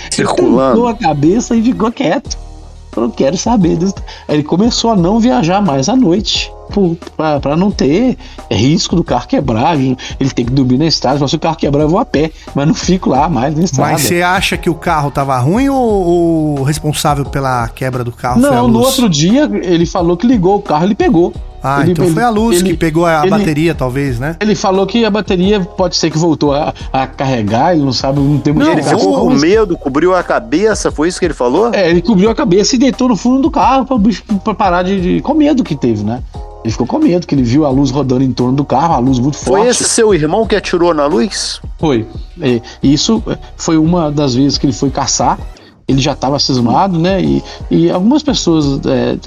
[0.10, 0.88] Circulando.
[0.88, 2.38] Ele a cabeça e ficou quieto.
[2.96, 3.96] Eu não quero saber disso.
[4.28, 6.52] Aí ele começou a não viajar mais à noite
[7.42, 8.18] para não ter
[8.52, 9.80] risco do carro quebrar.
[9.80, 9.96] Ele
[10.34, 11.26] tem que dormir na estrada.
[11.28, 13.94] Se o carro quebrar, eu vou a pé, mas não fico lá mais na estrada.
[13.94, 18.42] Mas você acha que o carro tava ruim ou o responsável pela quebra do carro
[18.42, 21.34] não, no outro dia ele falou que ligou o carro, ele pegou.
[21.62, 24.36] Ah, ele, então ele, foi a luz ele, que pegou a ele, bateria, talvez, né?
[24.39, 28.20] Ele falou que a bateria pode ser que voltou a, a carregar, ele não sabe,
[28.20, 31.74] não tem muito Ele ficou com medo, cobriu a cabeça, foi isso que ele falou?
[31.74, 33.97] É, ele cobriu a cabeça e deitou no fundo do carro pra,
[34.43, 35.22] pra parar de, de.
[35.22, 36.24] com medo que teve, né?
[36.64, 38.99] Ele ficou com medo, que ele viu a luz rodando em torno do carro, a
[38.99, 39.62] luz muito forte.
[39.62, 41.62] Foi esse seu irmão que atirou na luz?
[41.78, 42.05] Foi.
[42.38, 43.24] E, isso
[43.55, 45.39] foi uma das vezes que ele foi caçar.
[45.88, 47.22] Ele já estava cismado, né?
[47.22, 48.82] E, e algumas pessoas.
[48.86, 49.18] É,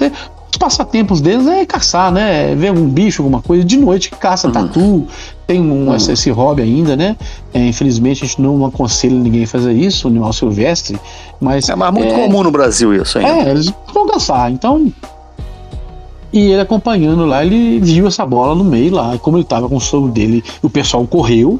[0.53, 2.53] os passatempos deles é caçar, né?
[2.53, 3.63] Ver um bicho, alguma coisa.
[3.63, 4.53] De noite caça uhum.
[4.53, 5.07] tatu.
[5.47, 5.95] Tem um, uhum.
[5.95, 7.17] esse, hobby ainda, né?
[7.51, 10.95] É, infelizmente a gente não aconselha ninguém a fazer isso, animal silvestre.
[11.41, 13.25] Mas, é mas muito é, comum no Brasil isso aí.
[13.25, 14.51] É, eles vão caçar.
[14.51, 14.93] Então
[16.31, 19.17] e ele acompanhando lá, ele viu essa bola no meio lá.
[19.17, 21.59] Como ele estava com o sogro dele, o pessoal correu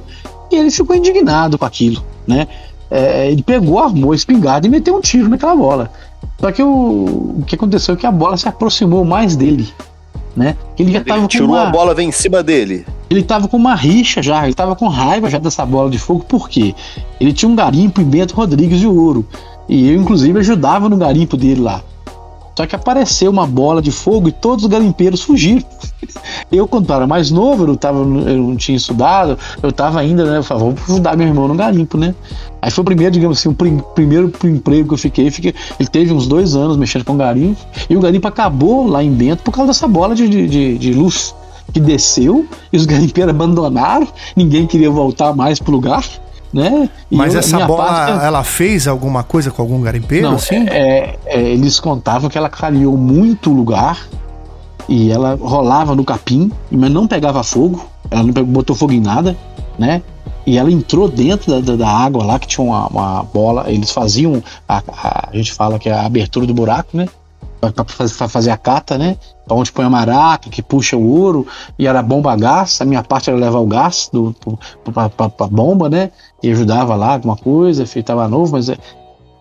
[0.51, 2.47] e ele ficou indignado com aquilo, né?
[2.91, 5.91] É, ele pegou, armou a espingarda e meteu um tiro naquela bola.
[6.43, 9.73] Só que o, o que aconteceu é que a bola se aproximou mais dele,
[10.35, 10.57] né?
[10.77, 12.85] Ele já tava ele tirou uma, a bola vem em cima dele.
[13.09, 16.25] Ele tava com uma rixa já, ele tava com raiva já dessa bola de fogo,
[16.25, 16.75] por quê?
[17.17, 19.25] Ele tinha um garimpo em Bento Rodrigues de Ouro.
[19.69, 21.81] E eu, inclusive, ajudava no garimpo dele lá.
[22.55, 25.63] Só que apareceu uma bola de fogo e todos os garimpeiros fugiram.
[26.51, 30.37] Eu, quando era mais novo, eu, tava, eu não tinha estudado, eu tava ainda, né?
[30.37, 32.13] Eu falava, vou ajudar meu irmão no garimpo, né?
[32.61, 35.55] Aí foi o primeiro, digamos assim, o prim, primeiro emprego que eu fiquei, fiquei.
[35.79, 39.41] Ele teve uns dois anos mexendo com garimpo, e o garimpo acabou lá em Bento
[39.41, 41.33] por causa dessa bola de, de, de luz
[41.73, 46.03] que desceu e os garimpeiros abandonaram, ninguém queria voltar mais pro lugar
[46.53, 46.89] né?
[47.09, 50.27] E Mas eu, essa bola, parte, ela fez alguma coisa com algum garimpeiro?
[50.27, 50.67] Não, assim?
[50.69, 54.07] é, é, eles contavam que ela clareou muito o lugar
[54.87, 59.35] e ela rolava no capim, mas não pegava fogo, ela não botou fogo em nada,
[59.79, 60.01] né?
[60.45, 64.43] E ela entrou dentro da, da, água lá, que tinha uma, uma bola, eles faziam,
[64.67, 67.07] a, a, a, gente fala que é a abertura do buraco, né?
[67.61, 69.15] Pra, fazer a cata, né?
[69.45, 71.47] Pra onde põe a maraca, que puxa o ouro,
[71.79, 74.11] e era bomba a gás, a minha parte era levar o gás
[74.93, 76.11] pra, pra bomba, né?
[76.43, 78.77] E ajudava lá alguma coisa, feitava novo, mas é...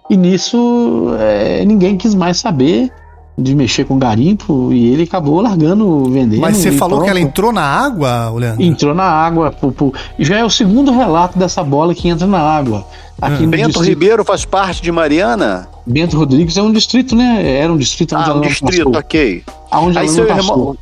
[0.09, 2.91] e nisso é, ninguém quis mais saber
[3.37, 6.41] de mexer com garimpo e ele acabou largando vendendo.
[6.41, 7.05] Mas você falou pronto.
[7.05, 8.63] que ela entrou na água, Leandro?
[8.63, 9.51] Entrou na água.
[9.51, 9.93] Pô, pô.
[10.19, 12.87] Já é o segundo relato dessa bola que entra na água.
[13.21, 13.51] Aqui hum.
[13.51, 13.89] Bento distrito...
[13.89, 15.69] Ribeiro faz parte de Mariana?
[15.87, 17.59] Bento Rodrigues é um distrito, né?
[17.59, 19.01] Era um distrito onde ah, um distrito, passou.
[19.01, 19.45] ok.
[19.71, 20.77] Aonde Aí seu irmão,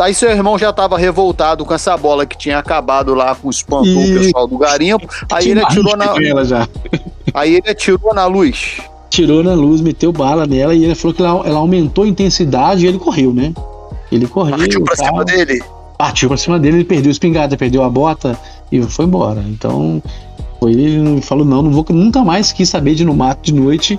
[0.00, 3.50] Aí seu irmão já estava revoltado com essa bola que tinha acabado lá com o
[3.50, 4.16] espantou e...
[4.16, 5.06] o pessoal do garimpo.
[5.30, 6.14] Aí ele atirou na.
[7.32, 8.80] Aí ele atirou na luz.
[9.08, 12.84] Tirou na luz, meteu bala nela e ele falou que ela, ela aumentou a intensidade
[12.84, 13.52] e ele correu, né?
[14.10, 14.56] Ele correu.
[14.56, 15.62] Partiu pra cima dele.
[15.98, 18.38] Partiu pra cima dele, ele perdeu a espingarda, perdeu a bota
[18.70, 19.42] e foi embora.
[19.46, 20.02] Então,
[20.62, 23.98] foi, ele falou: não, não vou nunca mais quis saber de no mato de noite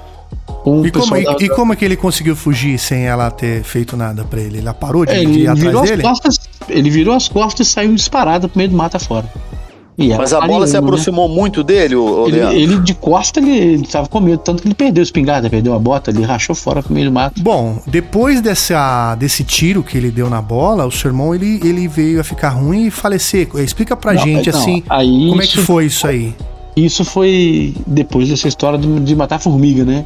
[0.85, 1.35] e como, e, da...
[1.39, 4.59] e como é que ele conseguiu fugir sem ela ter feito nada para ele?
[4.59, 6.03] Ela parou de, é, ir atrás dele?
[6.03, 6.39] Costas,
[6.69, 9.29] ele virou as costas e saiu disparado pro meio do mato fora.
[9.95, 10.79] Mas a bola se né?
[10.79, 11.35] aproximou né?
[11.35, 14.73] muito dele, o ele, ele, de costa, ele, ele tava com medo, tanto que ele
[14.73, 17.39] perdeu a espingarda, perdeu a bota, ele rachou fora pro meio do mato.
[17.43, 21.87] Bom, depois dessa, desse tiro que ele deu na bola, o seu irmão ele, ele
[21.87, 23.47] veio a ficar ruim e falecer.
[23.57, 26.33] Explica pra não, gente, não, assim, como isso, é que foi isso aí?
[26.75, 30.05] Isso foi depois dessa história de, de matar formiga, né?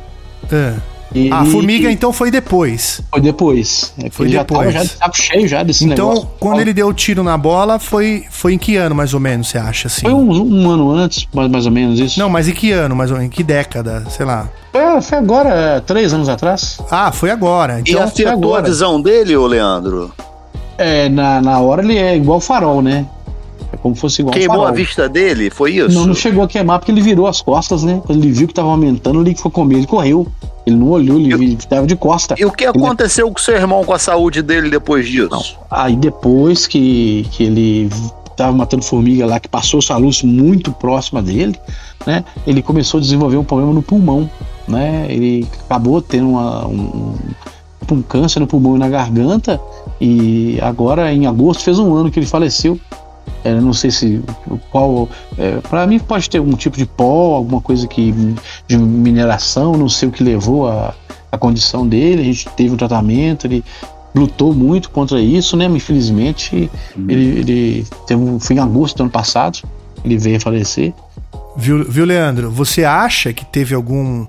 [0.51, 0.76] É.
[1.13, 3.01] E, a formiga, então, foi depois.
[3.09, 3.93] Foi depois.
[4.03, 4.74] É foi ele depois.
[4.74, 6.24] Já, já cheio já desse então, negócio.
[6.24, 9.20] Então, quando ele deu o tiro na bola, foi, foi em que ano, mais ou
[9.20, 10.01] menos, você acha, assim?
[10.01, 12.20] Foi um, um ano antes, mais, mais ou menos, isso.
[12.20, 13.32] Não, mas em que ano, mais ou menos?
[13.32, 14.49] Em que década, sei lá?
[14.74, 16.78] É, foi agora, três anos atrás.
[16.91, 17.80] Ah, foi agora.
[17.80, 20.13] Então, e afetou a visão dele, ô Leandro?
[20.78, 23.05] É, na, na hora ele é igual farol, né?
[23.72, 25.49] É como fosse igual Queimou a vista dele?
[25.49, 25.93] Foi isso?
[25.93, 28.01] Não, não chegou a queimar porque ele virou as costas, né?
[28.05, 30.28] Quando ele viu que tava aumentando, ele foi comer, ele correu.
[30.65, 32.36] Ele não olhou, ele estava de costa.
[32.38, 33.34] E o que aconteceu ele...
[33.34, 35.30] com o seu irmão, com a saúde dele depois disso?
[35.32, 35.41] Não.
[35.72, 37.89] Aí depois que, que ele
[38.30, 41.57] estava matando formiga lá, que passou essa luz muito próxima dele,
[42.05, 42.24] né?
[42.45, 44.30] Ele começou a desenvolver um problema no pulmão,
[44.68, 45.07] né?
[45.09, 47.15] Ele acabou tendo uma, um,
[47.91, 49.59] um câncer no pulmão e na garganta
[49.99, 52.80] e agora em agosto fez um ano que ele faleceu
[53.43, 54.21] é, não sei se
[54.71, 55.09] qual.
[55.38, 58.13] É, para mim pode ter algum tipo de pó, alguma coisa que
[58.67, 60.93] de mineração, não sei o que levou a,
[61.32, 62.21] a condição dele.
[62.21, 63.63] A gente teve um tratamento, ele
[64.13, 65.67] lutou muito contra isso, né?
[65.67, 67.05] Mas infelizmente hum.
[67.07, 69.59] ele, ele teve um, foi em agosto do ano passado,
[70.03, 70.93] ele veio a falecer.
[71.55, 72.51] Viu, viu, Leandro?
[72.51, 74.25] Você acha que teve algum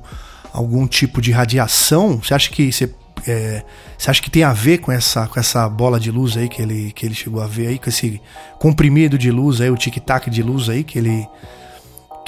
[0.53, 2.19] algum tipo de radiação?
[2.23, 2.91] Você acha que você
[3.27, 3.63] é,
[3.99, 6.63] você acha que tem a ver com essa, com essa bola de luz aí que
[6.63, 8.21] ele, que ele chegou a ver aí, com esse
[8.61, 11.29] comprimido de luz aí, o tic-tac de luz aí que ele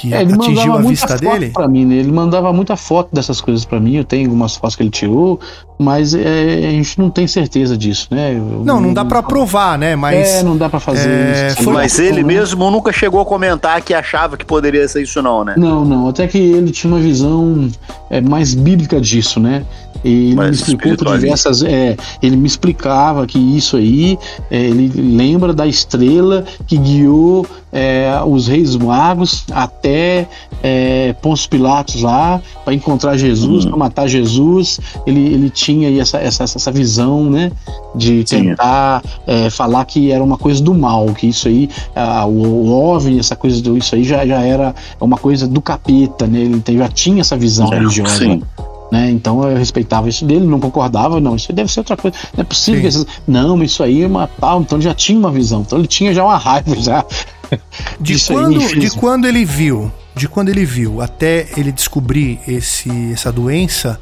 [0.00, 1.50] que é, ele atingiu a vista dele?
[1.50, 1.96] Pra mim, né?
[1.96, 3.96] Ele mandava muita foto dessas coisas para mim.
[3.96, 5.38] Eu tenho algumas fotos que ele tirou,
[5.78, 8.32] mas é, a gente não tem certeza disso, né?
[8.32, 9.94] Eu, não, não dá para provar, né?
[9.96, 11.62] Mas é, não dá para fazer é, isso.
[11.62, 12.28] Foi, mas ele né?
[12.28, 15.54] mesmo nunca chegou a comentar que achava que poderia ser isso, não, né?
[15.58, 16.08] Não, não.
[16.08, 17.68] Até que ele tinha uma visão
[18.08, 19.66] é, mais bíblica disso, né?
[20.04, 21.62] E ele me explicou por diversas.
[21.62, 24.18] É, ele me explicava que isso aí,
[24.50, 30.28] é, ele lembra da estrela que guiou é, os reis magos até
[30.62, 33.70] é, Pôncio Pilatos lá para encontrar Jesus, uhum.
[33.70, 34.80] para matar Jesus.
[35.06, 37.52] Ele, ele tinha aí essa, essa, essa visão, né,
[37.94, 42.66] de tentar é, falar que era uma coisa do mal, que isso aí, a, o,
[42.66, 46.40] o OVNI, essa coisa do isso aí já, já era uma coisa do capeta, né?
[46.40, 48.18] Ele já tinha essa visão religiosa.
[48.18, 48.42] Sim.
[48.90, 49.10] Né?
[49.10, 52.16] Então eu respeitava isso dele, não concordava, não, isso deve ser outra coisa.
[52.36, 55.18] Não é possível que esses, Não, isso aí é uma tal, então ele já tinha
[55.18, 57.04] uma visão, então ele tinha já uma raiva já.
[58.00, 63.32] De quando, de quando ele viu, de quando ele viu até ele descobrir esse, essa
[63.32, 64.00] doença,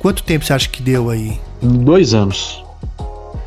[0.00, 1.40] quanto tempo você acha que deu aí?
[1.62, 2.64] Dois anos.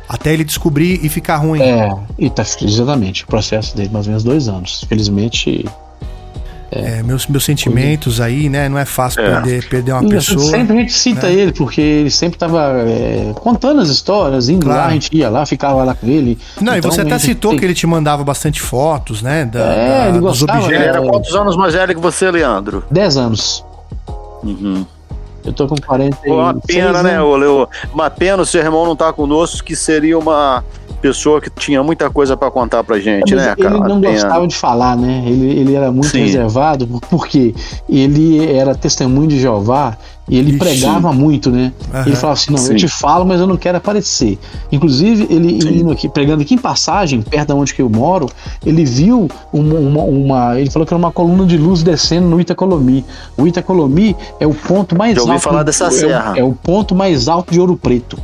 [0.08, 1.60] Até ele descobrir e ficar ruim.
[1.60, 3.24] É, e tá, exatamente.
[3.24, 4.84] O processo dele, mais ou menos dois anos.
[4.88, 5.66] Felizmente,
[6.70, 8.68] é, meus, meus sentimentos aí, né?
[8.68, 9.30] Não é fácil é.
[9.30, 10.50] Perder, perder uma e pessoa.
[10.50, 11.32] Sempre a gente cita né?
[11.32, 14.80] ele, porque ele sempre tava é, contando as histórias, indo claro.
[14.80, 16.38] lá, a gente ia lá, ficava lá com ele.
[16.60, 17.60] Não, então, e você até citou tem...
[17.60, 19.44] que ele te mandava bastante fotos, né?
[19.44, 20.86] Da, é, da, ele gostava, dos objetos.
[20.86, 22.84] Ele era quantos anos mais velho que você, Leandro?
[22.90, 23.64] Dez anos.
[24.42, 24.84] Uhum.
[25.44, 27.68] Eu tô com 40 Uma pena, né, Leo?
[27.94, 30.64] Uma pena o seu irmão não tá conosco, que seria uma
[30.96, 33.76] pessoa que tinha muita coisa para contar pra gente, Mas né, cara?
[33.76, 35.24] Ele não gostava de falar, né?
[35.26, 36.20] Ele, ele era muito Sim.
[36.20, 37.54] reservado, porque
[37.88, 39.96] ele era testemunho de Jeová
[40.28, 40.58] e ele Ixi.
[40.58, 41.72] pregava muito, né?
[41.92, 42.00] Uhum.
[42.00, 42.72] Ele falava assim: não, Sim.
[42.72, 44.38] eu te falo, mas eu não quero aparecer.
[44.72, 48.28] Inclusive, ele indo aqui, pregando aqui em passagem, perto de onde que eu moro,
[48.64, 52.40] ele viu uma, uma, uma, Ele falou que era uma coluna de luz descendo no
[52.40, 53.04] Itacolomi.
[53.36, 55.32] O Itacolomi é o ponto mais eu alto.
[55.32, 56.34] ouvi falar dessa é, serra.
[56.36, 58.18] É o ponto mais alto de Ouro Preto.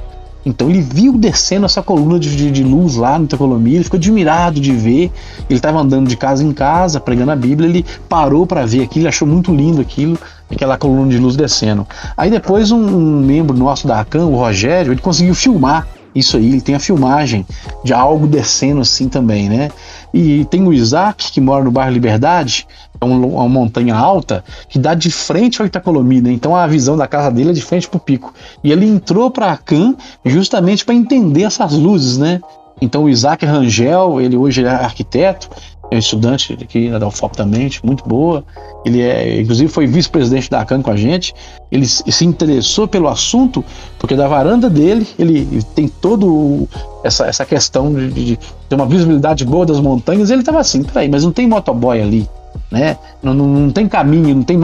[0.45, 3.97] Então ele viu descendo essa coluna de, de, de luz lá no Itacolomi, ele ficou
[3.97, 5.11] admirado de ver.
[5.49, 9.09] Ele estava andando de casa em casa, pregando a Bíblia, ele parou para ver aquilo,
[9.09, 10.19] achou muito lindo aquilo,
[10.51, 11.87] aquela coluna de luz descendo.
[12.17, 16.47] Aí depois um, um membro nosso da ACAM, o Rogério, ele conseguiu filmar isso aí,
[16.47, 17.47] ele tem a filmagem
[17.83, 19.71] de algo descendo assim também, né?
[20.13, 22.67] E tem o Isaac, que mora no bairro Liberdade,
[23.03, 26.33] é uma montanha alta, que dá de frente ao Itacolomi, né?
[26.33, 28.33] Então a visão da casa dele é de frente pro pico.
[28.63, 32.41] E ele entrou para a CAN justamente para entender essas luzes, né?
[32.81, 35.49] Então o Isaac Rangel, ele hoje é arquiteto,
[35.91, 38.45] é estudante aqui da UFOP também, muito boa.
[38.85, 41.35] Ele é, inclusive, foi vice-presidente da CAN com a gente.
[41.71, 43.65] Ele se interessou pelo assunto,
[43.99, 46.69] porque da varanda dele ele tem todo
[47.05, 48.39] essa, essa questão de, de
[48.69, 50.31] ter uma visibilidade boa das montanhas.
[50.31, 52.29] Ele estava assim, peraí, mas não tem motoboy ali.
[52.71, 52.97] Né?
[53.23, 54.59] Não, não, não, tem caminho, não tem,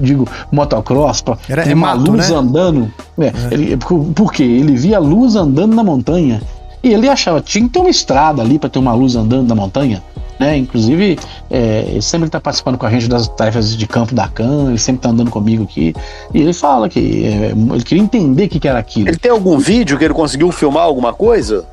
[0.00, 2.36] digo, motocross, Era, tem é uma mato, luz né?
[2.36, 2.92] andando.
[3.18, 3.32] É, é.
[3.52, 4.42] Ele, por, por quê?
[4.42, 6.42] Ele via luz andando na montanha.
[6.82, 9.54] E ele achava, tinha que ter uma estrada ali para ter uma luz andando na
[9.54, 10.02] montanha.
[10.38, 10.56] né?
[10.56, 11.18] Inclusive,
[11.50, 14.78] é, ele sempre está participando com a gente das tarefas de campo da CAN, ele
[14.78, 15.94] sempre está andando comigo aqui.
[16.32, 19.08] E ele fala que é, ele queria entender o que, que era aquilo.
[19.08, 21.64] Ele tem algum vídeo que ele conseguiu filmar alguma coisa?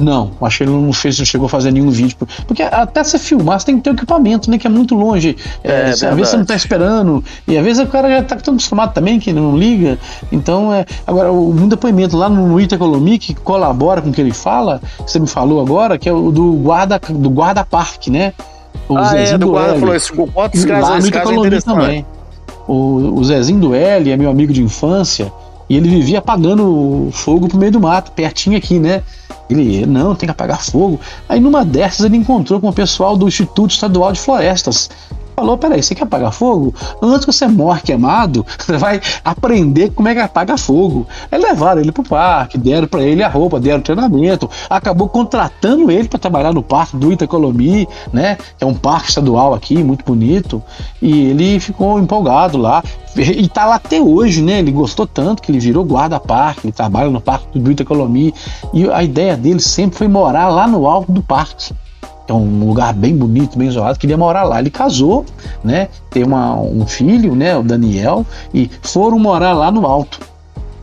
[0.00, 2.16] Não, acho que ele não fez, não chegou a fazer nenhum vídeo.
[2.46, 4.56] Porque até você filmar, você tem que ter o equipamento, né?
[4.56, 5.36] Que é muito longe.
[5.62, 7.22] É, É, às vezes você não tá esperando.
[7.46, 9.98] E às vezes o cara já tá tão acostumado também, que não liga.
[10.32, 10.86] Então, é.
[11.06, 15.10] Agora, o um depoimento lá no Itacolomi, que colabora com o que ele fala, que
[15.10, 18.32] você me falou agora, que é o do guarda, do guarda-parque, né?
[18.88, 19.80] O ah, é, Zezinho do guarda L.
[19.80, 20.12] falou isso.
[20.14, 22.06] Quantos Lá no é também.
[22.66, 25.30] O, o Zezinho do L é meu amigo de infância.
[25.68, 29.02] E ele vivia apagando fogo pro meio do mato, pertinho aqui, né?
[29.50, 31.00] Ele, não, tem que apagar fogo.
[31.28, 34.90] Aí numa dessas ele encontrou com o pessoal do Instituto Estadual de Florestas.
[35.40, 36.74] Falou, peraí, você quer apagar fogo?
[37.00, 41.06] Antes que você morre queimado, você vai aprender como é que apaga fogo.
[41.32, 46.08] Aí levaram ele pro parque, deram para ele a roupa, deram treinamento, acabou contratando ele
[46.08, 48.36] para trabalhar no parque do Itacolomi, né?
[48.58, 50.62] Que é um parque estadual aqui, muito bonito.
[51.00, 52.82] E ele ficou empolgado lá.
[53.16, 54.58] E tá lá até hoje, né?
[54.58, 58.34] Ele gostou tanto que ele virou guarda-parque, ele trabalha no parque do Itacolomi.
[58.74, 61.72] E a ideia dele sempre foi morar lá no alto do parque.
[62.30, 64.60] É um lugar bem bonito, bem isolado, queria morar lá.
[64.60, 65.26] Ele casou,
[65.64, 65.88] né?
[66.10, 67.56] Tem uma, um filho, né?
[67.56, 68.24] O Daniel,
[68.54, 70.20] e foram morar lá no alto.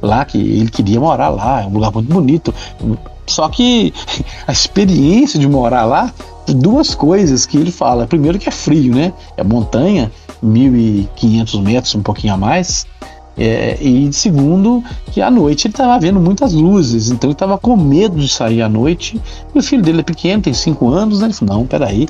[0.02, 2.54] Lá que ele queria morar lá, é um lugar muito bonito.
[3.26, 3.94] Só que
[4.46, 6.14] a experiência de morar lá,
[6.48, 8.06] duas coisas que ele fala.
[8.06, 9.14] Primeiro que é frio, né?
[9.38, 10.12] É montanha,
[10.44, 12.86] 1.500 metros, um pouquinho a mais.
[13.38, 17.78] É, e segundo, que à noite ele estava vendo muitas luzes, então ele estava com
[17.78, 19.22] medo de sair à noite.
[19.54, 21.28] E o filho dele é pequeno, tem cinco anos, né?
[21.28, 22.08] Ele falou: não, peraí.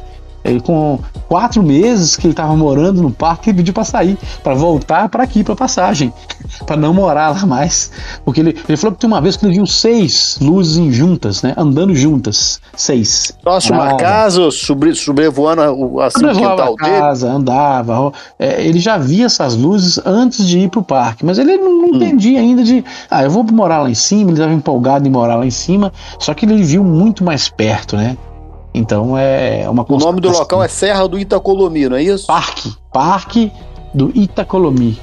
[0.47, 4.53] Ele, com quatro meses que ele estava morando no parque, ele pediu para sair, para
[4.53, 6.13] voltar para aqui, para passagem,
[6.65, 7.91] para não morar lá mais.
[8.23, 11.53] Porque ele, ele falou que tem uma vez que ele viu seis luzes juntas, né?
[11.57, 12.59] Andando juntas.
[12.75, 13.31] Seis.
[13.43, 13.97] Próximo a Parada.
[14.03, 16.99] casa, sobre, sobrevoando o- assim, o quintal a dele.
[16.99, 18.11] casa, andava.
[18.39, 21.81] é, ele já via essas luzes antes de ir pro parque, mas ele não, Hum.
[21.81, 22.83] não entendia ainda de.
[23.09, 25.91] Ah, eu vou morar lá em cima, ele estava empolgado em morar lá em cima,
[26.19, 28.17] só que ele viu muito mais perto, né?
[28.73, 32.27] Então é uma O nome do local é Serra do Itacolomi, não é isso?
[32.27, 32.73] Parque.
[32.93, 33.51] Parque
[33.93, 34.99] do Itacolomi.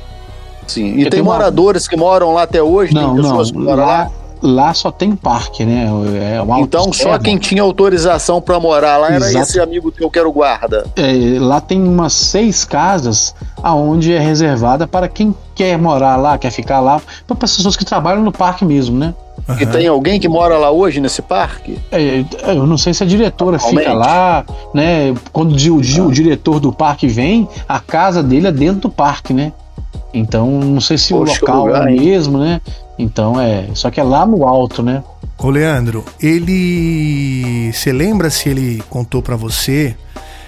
[0.66, 0.86] Sim.
[0.94, 2.94] E Eu tem tenho uma- moradores que moram lá até hoje?
[2.94, 3.42] Não, não.
[3.54, 3.74] lá?
[3.74, 4.10] Lá,
[4.40, 5.88] lá só tem parque, né?
[6.20, 9.38] É Então só quem tinha autorização pra morar lá era Exato.
[9.44, 10.86] esse amigo que era o guarda.
[10.96, 16.50] É, lá tem umas seis casas aonde é reservada para quem quer morar lá, quer
[16.50, 19.14] ficar lá, para pessoas que trabalham no parque mesmo, né?
[19.60, 21.78] E tem alguém que mora lá hoje nesse parque?
[21.92, 25.14] É, eu não sei se a diretora fica lá, né?
[25.32, 29.34] Quando o, o o diretor do parque vem, a casa dele é dentro do parque,
[29.34, 29.52] né?
[30.12, 32.60] Então, não sei se Poxa, o local lugar, é o mesmo, né?
[32.98, 33.66] Então é.
[33.74, 35.02] Só que é lá no alto, né?
[35.38, 37.72] Ô Leandro, ele.
[37.72, 39.96] Você lembra se ele contou pra você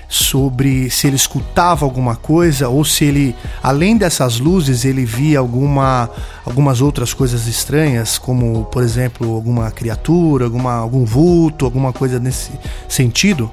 [0.08, 6.08] sobre se ele escutava alguma coisa ou se ele, além dessas luzes, ele via alguma,
[6.44, 12.52] algumas outras coisas estranhas, como, por exemplo, alguma criatura, alguma, algum vulto, alguma coisa nesse
[12.88, 13.50] sentido?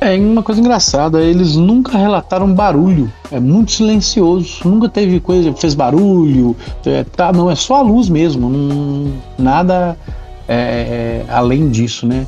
[0.00, 3.12] É uma coisa engraçada, eles nunca relataram barulho.
[3.30, 4.66] É muito silencioso.
[4.66, 6.56] Nunca teve coisa, fez barulho.
[6.86, 8.48] é, tá, não, é só a luz mesmo.
[8.48, 9.96] Não, nada
[10.48, 12.26] é, além disso, né?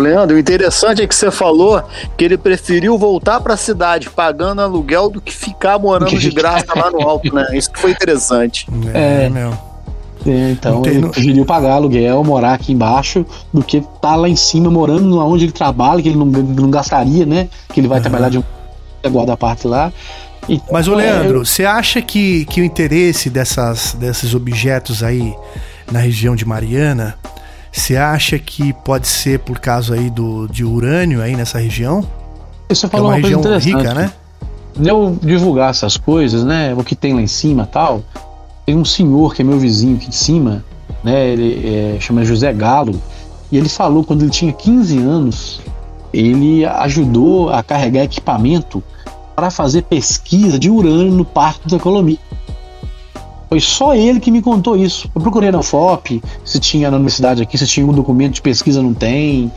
[0.00, 1.82] Leandro, o interessante é que você falou
[2.16, 6.90] que ele preferiu voltar pra cidade pagando aluguel do que ficar morando de graça lá
[6.90, 7.46] no alto, né?
[7.52, 8.66] Isso que foi interessante.
[8.94, 9.28] É.
[9.28, 9.52] meu.
[10.26, 13.24] É, então Não tem- ele preferiu pagar aluguel, morar aqui embaixo,
[13.54, 17.24] do que estar lá em cima morando onde ele trabalha, que ele não, não gastaria,
[17.24, 17.48] né?
[17.72, 18.44] Que ele vai trabalhar de um
[19.06, 19.92] guarda-parte lá.
[20.48, 25.34] E- Mas, ô é, Leandro, você acha que, que o interesse dessas, desses objetos aí
[25.90, 27.16] na região de Mariana,
[27.78, 32.04] você acha que pode ser por causa aí do, de urânio aí nessa região?
[32.68, 34.12] Você É falou uma uma coisa região rica, né?
[34.84, 36.74] eu divulgar essas coisas, né?
[36.74, 38.02] O que tem lá em cima tal.
[38.66, 40.64] Tem um senhor que é meu vizinho aqui de cima,
[41.02, 41.28] né?
[41.28, 43.00] Ele é, chama José Galo.
[43.50, 45.60] E ele falou quando ele tinha 15 anos,
[46.12, 48.82] ele ajudou a carregar equipamento
[49.34, 52.20] para fazer pesquisa de urânio no Parque do Ecolomi.
[53.48, 55.10] Foi só ele que me contou isso.
[55.14, 58.82] Eu procurei na FOP, se tinha na universidade aqui, se tinha um documento de pesquisa,
[58.82, 59.50] não tem.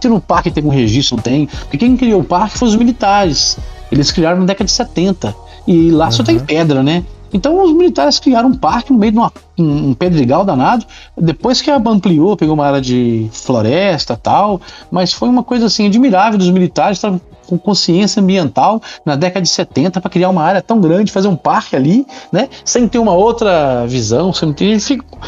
[0.00, 1.46] Se no parque tem um registro, não tem.
[1.46, 3.58] Porque quem criou o parque foram os militares.
[3.90, 5.34] Eles criaram na década de 70.
[5.66, 7.04] E lá só tem pedra, né?
[7.32, 10.84] Então os militares criaram um parque no meio de uma, um, um pedregal danado.
[11.16, 14.60] Depois que ampliou, pegou uma área de floresta tal.
[14.90, 17.00] Mas foi uma coisa assim admirável dos militares,
[17.52, 21.36] com consciência ambiental na década de 70 para criar uma área tão grande, fazer um
[21.36, 22.48] parque ali, né?
[22.64, 24.80] Sem ter uma outra visão, sem ter.
[24.80, 25.18] Ficou,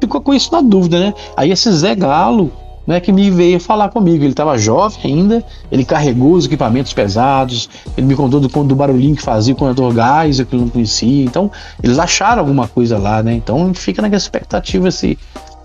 [0.00, 1.14] ficou com isso na dúvida, né?
[1.36, 2.52] Aí esse Zé Galo
[2.86, 4.24] né, que me veio falar comigo.
[4.24, 9.14] Ele estava jovem ainda, ele carregou os equipamentos pesados, ele me contou do, do barulhinho
[9.14, 11.24] que fazia com o conector gás, que eu não conhecia.
[11.24, 13.32] Então, eles acharam alguma coisa lá, né?
[13.32, 15.16] Então, a gente fica naquela expectativa se,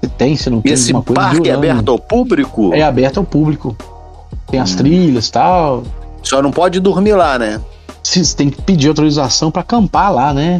[0.03, 2.73] se tem, se não tem Esse parque é aberto ao público?
[2.75, 3.75] É aberto ao público.
[4.47, 4.63] Tem Hum.
[4.63, 5.83] as trilhas e tal.
[6.23, 7.61] Só não pode dormir lá, né?
[8.03, 10.59] Você tem que pedir autorização para acampar lá, né?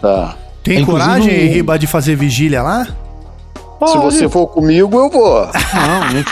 [0.00, 0.34] Tá.
[0.62, 2.84] Tem Inclusive, coragem, Riba, de fazer vigília lá?
[2.84, 2.92] Se
[3.78, 3.98] Pode.
[3.98, 5.46] você for comigo, eu vou.
[5.46, 6.24] Não, né?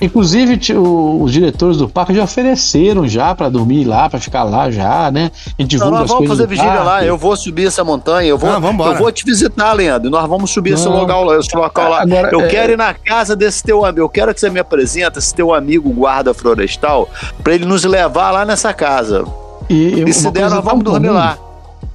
[0.00, 4.70] Inclusive, o- os diretores do parque já ofereceram já para dormir lá, para ficar lá
[4.70, 5.30] já, né?
[5.58, 8.58] A gente Não, nós vamos fazer vigília lá, eu vou subir essa montanha, eu vou,
[8.60, 8.94] vambora.
[8.94, 10.08] eu vou te visitar, Leandro.
[10.08, 10.96] e Nós vamos subir esse Não.
[11.00, 12.02] local, esse local lá.
[12.02, 14.00] Agora, eu é- quero ir na casa desse teu amigo.
[14.00, 17.08] Eu quero que você me apresente esse teu amigo guarda florestal
[17.42, 19.24] para ele nos levar lá nessa casa.
[19.68, 21.38] E, E se der, nós vamos dormir comum lá.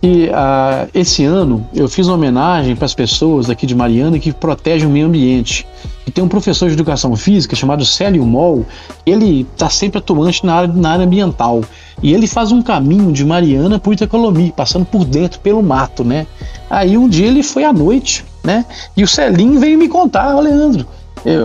[0.01, 4.31] E ah, esse ano eu fiz uma homenagem para as pessoas daqui de Mariana que
[4.31, 5.67] protegem o meio ambiente.
[6.05, 8.65] E tem um professor de educação física chamado Célio Moll,
[9.05, 11.63] ele está sempre atuante na área, na área ambiental.
[12.03, 16.27] E ele faz um caminho de Mariana para Itacolomi, passando por dentro, pelo mato, né?
[16.69, 18.65] Aí um dia ele foi à noite, né?
[18.95, 20.85] E o Celinho veio me contar, Leandro,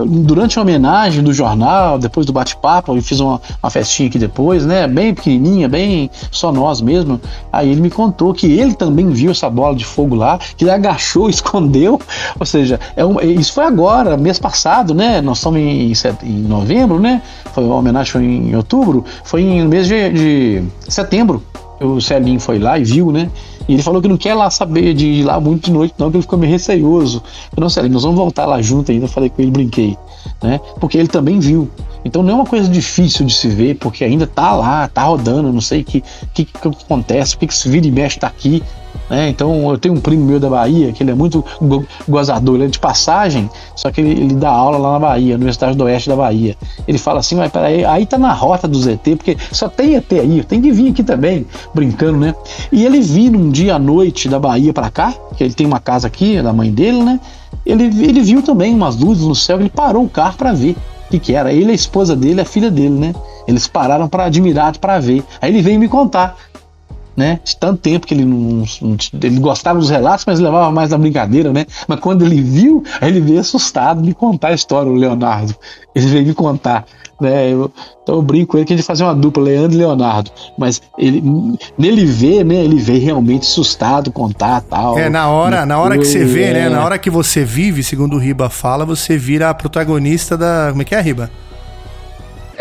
[0.07, 4.65] durante a homenagem do jornal, depois do bate-papo, eu fiz uma, uma festinha aqui depois,
[4.65, 4.87] né?
[4.87, 7.19] Bem pequenininha, bem só nós mesmo.
[7.51, 10.71] Aí ele me contou que ele também viu essa bola de fogo lá, que ele
[10.71, 11.99] agachou, escondeu.
[12.39, 15.21] Ou seja, é um- isso foi agora, mês passado, né?
[15.21, 15.91] Nós estamos em,
[16.23, 17.21] em novembro, né?
[17.53, 21.43] Foi uma homenagem foi em outubro, foi no mês de, de setembro.
[21.81, 23.29] O Celinho foi lá e viu, né?
[23.67, 26.11] E ele falou que não quer lá saber de ir lá muito de noite, não,
[26.11, 27.23] que ele ficou meio receioso.
[27.55, 29.05] Eu não, Celinho, nós vamos voltar lá junto ainda.
[29.05, 29.97] Eu falei com ele, brinquei,
[30.41, 30.59] né?
[30.79, 31.69] Porque ele também viu.
[32.03, 35.51] Então não é uma coisa difícil de se ver, porque ainda tá lá, tá rodando,
[35.51, 36.03] não sei o que,
[36.33, 38.63] que, que acontece, o que, que se vira e mexe tá aqui.
[39.11, 39.27] Né?
[39.27, 42.63] Então eu tenho um primo meu da Bahia, que ele é muito go- gozador, ele
[42.63, 45.83] é de passagem, só que ele, ele dá aula lá na Bahia, no Universidade do
[45.83, 46.55] Oeste da Bahia.
[46.87, 50.09] Ele fala assim, mas peraí, aí tá na rota do ZT, porque só tem ET
[50.13, 51.45] aí, tem que vir aqui também,
[51.75, 52.33] brincando, né?
[52.71, 55.81] E ele vindo um dia à noite da Bahia pra cá, que ele tem uma
[55.81, 57.19] casa aqui, é da mãe dele, né?
[57.65, 60.71] Ele, ele viu também umas luzes no céu, ele parou o carro pra ver
[61.07, 61.51] o que, que era.
[61.51, 63.13] Ele, a esposa dele, a filha dele, né?
[63.45, 65.21] Eles pararam pra admirar, pra ver.
[65.41, 66.37] Aí ele veio me contar
[67.15, 67.39] né?
[67.43, 68.63] De tanto tempo que ele não,
[69.21, 71.65] ele gostava dos relatos, mas levava mais na brincadeira, né?
[71.87, 75.55] Mas quando ele viu, ele veio assustado me contar a história, o Leonardo.
[75.93, 76.85] Ele veio me contar,
[77.19, 77.51] né?
[77.51, 77.69] Eu,
[78.01, 80.31] então eu brinco com ele que a gente fazia uma dupla, Leandro e Leonardo.
[80.57, 81.21] Mas ele,
[81.77, 82.55] nele ver, né?
[82.55, 84.97] Ele veio realmente assustado, contar tal.
[84.97, 86.53] É, na hora, na hora que você vê, É.
[86.53, 86.69] né?
[86.69, 90.67] Na hora que você vive, segundo o Riba fala, você vira a protagonista da.
[90.69, 91.29] Como é que é, Riba?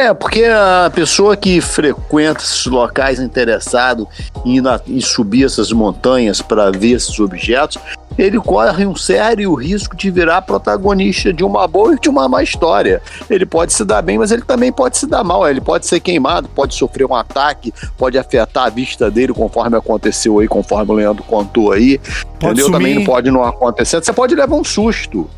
[0.01, 4.09] É, porque a pessoa que frequenta esses locais interessado
[4.47, 7.77] em, na- em subir essas montanhas para ver esses objetos,
[8.17, 12.43] ele corre um sério risco de virar protagonista de uma boa e de uma má
[12.43, 13.03] história.
[13.29, 15.47] Ele pode se dar bem, mas ele também pode se dar mal.
[15.47, 20.39] Ele pode ser queimado, pode sofrer um ataque, pode afetar a vista dele, conforme aconteceu
[20.39, 21.99] aí, conforme o Leandro contou aí.
[21.99, 22.65] Pode entendeu?
[22.65, 22.79] sumir.
[22.79, 24.03] Também não pode não acontecer.
[24.03, 25.29] Você pode levar um susto.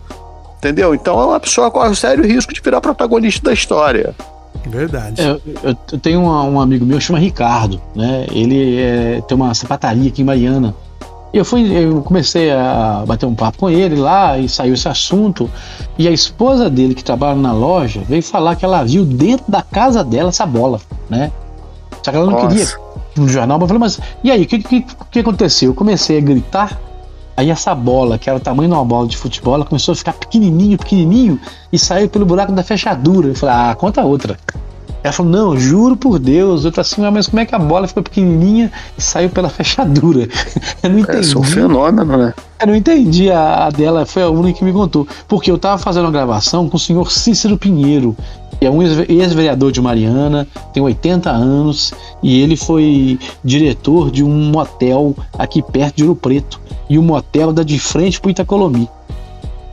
[0.59, 0.95] Entendeu?
[0.95, 4.15] Então a pessoa corre o sério risco de virar protagonista da história.
[4.67, 5.21] Verdade.
[5.21, 5.31] É,
[5.65, 8.27] eu, eu tenho uma- um amigo meu que chama Ricardo, né?
[8.31, 10.75] Ele é, tem uma sapataria aqui em Mariana.
[11.33, 14.87] E eu fui, eu comecei a bater um papo com ele lá e saiu esse
[14.89, 15.51] assunto.
[15.99, 19.63] E a esposa dele que trabalha na loja veio falar que ela viu dentro da
[19.63, 20.79] casa dela essa bola,
[21.09, 21.33] né?
[22.03, 22.49] Só que ela não Nossa.
[22.49, 22.67] queria
[23.17, 25.71] no jornal, mas eu falei, mas e aí, o que, que, que aconteceu?
[25.71, 26.79] Eu comecei a gritar,
[27.37, 29.97] aí essa bola, que era o tamanho de uma bola de futebol, ela começou a
[29.97, 31.41] ficar pequenininho, pequenininho,
[31.72, 33.28] e saiu pelo buraco da fechadura.
[33.28, 34.37] Eu falei, ah, conta outra.
[35.03, 36.64] Ela falou, não, juro por Deus.
[36.64, 39.49] Eu falei assim, "Ah, mas como é que a bola ficou pequenininha e saiu pela
[39.49, 40.28] fechadura?
[40.83, 41.18] Eu não entendi.
[41.18, 42.35] Esse é um fenômeno, né?
[42.61, 45.07] Eu não entendi, a, a dela foi a única que me contou.
[45.26, 48.16] Porque eu tava fazendo uma gravação com o senhor Cícero Pinheiro,
[48.65, 51.93] é um ex- ex-vereador de Mariana, tem 80 anos,
[52.23, 56.61] e ele foi diretor de um motel aqui perto de Ouro Preto.
[56.89, 58.89] E o motel dá de frente pro Itacolomi.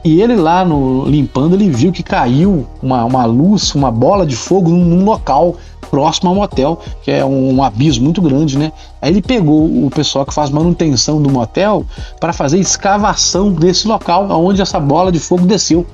[0.03, 4.35] E ele lá no limpando, ele viu que caiu uma, uma luz, uma bola de
[4.35, 5.57] fogo num, num local
[5.91, 8.71] próximo ao motel, que é um, um abismo muito grande, né?
[9.01, 11.85] Aí ele pegou o pessoal que faz manutenção do motel
[12.19, 15.85] para fazer escavação desse local onde essa bola de fogo desceu.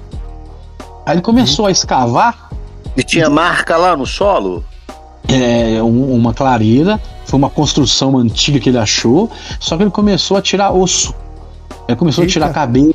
[1.06, 2.45] Aí ele começou a escavar
[2.96, 4.64] E tinha marca lá no solo?
[5.28, 10.38] é, um- uma clareira, foi uma construção antiga que ele achou, só que ele começou
[10.38, 11.16] a tirar osso.
[11.88, 12.30] Ele começou Eita.
[12.30, 12.94] a tirar cabelo,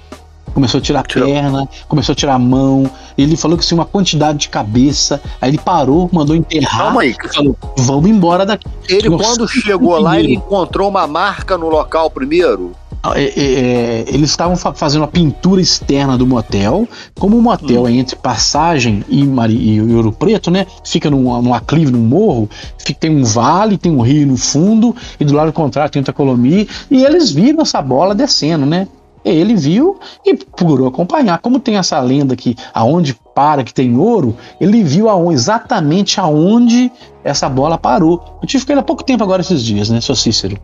[0.54, 1.26] começou a tirar Tirou.
[1.28, 2.88] perna, começou a tirar mão.
[3.18, 5.20] Ele falou que tinha uma quantidade de cabeça.
[5.40, 6.78] Aí ele parou, mandou enterrar.
[6.86, 7.16] Calma aí.
[7.24, 8.66] e falou: vamos embora daqui.
[8.88, 10.28] Ele, Nossa, quando chegou lá, primeiro.
[10.28, 12.72] ele encontrou uma marca no local primeiro?
[13.14, 16.86] É, é, é, eles estavam fa fazendo a pintura externa do motel.
[17.18, 17.88] Como o motel hum.
[17.88, 20.66] é entre Passagem e, Mari e Ouro Preto, né?
[20.84, 22.48] Fica num, num aclive, num morro,
[22.78, 26.04] fica, tem um vale, tem um rio no fundo, e do lado contrário tem o
[26.04, 28.86] Itacolomi, e eles viram essa bola descendo, né?
[29.24, 31.38] Ele viu e procurou acompanhar.
[31.38, 36.90] Como tem essa lenda que aonde para que tem ouro, ele viu exatamente aonde
[37.22, 38.38] essa bola parou.
[38.42, 40.58] Eu tive que ir há pouco tempo agora esses dias, né, seu Cícero?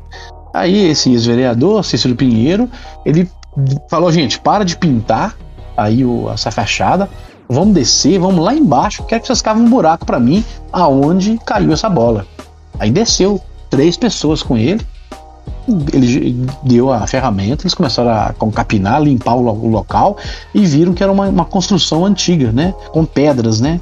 [0.56, 2.70] Aí esse ex-vereador, Cícero Pinheiro,
[3.04, 3.30] ele
[3.90, 5.36] falou, gente, para de pintar
[5.76, 7.10] aí o, essa fachada,
[7.46, 10.42] vamos descer, vamos lá embaixo, quero que vocês cavem um buraco para mim
[10.72, 12.26] aonde caiu essa bola.
[12.78, 13.38] Aí desceu
[13.68, 14.80] três pessoas com ele,
[15.92, 20.16] ele deu a ferramenta, eles começaram a capinar, limpar o, o local
[20.54, 22.72] e viram que era uma, uma, construção antiga, né?
[22.92, 23.80] Com pedras, né?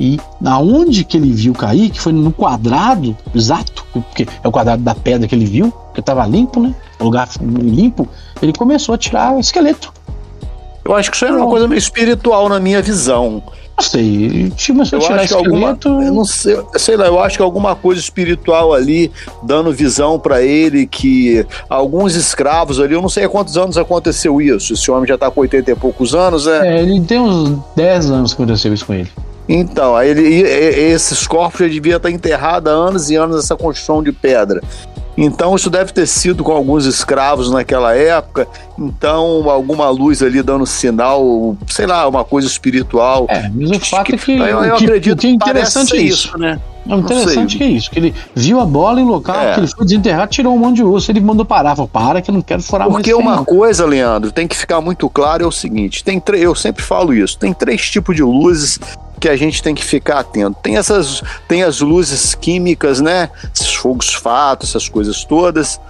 [0.00, 4.82] E aonde que ele viu cair, que foi no quadrado exato, porque é o quadrado
[4.82, 6.74] da pedra que ele viu, que estava limpo, né?
[7.00, 8.08] O lugar limpo,
[8.40, 9.92] ele começou a tirar o esqueleto.
[10.84, 13.42] Eu acho que isso era uma coisa meio espiritual na minha visão.
[13.76, 15.88] Não sei, começou a tirar esqueleto.
[15.88, 19.12] Alguma, eu não sei, sei lá, eu acho que alguma coisa espiritual ali,
[19.42, 24.40] dando visão para ele, que alguns escravos ali, eu não sei há quantos anos aconteceu
[24.40, 24.72] isso.
[24.72, 26.76] Esse homem já tá com 80 e poucos anos, né?
[26.76, 29.10] É, ele tem uns 10 anos que aconteceu isso com ele.
[29.48, 34.02] Então, aí ele, esses corpos já deviam estar enterrados há anos e anos nessa construção
[34.02, 34.60] de pedra.
[35.20, 38.46] Então isso deve ter sido com alguns escravos naquela época.
[38.78, 43.26] Então alguma luz ali dando sinal, sei lá, uma coisa espiritual.
[43.28, 46.02] É, mas o fato que, é que eu, eu que, acredito que é interessante é
[46.02, 46.60] isso, isso, né?
[46.88, 49.54] É interessante que é isso, que ele viu a bola em local é.
[49.54, 52.30] que ele foi desenterrar, tirou um monte de osso, ele mandou parar, falou, para que
[52.30, 55.46] eu não quero furar Porque mais uma coisa, Leandro, tem que ficar muito claro é
[55.46, 58.78] o seguinte, tem eu sempre falo isso, tem três tipos de luzes
[59.18, 60.58] que a gente tem que ficar atento.
[60.62, 63.30] Tem essas, tem as luzes químicas, né?
[63.54, 65.80] Esses fogos fatos, essas coisas todas,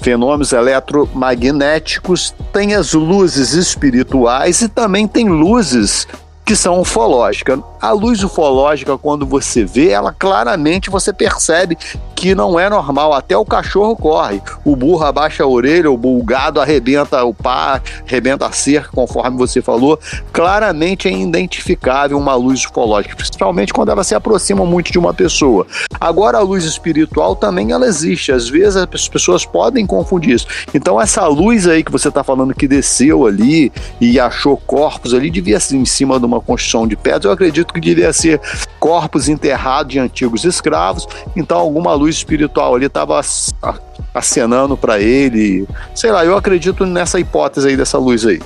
[0.00, 6.06] fenômenos eletromagnéticos, tem as luzes espirituais e também tem luzes
[6.46, 7.58] que são ufológicas.
[7.82, 11.76] A luz ufológica, quando você vê, ela claramente você percebe
[12.14, 13.12] que não é normal.
[13.12, 14.40] Até o cachorro corre.
[14.64, 19.60] O burro abaixa a orelha, o gado arrebenta o pá, arrebenta a cerca, conforme você
[19.60, 19.98] falou.
[20.32, 25.66] Claramente é identificável uma luz ufológica, principalmente quando ela se aproxima muito de uma pessoa.
[26.00, 28.30] Agora, a luz espiritual também ela existe.
[28.30, 30.46] Às vezes as pessoas podem confundir isso.
[30.72, 35.28] Então, essa luz aí que você está falando que desceu ali e achou corpos ali,
[35.28, 37.24] devia ser em cima de uma construção de pedras.
[37.24, 38.40] Eu acredito que devia ser
[38.78, 41.06] corpos enterrados de antigos escravos.
[41.34, 43.20] Então, alguma luz espiritual ali estava
[44.14, 45.66] acenando para ele.
[45.94, 48.40] Sei lá, eu acredito nessa hipótese aí dessa luz aí.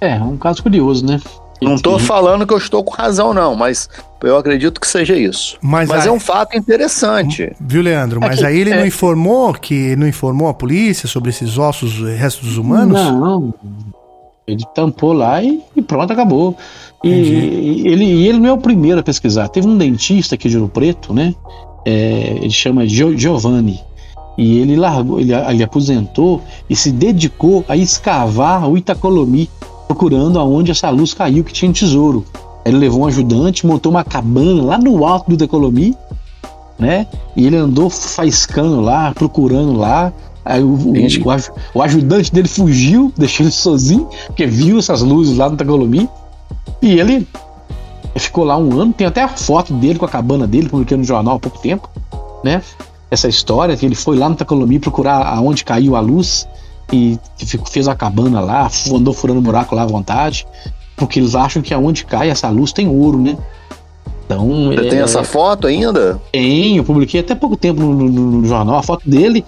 [0.00, 1.20] É, é um caso curioso, né?
[1.60, 3.88] Não estou falando que eu estou com razão, não, mas
[4.22, 5.58] eu acredito que seja isso.
[5.60, 7.52] Mas, mas é um fato interessante.
[7.60, 8.20] Viu, Leandro?
[8.20, 8.76] Mas é que, aí ele é...
[8.76, 13.00] não informou que não informou a polícia sobre esses ossos restos humanos?
[13.00, 13.52] Não,
[14.48, 16.56] ele tampou lá e, e pronto, acabou.
[17.04, 19.48] E ele, ele não é o primeiro a pesquisar.
[19.48, 21.34] Teve um dentista aqui de Ouro Preto, né?
[21.88, 23.80] é, ele chama Giovanni.
[24.36, 29.50] E ele largou, ele, ele aposentou e se dedicou a escavar o Itacolomi,
[29.86, 32.24] procurando aonde essa luz caiu, que tinha tesouro.
[32.64, 35.96] Ele levou um ajudante, montou uma cabana lá no alto do Itacolomi,
[36.78, 37.06] né?
[37.34, 40.12] E ele andou faiscando lá, procurando lá.
[40.48, 45.36] Aí o, o, o, o, ajudante dele fugiu, deixou ele sozinho, porque viu essas luzes
[45.36, 46.08] lá no Itacolomi.
[46.80, 47.26] E ele
[48.14, 50.96] ele ficou lá um ano, tem até a foto dele com a cabana dele, publiquei
[50.96, 51.88] no jornal há pouco tempo,
[52.42, 52.62] né?
[53.10, 56.48] Essa história que ele foi lá no Tacolomi procurar aonde caiu a luz
[56.92, 57.18] e
[57.70, 60.46] fez a cabana lá, andou furando buraco lá à vontade,
[60.96, 63.36] porque eles acham que aonde cai essa luz tem ouro, né?
[64.26, 64.90] Então, Você é...
[64.90, 66.20] tem essa foto ainda?
[66.32, 69.44] Tem, eu publiquei até pouco tempo no, no, no, jornal a foto dele,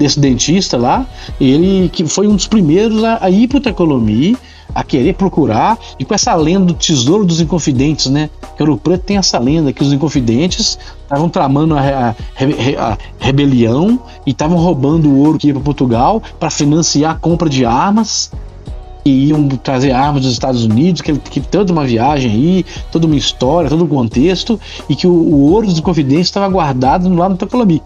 [0.00, 1.06] desse dentista lá,
[1.38, 4.34] ele que foi um dos primeiros a, a ir pro Tacolomi
[4.74, 8.30] a querer procurar, e com essa lenda do tesouro dos Inconfidentes, né?
[8.56, 14.00] Que Ouro Preto tem essa lenda que os Inconfidentes estavam tramando a, a, a, rebelião
[14.24, 18.30] e estavam roubando o ouro que ia para Portugal para financiar a compra de armas
[19.04, 23.16] e iam trazer armas dos Estados Unidos, que, que toda uma viagem aí, toda uma
[23.16, 27.36] história, todo um contexto, e que o, o ouro dos Inconfidentes estava guardado lá no
[27.36, 27.82] Tacolomi.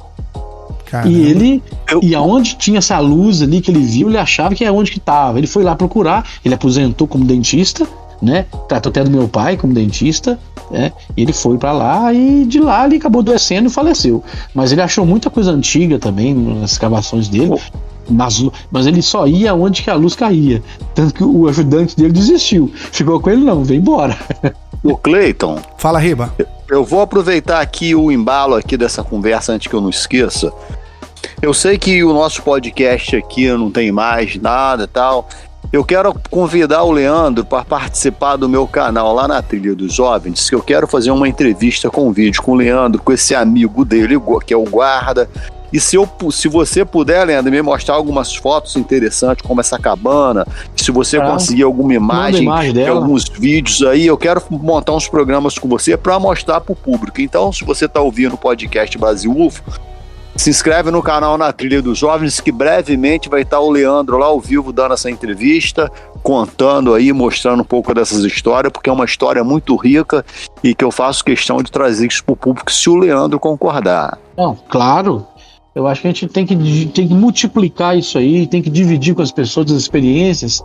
[0.94, 1.12] Caramba.
[1.12, 1.62] E ele.
[1.90, 2.00] Eu...
[2.02, 5.00] E aonde tinha essa luz ali que ele viu, ele achava que é onde que
[5.00, 5.38] tava.
[5.38, 7.84] Ele foi lá procurar, ele aposentou como dentista,
[8.22, 8.46] né?
[8.68, 10.38] Tratou até do meu pai como dentista,
[10.70, 10.92] né?
[11.16, 14.22] Ele foi para lá e de lá ele acabou adoecendo e faleceu.
[14.54, 17.50] Mas ele achou muita coisa antiga também nas escavações dele.
[17.50, 17.78] Oh.
[18.08, 20.62] Mas, mas ele só ia onde que a luz caía.
[20.94, 22.70] Tanto que o ajudante dele desistiu.
[22.74, 24.16] Ficou com ele, não, vem embora.
[24.84, 25.58] O Cleiton.
[25.78, 26.32] Fala, Riba.
[26.68, 30.52] Eu vou aproveitar aqui o embalo aqui dessa conversa antes que eu não esqueça.
[31.44, 35.28] Eu sei que o nosso podcast aqui não tem mais nada e tal.
[35.70, 40.48] Eu quero convidar o Leandro para participar do meu canal lá na Trilha dos Jovens,
[40.48, 44.18] que eu quero fazer uma entrevista com vídeo com o Leandro, com esse amigo dele,
[44.46, 45.28] que é o guarda.
[45.70, 50.46] E se, eu, se você puder, Leandro, me mostrar algumas fotos interessantes, como essa cabana,
[50.74, 55.58] se você ah, conseguir alguma imagem, imagem alguns vídeos aí, eu quero montar uns programas
[55.58, 57.20] com você para mostrar para o público.
[57.20, 59.62] Então, se você está ouvindo o podcast Brasil UFO,
[60.36, 64.26] se inscreve no canal Na Trilha dos Jovens, que brevemente vai estar o Leandro lá
[64.26, 65.90] ao vivo dando essa entrevista,
[66.22, 70.24] contando aí, mostrando um pouco dessas histórias, porque é uma história muito rica
[70.62, 74.18] e que eu faço questão de trazer isso para o público se o Leandro concordar.
[74.36, 75.26] Não, claro.
[75.74, 76.56] Eu acho que a gente tem que,
[76.86, 80.62] tem que multiplicar isso aí, tem que dividir com as pessoas as experiências,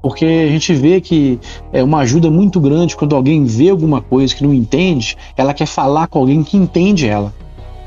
[0.00, 1.38] porque a gente vê que
[1.72, 5.66] é uma ajuda muito grande quando alguém vê alguma coisa que não entende, ela quer
[5.66, 7.34] falar com alguém que entende ela.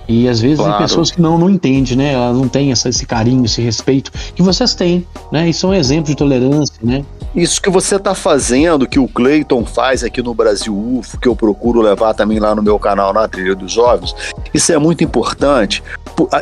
[0.10, 0.74] E às vezes claro.
[0.74, 2.14] tem pessoas que não, não entendem, né?
[2.14, 5.48] Elas não têm essa, esse carinho, esse respeito que vocês têm, né?
[5.48, 7.06] E são exemplos de tolerância, né?
[7.36, 11.36] Isso que você está fazendo, que o Clayton faz aqui no Brasil UFO, que eu
[11.36, 14.16] procuro levar também lá no meu canal na Trilha dos Jovens,
[14.54, 15.84] isso é muito importante.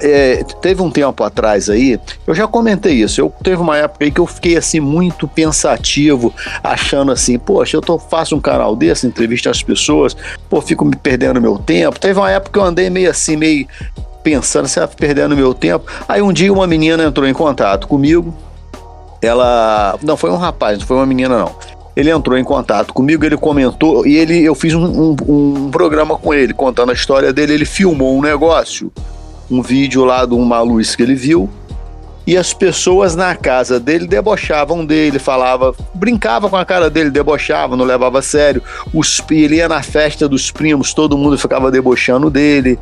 [0.02, 4.12] É, teve um tempo atrás aí, eu já comentei isso, eu teve uma época aí
[4.12, 6.34] que eu fiquei assim muito pensativo,
[6.64, 10.16] achando assim, poxa, eu tô, faço um canal desse, entrevista as pessoas,
[10.50, 12.00] pô, fico me perdendo meu tempo.
[12.00, 13.68] Teve uma época que eu andei meio assim, meio
[14.24, 15.86] pensando, se perdendo meu tempo.
[16.08, 18.34] Aí um dia uma menina entrou em contato comigo,
[19.22, 19.98] ela.
[20.02, 21.56] Não foi um rapaz, não foi uma menina, não.
[21.96, 26.16] Ele entrou em contato comigo, ele comentou, e ele, eu fiz um, um, um programa
[26.16, 27.54] com ele, contando a história dele.
[27.54, 28.92] Ele filmou um negócio,
[29.50, 31.50] um vídeo lá de uma luz que ele viu,
[32.28, 37.78] e as pessoas na casa dele debochavam dele, falava, brincava com a cara dele, debochava,
[37.78, 38.62] não levava a sério.
[38.94, 42.78] Os, ele ia na festa dos primos, todo mundo ficava debochando dele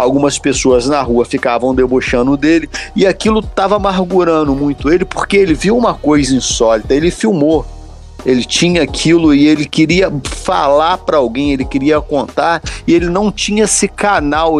[0.00, 5.54] algumas pessoas na rua ficavam debochando dele e aquilo estava amargurando muito ele porque ele
[5.54, 7.64] viu uma coisa insólita, ele filmou.
[8.24, 13.32] Ele tinha aquilo e ele queria falar para alguém, ele queria contar e ele não
[13.32, 14.58] tinha esse canal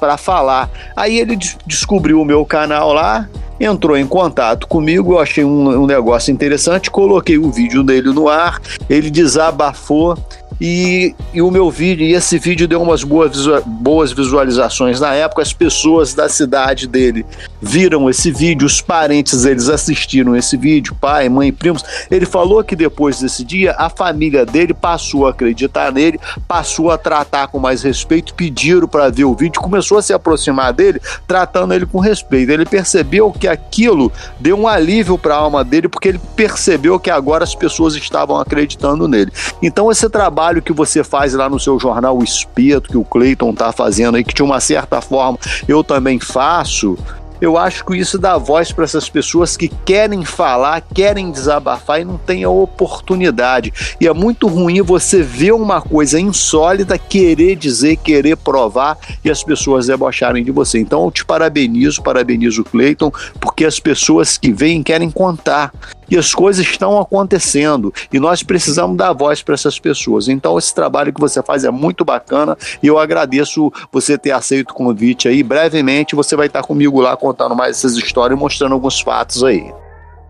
[0.00, 0.70] para falar.
[0.96, 1.36] Aí ele
[1.66, 3.28] descobriu o meu canal lá,
[3.60, 8.28] entrou em contato comigo, eu achei um, um negócio interessante, coloquei o vídeo dele no
[8.28, 10.16] ar, ele desabafou
[10.64, 15.00] e, e, o meu vídeo, e esse vídeo deu umas boas, boas visualizações.
[15.00, 17.26] Na época, as pessoas da cidade dele
[17.60, 21.82] viram esse vídeo, os parentes eles assistiram esse vídeo, pai, mãe, primos.
[22.08, 26.98] Ele falou que depois desse dia, a família dele passou a acreditar nele, passou a
[26.98, 31.74] tratar com mais respeito, pediram para ver o vídeo, começou a se aproximar dele, tratando
[31.74, 32.52] ele com respeito.
[32.52, 37.10] Ele percebeu que aquilo deu um alívio para a alma dele, porque ele percebeu que
[37.10, 39.32] agora as pessoas estavam acreditando nele.
[39.60, 43.04] Então, esse trabalho trabalho que você faz lá no seu jornal O Espeto, que o
[43.04, 46.98] Cleiton está fazendo aí, que de uma certa forma eu também faço,
[47.40, 52.04] eu acho que isso dá voz para essas pessoas que querem falar, querem desabafar e
[52.04, 53.72] não têm a oportunidade.
[54.00, 59.42] E é muito ruim você ver uma coisa insólita, querer dizer, querer provar e as
[59.42, 60.78] pessoas debocharem de você.
[60.78, 63.10] Então eu te parabenizo, parabenizo o Cleiton,
[63.40, 65.72] porque as pessoas que vêm querem contar
[66.10, 70.28] e as coisas estão acontecendo e nós precisamos dar voz para essas pessoas.
[70.28, 74.70] Então, esse trabalho que você faz é muito bacana e eu agradeço você ter aceito
[74.70, 75.42] o convite aí.
[75.42, 79.72] Brevemente você vai estar comigo lá contando mais essas histórias e mostrando alguns fatos aí.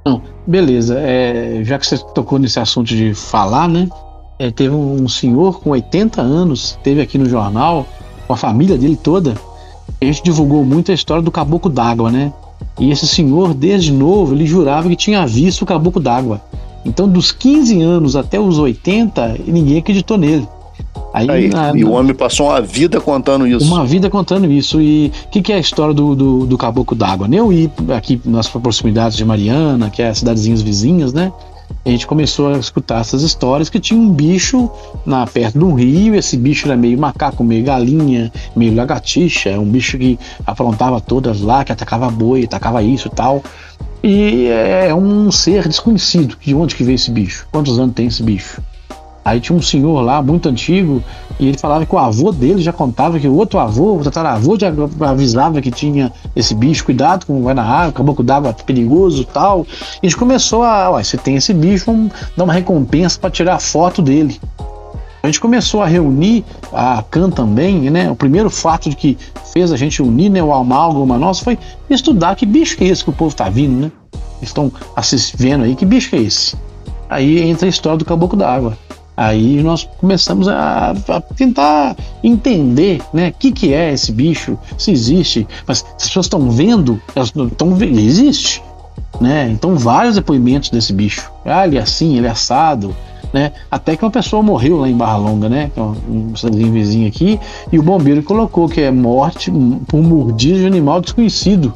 [0.05, 0.99] Não, beleza.
[0.99, 3.89] É, já que você tocou nesse assunto de falar, né?
[4.39, 7.87] É, teve um senhor com 80 anos, teve aqui no jornal,
[8.27, 9.35] com a família dele toda.
[10.01, 12.33] A gente divulgou muito a história do caboclo d'água, né?
[12.79, 16.41] E esse senhor, desde novo, ele jurava que tinha visto o caboclo d'água.
[16.85, 20.49] Então, dos 15 anos até os 80, ninguém acreditou nele.
[21.15, 23.67] Aí, Aí na, e o homem passou uma vida contando isso.
[23.67, 24.81] Uma vida contando isso.
[24.81, 27.29] E o que, que, é a história do, do, do caboclo d'água?
[27.31, 31.31] Eu ir aqui nas proximidades de Mariana, que é as cidadezinhas vizinhas, né?
[31.85, 34.71] A gente começou a escutar essas histórias que tinha um bicho
[35.05, 39.65] na perto de um rio, esse bicho era meio macaco, meio galinha, meio lagartixa, um
[39.65, 43.43] bicho que aprontava todas lá, que atacava boi, atacava isso e tal.
[44.03, 46.37] E é um ser desconhecido.
[46.41, 47.47] De onde que veio esse bicho?
[47.53, 48.61] Quantos anos tem esse bicho?
[49.25, 51.03] Aí tinha um senhor lá, muito antigo,
[51.39, 54.59] e ele falava que o avô dele já contava que o outro avô, o tataravô,
[54.59, 54.73] já
[55.09, 59.67] avisava que tinha esse bicho, cuidado com vai na água, caboclo d'água perigoso tal.
[60.03, 63.31] E a gente começou a, ó, você tem esse bicho, vamos dar uma recompensa para
[63.31, 64.41] tirar foto dele.
[65.23, 68.11] A gente começou a reunir, a CAN também, né?
[68.11, 69.17] O primeiro fato de que
[69.53, 71.57] fez a gente unir né, o amálgama nosso foi
[71.89, 73.93] estudar que bicho é esse que o povo tá vindo, né?
[74.41, 74.73] Estão
[75.37, 76.57] vendo aí, que bicho é esse?
[77.09, 78.77] Aí entra a história do caboclo d'água.
[79.23, 81.95] Aí nós começamos a, a tentar
[82.25, 87.01] entender, né, o que, que é esse bicho, se existe, mas as pessoas estão vendo,
[87.15, 88.61] elas estão vendo, existe,
[89.21, 89.49] né?
[89.53, 91.31] Então vários depoimentos desse bicho.
[91.45, 92.97] Ah, ele é assim, ele é assado,
[93.33, 93.53] né?
[93.71, 95.71] Até que uma pessoa morreu lá em Barra Longa, né?
[95.73, 97.39] Que é um cidadezinho vizinho aqui,
[97.71, 99.53] e o bombeiro colocou que é morte
[99.87, 101.73] por mordida de animal desconhecido.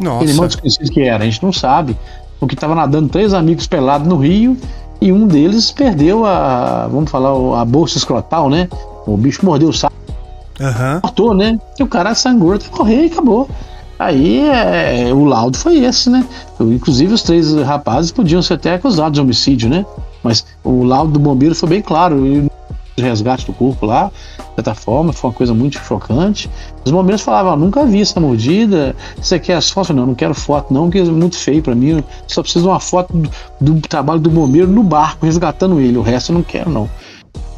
[0.00, 0.24] Nossa.
[0.24, 1.96] Que animal desconhecido que era, a gente não sabe.
[2.40, 4.56] Porque estava nadando três amigos pelados no rio
[5.00, 8.68] e um deles perdeu a, vamos falar, a bolsa escrotal, né?
[9.06, 9.94] O bicho mordeu o saco,
[10.60, 11.00] Aham.
[11.00, 11.58] cortou, né?
[11.78, 13.48] E o cara sangrou até correr e acabou.
[13.98, 16.24] Aí é, o laudo foi esse, né?
[16.60, 19.84] Inclusive os três rapazes podiam ser até acusados de homicídio, né?
[20.22, 22.24] Mas o laudo do bombeiro foi bem claro.
[22.24, 22.48] E
[23.00, 26.50] o resgate do corpo lá, de certa forma, foi uma coisa muito chocante.
[26.84, 28.94] Os bombeiros falavam: ah, nunca vi essa mordida.
[29.20, 29.94] Você quer as fotos?
[29.94, 32.02] Não, não quero foto, não, porque é muito feio pra mim.
[32.26, 33.30] Só preciso de uma foto do,
[33.60, 35.96] do trabalho do bombeiro no barco, resgatando ele.
[35.96, 36.88] O resto eu não quero, não.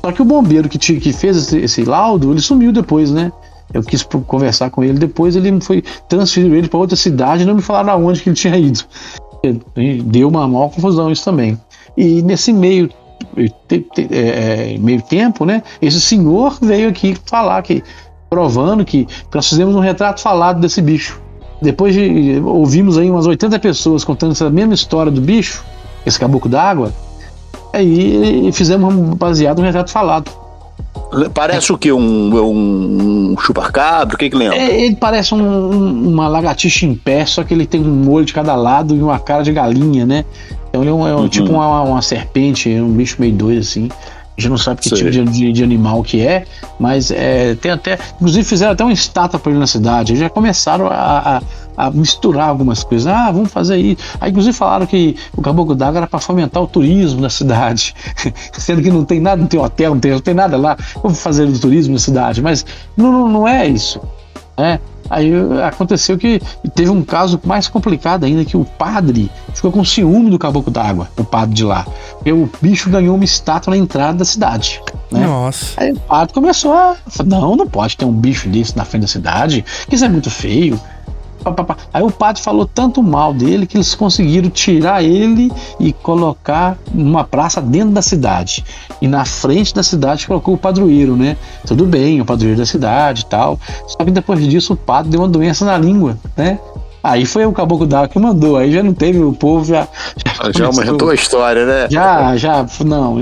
[0.05, 3.31] Só que o bombeiro que, tinha, que fez esse, esse laudo, ele sumiu depois, né?
[3.73, 7.63] Eu quis conversar com ele depois, ele foi transferiu ele para outra cidade, não me
[7.63, 8.81] falaram aonde que ele tinha ido.
[10.07, 11.59] Deu uma maior confusão isso também.
[11.97, 12.91] E nesse meio
[13.37, 15.63] é, é, meio tempo, né?
[15.81, 17.83] Esse senhor veio aqui falar que
[18.29, 21.21] provando que nós fizemos um retrato falado desse bicho.
[21.61, 25.63] Depois de ouvimos aí umas 80 pessoas contando essa mesma história do bicho,
[26.07, 26.93] esse caboclo d'água,
[27.73, 30.31] aí fizemos um- baseado no retrato falado.
[31.35, 31.93] Parece o quê?
[31.93, 34.15] Um, um, chupacabra?
[34.15, 34.57] O que que lembra?
[34.57, 38.25] É, ele parece um- um- uma lagartixa em pé, só que ele tem um olho
[38.25, 40.25] de cada lado e uma cara de galinha, né?
[40.83, 41.29] Então ele é, um, é um- Uhum.
[41.29, 43.89] tipo uma, uma serpente, um bicho meio doido assim.
[44.37, 44.97] A gente não sabe que Sei.
[44.99, 46.45] tipo de, de- de animal que é,
[46.79, 47.99] mas é, tem até.
[48.17, 50.13] Inclusive fizeram até uma estátua para ele na cidade.
[50.13, 51.43] Eles já começaram a, a-
[51.77, 53.07] a misturar algumas coisas.
[53.07, 54.03] Ah, vamos fazer isso.
[54.21, 57.95] Aí, inclusive, falaram que o Caboclo d'Água era para fomentar o turismo na cidade.
[58.53, 60.77] Sendo que não tem nada, não tem hotel, não tem, não tem nada lá.
[61.03, 62.41] Vamos fazer o turismo na cidade.
[62.41, 62.65] Mas
[62.97, 64.01] não, não, não é isso.
[64.59, 64.79] Né?
[65.11, 65.33] Aí
[65.67, 66.41] aconteceu que
[66.73, 71.09] teve um caso mais complicado ainda, que o padre ficou com ciúme do caboclo d'água,
[71.19, 71.85] o padre de lá.
[72.13, 74.81] Porque o bicho ganhou uma estátua na entrada da cidade.
[75.11, 75.27] Né?
[75.27, 75.75] Nossa.
[75.77, 76.97] Aí o padre começou a
[77.27, 80.31] não, não pode ter um bicho desse na frente da cidade, que isso é muito
[80.31, 80.81] feio.
[81.43, 81.77] Pá, pá, pá.
[81.93, 87.25] Aí o padre falou tanto mal dele que eles conseguiram tirar ele e colocar numa
[87.25, 88.65] praça dentro da cidade.
[89.01, 91.37] E na frente da cidade colocou o padroeiro, né?
[91.67, 93.59] Tudo bem, o padroeiro da cidade e tal.
[93.87, 96.59] Só que depois disso o padre deu uma doença na língua, né?
[97.03, 99.89] Aí foi o caboclo d'água que mandou, aí já não teve o povo, já.
[100.23, 101.87] Já começou- aumentou a história, né?
[101.91, 103.17] já, já, não.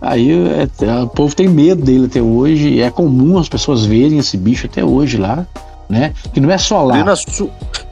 [0.00, 2.80] Aí é, o povo tem medo dele até hoje.
[2.80, 5.46] É comum as pessoas verem esse bicho até hoje lá,
[5.90, 6.14] né?
[6.32, 6.98] Que não é só lá.
[6.98, 7.50] E na, su-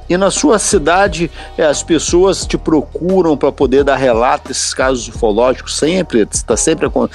[0.08, 5.08] e na sua cidade, é, as pessoas te procuram para poder dar relato desses casos
[5.08, 6.26] ufológicos sempre?
[6.30, 7.08] Está sempre acon-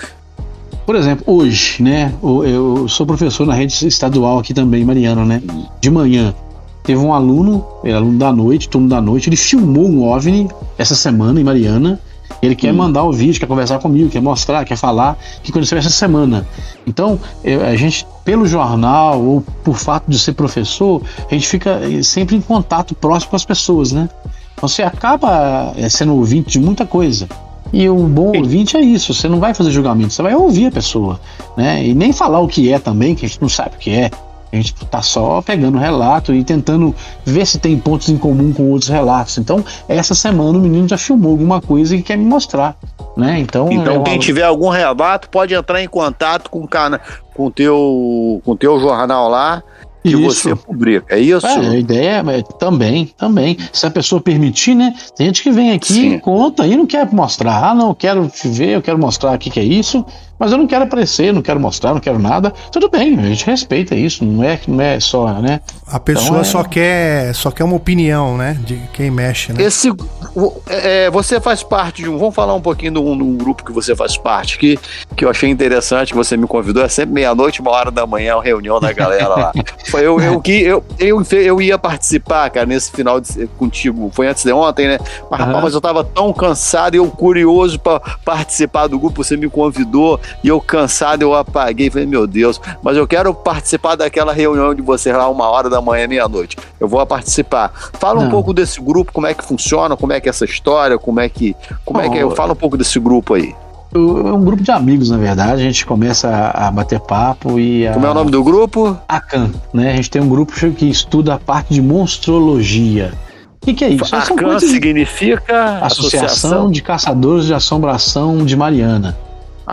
[0.86, 2.14] Por exemplo, hoje, né?
[2.22, 5.42] Eu sou professor na rede estadual aqui também, Mariana, né?
[5.82, 6.36] De manhã.
[6.84, 10.94] Teve um aluno, é aluno da noite, turno da noite, ele filmou um OVNI essa
[10.96, 11.98] semana em Mariana.
[12.42, 15.90] Ele quer mandar o vídeo, quer conversar comigo, quer mostrar, quer falar que aconteceu essa
[15.90, 16.46] semana.
[16.86, 17.20] Então,
[17.66, 22.36] a gente, pelo jornal ou por fato de ser professor, a gente fica eh, sempre
[22.36, 24.10] em contato próximo com as pessoas, né?
[24.54, 27.28] Então, Você acaba eh, sendo ouvinte de muita coisa.
[27.72, 30.72] E um bom ouvinte é isso, você não vai fazer julgamento, você vai ouvir a
[30.72, 31.20] pessoa,
[31.58, 31.84] né?
[31.84, 34.12] E nem falar o que é também, que a gente não sabe o que é.
[34.54, 36.94] A gente tá só pegando relato e tentando
[37.26, 39.40] ver se tem pontos em comum com outros relatos.
[39.40, 42.76] Então, essa semana o menino já filmou alguma coisa e quer me mostrar,
[43.18, 43.40] né?
[43.40, 47.02] Então, é Então, uma- quem tiver algum relato pode entrar em contato com o cana,
[47.36, 49.64] com o teu, com o teu jornal lá
[50.04, 50.50] que Isso.
[50.50, 51.16] você publica.
[51.16, 51.48] É isso?
[51.48, 53.58] É, a ideia é também, também.
[53.72, 54.94] Se a pessoa permitir, né?
[55.16, 56.20] Tem gente que vem aqui, Sim.
[56.20, 57.70] conta e não quer mostrar.
[57.72, 60.06] Ah, não, eu quero te ver, eu quero mostrar aqui que é isso,
[60.44, 62.52] mas eu não quero aparecer, não quero mostrar, não quero nada.
[62.70, 65.62] Tudo bem, a gente respeita isso, não é, não é só, né?
[65.88, 68.58] A pessoa Então é- só quer só quer uma opinião, né?
[68.66, 69.64] De quem mexe, né?
[69.64, 72.18] Esse, o- é, você faz parte de um.
[72.18, 74.78] Vamos falar um pouquinho de um, de um grupo que você faz parte, que,
[75.16, 76.84] que eu achei interessante, que você me convidou.
[76.84, 79.52] É sempre meia-noite, uma hora da manhã, uma reunião da galera lá.
[79.90, 84.12] Foi eu, eu, que, eu, eu, eu ia participar, cara, nesse final de, contigo.
[84.14, 85.00] Foi antes de ontem, né?
[85.32, 89.24] Mas, rapaz, mas eu tava tão cansado e eu curioso pra participar do grupo.
[89.24, 91.90] Você me convidou e eu cansado, eu apaguei.
[91.90, 95.82] Falei, meu Deus, mas eu quero participar daquela reunião de vocês lá, uma hora da
[95.82, 96.58] manhã, meia-noite.
[96.80, 97.72] Eu vou participar.
[97.94, 98.32] Fala um Não.
[98.32, 101.28] pouco desse grupo, como é que funciona, como é que é essa história, como é
[101.30, 101.56] que.
[101.86, 102.30] Como é que é?
[102.32, 103.54] Fala um pouco desse grupo aí.
[103.96, 105.54] É um grupo de amigos, na verdade.
[105.54, 107.94] A gente começa a, a bater papo e a.
[107.94, 108.98] Como é o nome do grupo?
[109.08, 109.92] ACAN, né?
[109.92, 113.14] A gente tem um grupo que estuda a parte de monstrologia.
[113.62, 114.12] O que, que é isso?
[114.36, 119.16] Coisas- significa Associação de Caçadores de Assombração de Mariana.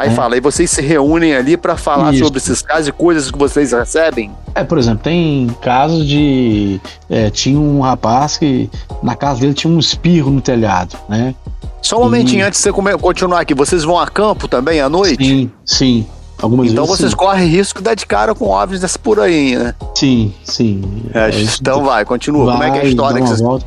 [0.00, 0.12] Aí É.
[0.12, 2.24] fala, e vocês se reúnem ali pra falar Isso.
[2.24, 4.30] sobre esses casos e coisas que vocês recebem?
[4.54, 6.80] É, por exemplo, tem casos de.
[7.10, 8.70] é, tinha um rapaz que
[9.02, 11.34] na casa dele tinha um espirro no telhado, né?
[11.82, 15.22] Só um momentinho antes de você continuar aqui, vocês vão a campo também à noite?
[15.22, 16.06] Sim, sim.
[16.42, 16.98] Algumas Então vezes.
[17.00, 19.74] vocês correm risco de dar de cara com OVNIs dessa por aí, né?
[19.94, 20.80] Sim, sim.
[20.82, 21.02] sim.
[21.12, 22.52] É, isso então vai, continua.
[22.52, 23.40] Como é que é a vai, história que vocês...
[23.40, 23.66] volta.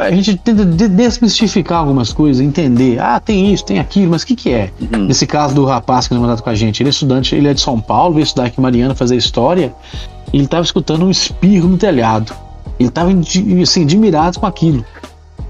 [0.00, 2.98] A gente tenta de- desmistificar algumas coisas, entender.
[3.00, 4.70] Ah, tem isso, tem aquilo, mas o que, que é?
[4.80, 5.04] Uhum.
[5.06, 7.54] Nesse caso do rapaz que é mandado com a gente, ele é estudante, ele é
[7.54, 9.72] de São Paulo, veio estudar aqui em Mariana fazer história,
[10.32, 12.32] ele estava escutando um espirro no telhado.
[12.78, 13.10] Ele estava
[13.62, 14.84] assim, admirado com aquilo.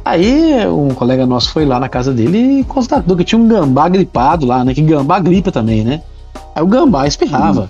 [0.04, 3.88] Aí um colega nosso foi lá na casa dele e constatou que tinha um gambá
[3.88, 4.72] gripado lá, né?
[4.72, 6.02] Que gambá gripa também, né?
[6.56, 7.68] Aí o gambá espirrava.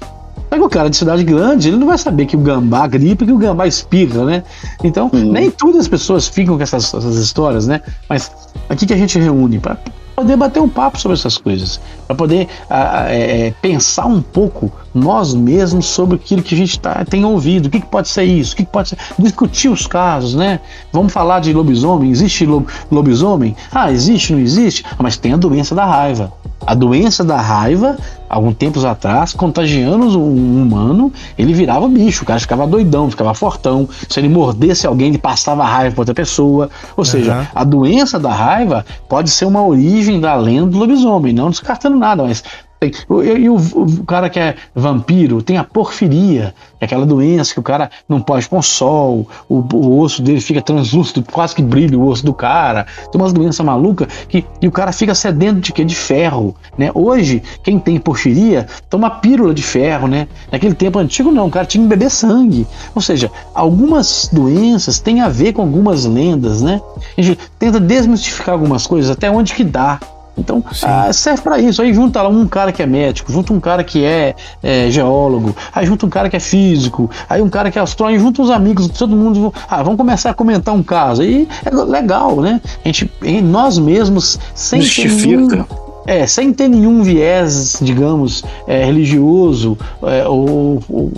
[0.49, 3.25] Só que o cara de cidade grande, ele não vai saber que o gambá gripa
[3.25, 4.45] e que o gambá espirra, né?
[4.85, 5.33] Então, Uhum.
[5.33, 7.81] nem todas as pessoas ficam com essas, essas histórias, né?
[8.09, 8.31] Mas
[8.69, 9.77] aqui que a gente reúne para
[10.15, 14.71] poder bater um papo sobre essas coisas, para poder ah, é, é, pensar um pouco
[14.95, 18.23] nós mesmos sobre aquilo que a gente tá, tem ouvido, o que, que pode ser
[18.25, 18.99] isso, o que, que pode ser.
[19.19, 20.61] Discutir os casos, né?
[20.93, 23.55] Vamos falar de lobisomem, existe lo- lobisomem?
[23.73, 24.85] Ah, existe, não existe?
[24.93, 26.33] Ah, mas tem a doença da raiva.
[26.67, 27.97] A doença da raiva,
[28.29, 33.89] alguns tempos atrás, contagiando um humano, ele virava bicho, o cara ficava doidão, ficava fortão.
[34.09, 36.69] Se ele mordesse alguém, ele passava raiva para outra pessoa.
[36.97, 41.51] Ou seja, a doença da raiva pode ser uma origem da lenda do lobisomem, não
[41.51, 42.43] descartando nada, mas
[42.81, 42.93] tem-
[43.37, 47.63] E o, o cara que é vampiro tem a porfiria, é aquela doença que o
[47.63, 52.07] cara não pode com sol, o, o osso dele fica translúcido, quase que brilha o
[52.07, 52.87] osso do cara.
[53.11, 55.85] Tem umas doenças malucas que e o cara fica sedento de quê?
[55.85, 56.91] De ferro, né?
[56.95, 60.29] Hoje, quem tem porfiria toma pílula de ferro, né?
[60.51, 62.67] Naquele tempo antigo não, o cara tinha que beber sangue.
[62.95, 66.81] Ou seja, algumas doenças têm a ver com algumas lendas, né?
[67.17, 69.99] A gente tenta desmistificar algumas coisas até onde que dá.
[70.39, 71.81] Então, ah, serve para isso.
[71.81, 75.57] Aí junta lá um cara que é médico, junta um cara que é, é, geólogo,
[75.75, 78.51] aí junta um cara que é físico, aí um cara que é astrônomo, junta uns
[78.51, 79.53] amigos, todo mundo.
[79.69, 81.23] Ah, vamos começar a comentar um caso.
[81.23, 82.61] Aí é legal, né?
[82.85, 83.11] A gente,
[83.43, 85.57] nós mesmos, sem ter Justifica.
[85.57, 85.65] nenhum,
[86.07, 91.13] é, sem ter nenhum viés, digamos, é, religioso é, ou, ou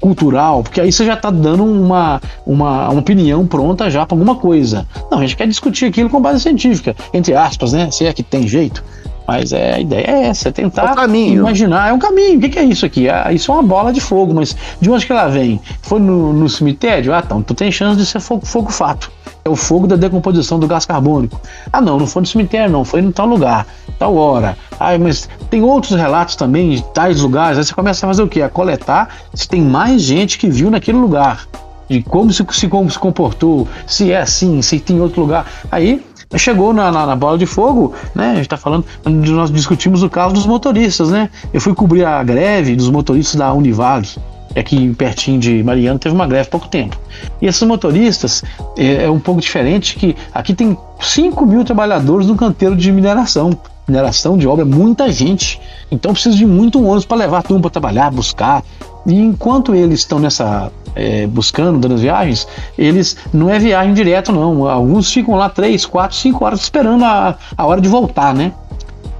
[0.00, 4.34] cultural, porque aí você já está dando uma, uma, uma opinião pronta já para alguma
[4.34, 4.86] coisa.
[5.10, 7.90] Não, a gente quer discutir aquilo com base científica, entre aspas, né?
[7.90, 8.82] Se é que tem jeito.
[9.28, 11.40] Mas é, a ideia é essa, é tentar É caminho.
[11.42, 11.90] imaginar.
[11.90, 12.38] É um caminho.
[12.38, 13.08] O que, que é isso aqui?
[13.08, 15.60] Ah, isso é uma bola de fogo, mas de onde que ela vem?
[15.82, 17.14] Foi no, no cemitério?
[17.14, 19.08] Ah, então tu tem chance de ser fogo, fogo fato.
[19.44, 21.40] É o fogo da decomposição do gás carbônico.
[21.72, 23.66] Ah, não, não foi no cemitério, não, foi em tal lugar,
[23.98, 24.56] tal hora.
[24.78, 27.58] Ah, mas tem outros relatos também de tais lugares.
[27.58, 28.42] Aí você começa a fazer o quê?
[28.42, 31.46] A coletar se tem mais gente que viu naquele lugar.
[31.88, 35.44] De como se, se, como se comportou, se é assim, se tem outro lugar.
[35.72, 36.04] Aí
[36.38, 38.32] chegou na, na, na bola de fogo, né?
[38.32, 41.28] A gente tá falando, nós discutimos o caso dos motoristas, né?
[41.52, 44.08] Eu fui cobrir a greve dos motoristas da Univale,
[44.56, 46.98] aqui pertinho de Mariana, teve uma greve há pouco tempo.
[47.40, 48.42] E esses motoristas
[48.76, 53.50] é, é um pouco diferente que aqui tem 5 mil trabalhadores no canteiro de mineração.
[53.86, 55.60] Mineração de obra, muita gente.
[55.90, 58.62] Então precisa de muito ônibus para levar turma para trabalhar, buscar.
[59.06, 62.46] E enquanto eles estão nessa é, buscando, dando as viagens,
[62.76, 64.68] eles não é viagem direto, não.
[64.68, 68.52] Alguns ficam lá 3, 4, 5 horas esperando a, a hora de voltar, né?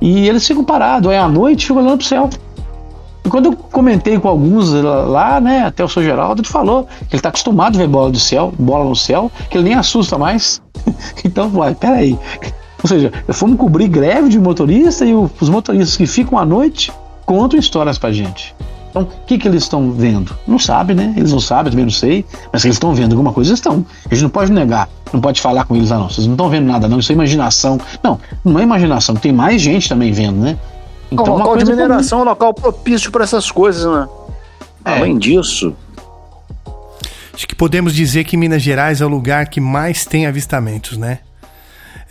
[0.00, 2.30] E eles ficam parados, aí à noite ficam olhando pro céu.
[3.24, 7.14] E quando eu comentei com alguns lá, né, até o seu Geraldo, ele falou que
[7.14, 10.16] ele está acostumado a ver bola do céu, bola no céu, que ele nem assusta
[10.16, 10.62] mais.
[11.24, 12.18] então, vai, peraí.
[12.82, 16.90] Ou seja, fomos cobrir greve de motorista e os motoristas que ficam à noite
[17.26, 18.54] contam histórias pra gente.
[18.90, 20.36] Então, o que, que eles estão vendo?
[20.46, 21.14] Não sabe, né?
[21.16, 23.86] Eles não sabem, também não sei, mas eles estão vendo alguma coisa, estão.
[24.10, 26.48] A gente não pode negar, não pode falar com eles, ah, não, vocês não estão
[26.48, 27.78] vendo nada, não, isso é imaginação.
[28.02, 30.58] Não, não é imaginação, tem mais gente também vendo, né?
[31.10, 34.08] Então, o local de mineração é um local propício para essas coisas, né?
[34.84, 34.98] É.
[34.98, 35.74] Além disso,
[37.40, 41.20] Acho que podemos dizer que Minas Gerais é o lugar que mais tem avistamentos, né?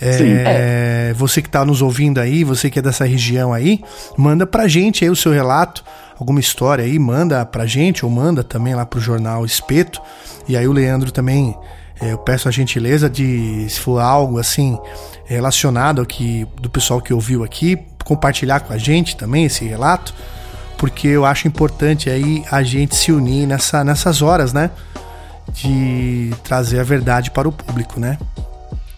[0.02, 1.14] É, Sim.
[1.20, 3.80] Você que está nos ouvindo aí, você que é dessa região aí,
[4.18, 5.84] manda pra gente aí o seu relato,
[6.18, 10.02] alguma história aí, manda pra gente ou manda também lá pro jornal Espeto.
[10.48, 11.56] E aí o Leandro também,
[12.02, 14.80] é, eu peço a gentileza de, se for algo assim
[15.26, 17.78] relacionado ao que do pessoal que ouviu aqui,
[18.10, 20.14] compartilhar com a gente também esse relato,
[20.78, 24.72] porque eu acho importante aí a gente se unir nessa, nessas horas, né?
[25.54, 28.18] De trazer a verdade para o público, né?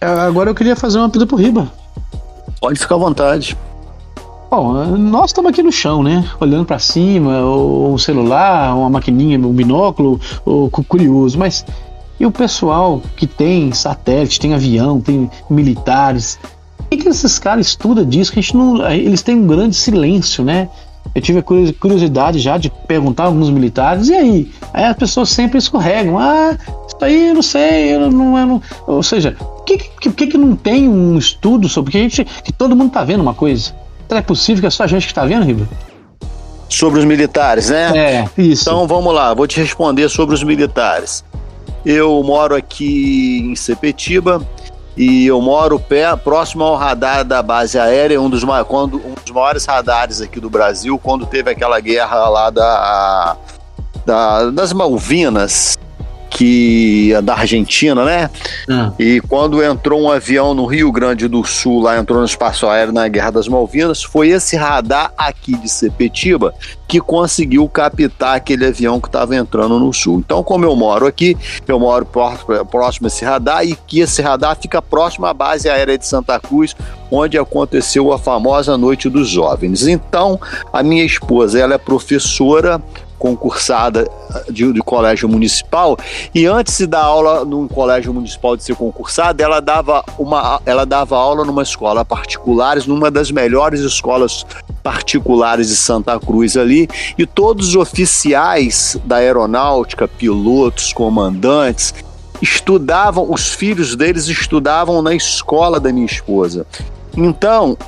[0.00, 1.70] Agora eu queria fazer uma pida pro Riba.
[2.60, 3.56] pode ficar à vontade.
[4.50, 6.28] Bom, nós estamos aqui no chão, né?
[6.40, 11.64] Olhando para cima, ou um celular, uma maquininha, um binóculo, ou cu- curioso, mas
[12.20, 16.38] e o pessoal que tem satélite, tem avião, tem militares,
[16.96, 18.32] que, que esses caras estudam disso?
[18.32, 20.68] Que a gente não, eles têm um grande silêncio, né?
[21.14, 24.52] Eu tive a curiosidade já de perguntar a alguns militares, e aí?
[24.72, 26.18] Aí as pessoas sempre escorregam.
[26.18, 26.56] Ah,
[26.86, 28.38] isso aí eu não sei, eu não.
[28.38, 28.62] Eu não...
[28.86, 32.24] Ou seja, por que, que, que, que não tem um estudo sobre que a gente.
[32.24, 33.74] que todo mundo tá vendo uma coisa?
[34.08, 35.68] Será é possível que é só a gente que tá vendo, Riba?
[36.68, 37.92] Sobre os militares, né?
[37.96, 38.62] É, isso.
[38.62, 41.24] Então vamos lá, vou te responder sobre os militares.
[41.84, 44.46] Eu moro aqui em Sepetiba
[44.96, 49.32] e eu moro pé, próximo ao radar da base aérea, um dos, quando, um dos
[49.32, 53.36] maiores radares aqui do Brasil, quando teve aquela guerra lá da,
[54.04, 55.78] da das Malvinas
[56.34, 58.30] que da Argentina, né?
[58.68, 58.92] Ah.
[58.98, 62.92] E quando entrou um avião no Rio Grande do Sul, lá entrou no espaço aéreo
[62.92, 66.54] na Guerra das Malvinas, foi esse radar aqui de Sepetiba
[66.88, 70.18] que conseguiu captar aquele avião que estava entrando no sul.
[70.18, 71.36] Então, como eu moro aqui,
[71.66, 75.96] eu moro próximo a esse radar e que esse radar fica próximo à base aérea
[75.96, 76.76] de Santa Cruz,
[77.10, 79.86] onde aconteceu a famosa Noite dos Jovens.
[79.86, 80.38] Então,
[80.70, 82.80] a minha esposa, ela é professora
[83.22, 84.10] concursada
[84.50, 85.96] de, de, colégio municipal
[86.34, 90.84] e antes de dar aula num colégio municipal de ser concursada, ela dava uma ela
[90.84, 94.44] dava aula numa escola particulares, numa das melhores escolas
[94.82, 101.94] particulares de Santa Cruz ali, e todos os oficiais da aeronáutica, pilotos, comandantes,
[102.40, 106.66] estudavam, os filhos deles estudavam na escola da minha esposa.
[107.16, 107.78] Então,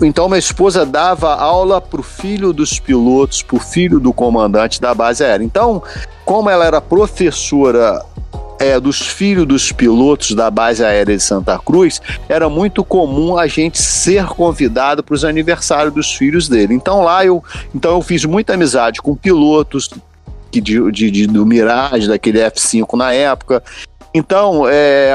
[0.00, 4.80] então, minha esposa dava aula para o filho dos pilotos, para o filho do comandante
[4.80, 5.44] da base aérea.
[5.44, 5.82] Então,
[6.24, 8.04] como ela era professora
[8.58, 13.46] é, dos filhos dos pilotos da base aérea de Santa Cruz, era muito comum a
[13.46, 16.74] gente ser convidado para os aniversários dos filhos dele.
[16.74, 17.42] Então lá eu,
[17.74, 19.90] então eu fiz muita amizade com pilotos
[20.50, 23.62] que de, de, de do Mirage, daquele F5 na época.
[24.14, 25.12] Então, é,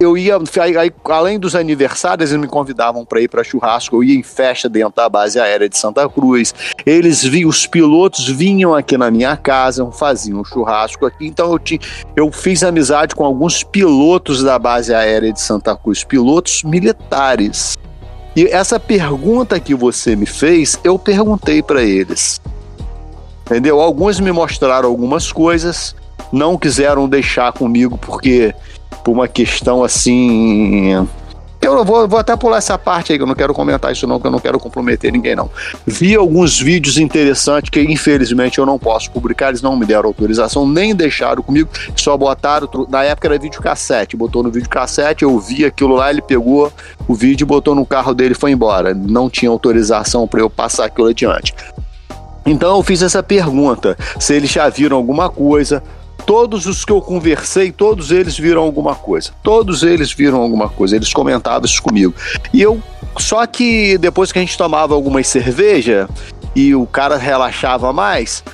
[0.00, 0.38] eu ia,
[0.78, 4.66] aí, além dos aniversários, eles me convidavam para ir para churrasco, eu ia em festa
[4.66, 6.54] dentro da base aérea de Santa Cruz.
[6.86, 11.26] Eles vi, os pilotos vinham aqui na minha casa, faziam churrasco aqui.
[11.26, 11.80] Então eu, tinha,
[12.16, 17.76] eu fiz amizade com alguns pilotos da base aérea de Santa Cruz, pilotos militares.
[18.34, 22.40] E essa pergunta que você me fez, eu perguntei para eles.
[23.44, 23.78] Entendeu?
[23.78, 25.94] Alguns me mostraram algumas coisas,
[26.32, 28.54] não quiseram deixar comigo porque
[29.04, 31.06] por uma questão assim.
[31.62, 34.18] Eu vou, vou até pular essa parte aí, que eu não quero comentar isso não,
[34.18, 35.50] que eu não quero comprometer ninguém não.
[35.86, 40.66] Vi alguns vídeos interessantes que infelizmente eu não posso publicar, eles não me deram autorização,
[40.66, 45.38] nem deixaram comigo, só botaram, na época era vídeo cassete, botou no vídeo cassete, eu
[45.38, 46.72] vi aquilo lá, ele pegou
[47.06, 48.94] o vídeo, botou no carro dele e foi embora.
[48.94, 51.54] Não tinha autorização para eu passar aquilo adiante.
[52.46, 55.82] Então eu fiz essa pergunta, se eles já viram alguma coisa,
[56.30, 59.32] Todos os que eu conversei, todos eles viram alguma coisa.
[59.42, 60.94] Todos eles viram alguma coisa.
[60.94, 62.14] Eles comentavam isso comigo.
[62.54, 62.80] E eu.
[63.18, 66.08] Só que depois que a gente tomava algumas cerveja
[66.54, 68.44] e o cara relaxava mais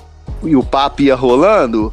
[0.42, 1.92] e o papo ia rolando,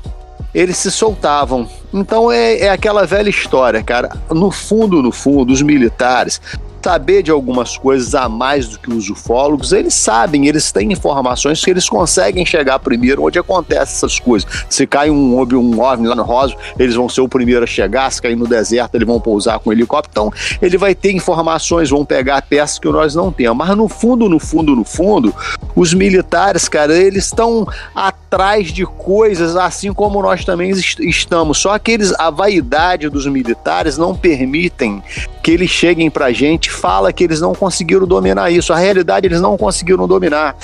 [0.55, 1.67] eles se soltavam.
[1.93, 4.09] Então é, é aquela velha história, cara.
[4.31, 6.39] No fundo, no fundo, os militares
[6.83, 11.63] saber de algumas coisas a mais do que os ufólogos, eles sabem, eles têm informações
[11.63, 14.65] que eles conseguem chegar primeiro onde acontecem essas coisas.
[14.69, 18.11] Se cai um, um OVNI lá no Rosa, eles vão ser o primeiro a chegar,
[18.11, 21.89] se cair no deserto, eles vão pousar com o helicóptero, então ele vai ter informações,
[21.89, 23.57] vão pegar peças que nós não temos.
[23.57, 25.33] Mas no fundo, no fundo, no fundo,
[25.75, 27.65] os militares, cara, eles estão
[27.95, 31.59] atrás de coisas assim como nós também estamos.
[31.59, 35.01] Só que eles, a vaidade dos militares não permitem
[35.41, 38.73] que eles cheguem pra gente fala que eles não conseguiram dominar isso.
[38.73, 40.55] A realidade eles não conseguiram dominar.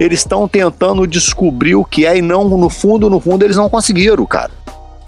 [0.00, 3.68] Eles estão tentando descobrir o que é e não, no fundo, no fundo, eles não
[3.68, 4.50] conseguiram, cara.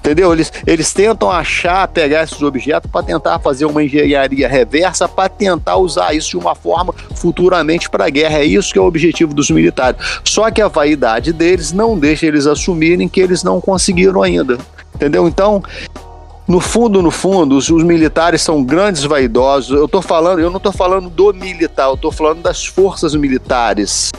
[0.01, 0.33] Entendeu?
[0.33, 5.77] Eles, eles tentam achar, pegar esses objetos para tentar fazer uma engenharia reversa, para tentar
[5.77, 8.39] usar isso de uma forma futuramente para a guerra.
[8.39, 10.01] É isso que é o objetivo dos militares.
[10.25, 14.57] Só que a vaidade deles não deixa eles assumirem que eles não conseguiram ainda.
[14.95, 15.29] Entendeu?
[15.29, 15.63] Então,
[16.51, 19.79] no fundo, no fundo, os, os, militares são grandes vaidosos.
[19.79, 24.11] Eu tô falando, eu não estou falando do militar, eu estou falando das forças militares.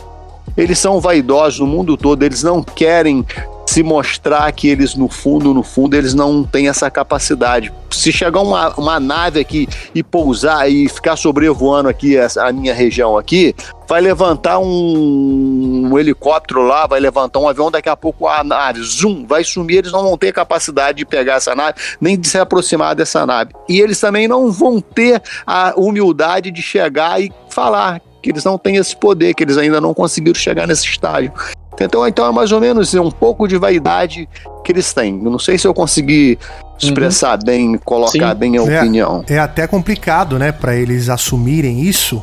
[0.55, 3.25] Eles são vaidosos no mundo todo, eles não querem
[3.65, 7.71] se mostrar que eles, no fundo, no fundo, eles não têm essa capacidade.
[7.89, 13.17] Se chegar uma, uma nave aqui e pousar e ficar sobrevoando aqui a minha região
[13.17, 13.55] aqui,
[13.87, 18.81] vai levantar um, um, helicóptero lá, vai levantar um avião, daqui a pouco a nave,
[18.81, 22.37] zoom, vai sumir, eles não vão ter capacidade de pegar essa nave, nem de se
[22.37, 23.51] aproximar dessa nave.
[23.67, 28.57] E eles também não vão ter a humildade de chegar e falar que eles não
[28.57, 31.33] têm esse poder, que eles ainda não conseguiram chegar nesse estágio.
[31.79, 34.27] Então, então é mais ou menos um pouco de vaidade
[34.63, 35.21] que eles têm.
[35.23, 36.37] Eu não sei se eu consegui
[36.79, 37.45] expressar uhum.
[37.45, 38.35] bem, colocar Sim.
[38.35, 39.23] bem a é, opinião.
[39.27, 42.21] É até complicado, né, para eles assumirem isso,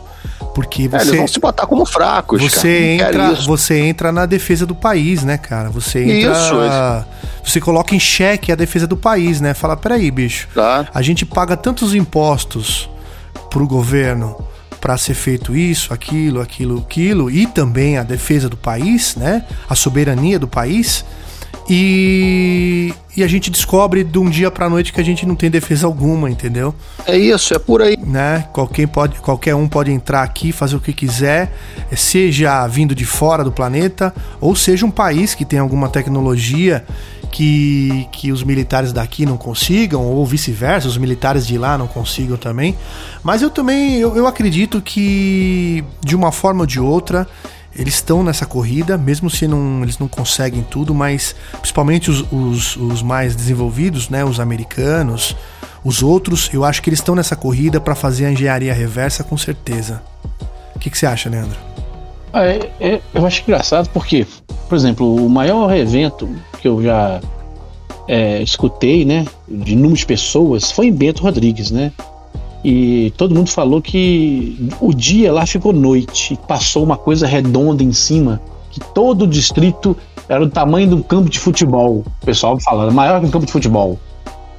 [0.54, 2.42] porque você é, eles vão se botar como fracos.
[2.42, 5.70] Você cara, entra, você entra na defesa do país, né, cara?
[5.70, 7.06] Você entra, isso,
[7.44, 9.54] você coloca em xeque a defesa do país, né?
[9.54, 10.86] Fala, peraí, bicho, tá.
[10.92, 12.88] a gente paga tantos impostos
[13.50, 14.36] pro governo
[14.80, 19.44] para ser feito isso, aquilo, aquilo, aquilo, e também a defesa do país, né?
[19.68, 21.04] A soberania do país.
[21.70, 25.50] E, e a gente descobre de um dia pra noite que a gente não tem
[25.50, 26.74] defesa alguma, entendeu?
[27.06, 27.94] É isso, é por aí.
[27.98, 28.48] Né?
[28.54, 31.52] Qualquer, pode, qualquer um pode entrar aqui, fazer o que quiser,
[31.94, 36.86] seja vindo de fora do planeta, ou seja um país que tem alguma tecnologia
[37.30, 42.36] que, que os militares daqui não consigam, ou vice-versa, os militares de lá não consigam
[42.36, 42.76] também.
[43.22, 47.26] Mas eu também eu, eu acredito que, de uma forma ou de outra,
[47.74, 52.76] eles estão nessa corrida, mesmo se não, eles não conseguem tudo, mas principalmente os, os,
[52.76, 55.36] os mais desenvolvidos, né, os americanos,
[55.84, 59.36] os outros, eu acho que eles estão nessa corrida para fazer a engenharia reversa com
[59.36, 60.02] certeza.
[60.74, 61.58] O que, que você acha, Leandro?
[62.32, 64.26] Ah, é, é, eu acho engraçado porque,
[64.68, 66.28] por exemplo, o maior evento
[66.60, 67.20] que eu já
[68.06, 71.92] é, escutei, né, de números de pessoas, foi em Bento Rodrigues, né?
[72.64, 77.92] E todo mundo falou que o dia lá ficou noite, passou uma coisa redonda em
[77.92, 78.40] cima,
[78.70, 79.96] que todo o distrito
[80.28, 82.04] era do tamanho de um campo de futebol.
[82.20, 83.98] O pessoal falando, maior que um campo de futebol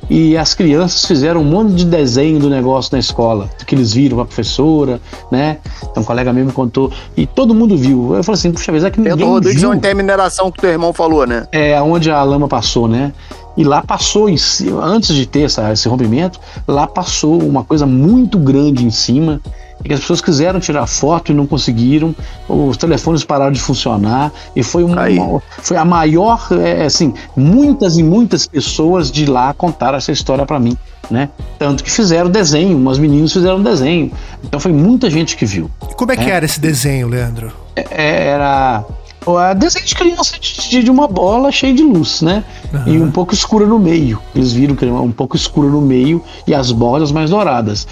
[0.10, 4.20] e as crianças fizeram um monte de desenho do negócio na escola, que eles viram
[4.20, 5.00] a professora,
[5.32, 5.58] né?
[5.84, 8.16] Então um colega meu me contou e todo mundo viu.
[8.16, 9.72] Eu falei assim, puxa, mas é que ninguém Pedro Rodrigues viu.
[9.72, 11.48] onde tem a mineração que teu irmão falou, né?
[11.52, 13.14] É, onde a lama passou, né?
[13.56, 17.86] E lá passou, em cima, antes de ter essa, esse rompimento, lá passou uma coisa
[17.86, 19.42] muito grande em cima
[19.84, 22.16] é que as pessoas quiseram tirar foto e não conseguiram,
[22.48, 27.98] os telefones pararam de funcionar e foi uma, uma foi a maior, é, assim, muitas
[27.98, 30.78] e muitas pessoas de lá contaram essa história para mim,
[31.10, 31.30] né?
[31.58, 34.12] Tanto que fizeram desenho, umas meninas fizeram desenho,
[34.44, 35.70] então foi muita gente que viu.
[35.90, 36.24] E como é né?
[36.24, 37.52] que era esse desenho, Leandro?
[37.76, 38.84] É, era
[39.28, 42.44] a desenho de criança de, de, uma bola cheia de luz, né?
[42.74, 42.94] Uhum.
[42.94, 44.20] E um pouco escura no meio.
[44.34, 47.88] Eles viram que era um pouco escura no meio e as bordas mais douradas.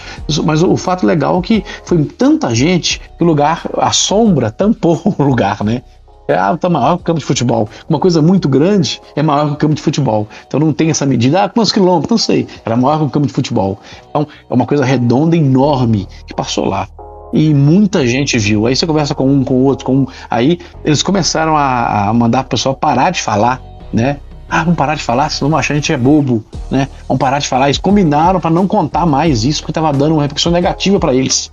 [0.45, 5.01] Mas o fato legal é que foi tanta gente que o lugar, a sombra tampou
[5.17, 5.81] o lugar, né?
[6.27, 7.69] É, ah, tá maior que o campo de futebol.
[7.87, 10.27] Uma coisa muito grande é maior que o campo de futebol.
[10.45, 11.43] Então não tem essa medida.
[11.43, 12.09] Ah, quantos quilômetros?
[12.09, 12.47] Não sei.
[12.65, 13.79] Era maior que o campo de futebol.
[14.09, 16.87] Então é uma coisa redonda, enorme, que passou lá
[17.33, 18.67] e muita gente viu.
[18.67, 20.07] Aí você conversa com um, com o outro, com um.
[20.29, 24.17] Aí eles começaram a, a mandar o pessoal parar de falar, né?
[24.49, 26.87] Ah, vamos parar de falar, senão achar a gente é bobo, né?
[27.07, 27.67] Vamos parar de falar.
[27.67, 31.51] Eles combinaram para não contar mais isso, porque estava dando uma repercussão negativa para eles.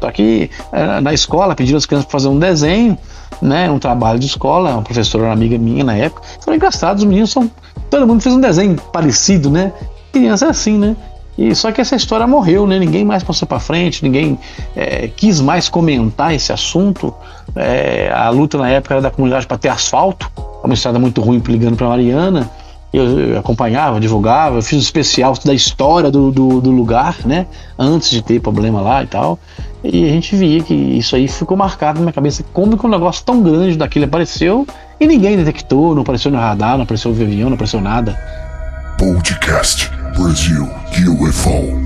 [0.00, 2.96] Só que eh, na escola pediram as crianças para fazer um desenho,
[3.42, 3.70] né?
[3.70, 6.22] Um trabalho de escola, uma professora uma amiga minha na época.
[6.40, 7.50] Foi engraçado, os meninos são.
[7.90, 9.72] Todo mundo fez um desenho parecido, né?
[10.10, 10.96] Criança é assim, né?
[11.38, 12.78] E só que essa história morreu, né?
[12.78, 14.38] Ninguém mais passou para frente, ninguém
[14.76, 17.14] é, quis mais comentar esse assunto.
[17.56, 20.30] É, a luta na época era da comunidade para ter asfalto,
[20.62, 22.50] é uma estrada muito ruim ligando para Mariana.
[22.92, 27.46] Eu, eu, acompanhava, divulgava, eu fiz um especial da história do, do, do, lugar, né?
[27.78, 29.38] Antes de ter problema lá e tal.
[29.82, 32.44] E a gente via que isso aí ficou marcado na minha cabeça.
[32.52, 34.66] Como que um negócio tão grande daquele apareceu
[34.98, 38.18] e ninguém detectou, não apareceu no radar, não apareceu no avião, não apareceu nada.
[39.00, 40.68] Podcast Brasil
[41.22, 41.80] UFO.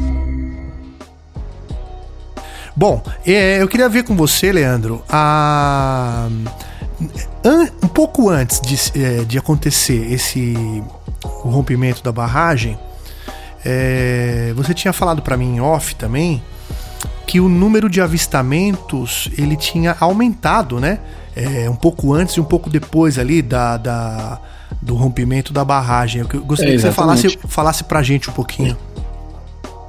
[2.75, 6.27] Bom, é, eu queria ver com você, Leandro, a...
[7.81, 10.83] um pouco antes de, é, de acontecer esse
[11.45, 12.77] o rompimento da barragem,
[13.65, 16.43] é, você tinha falado para mim em off também
[17.29, 20.99] que o número de avistamentos ele tinha aumentado, né?
[21.37, 24.41] É, um pouco antes e um pouco depois ali da, da
[24.81, 26.23] do rompimento da barragem.
[26.23, 28.77] Eu gostaria é, que você falasse, falasse pra gente um pouquinho.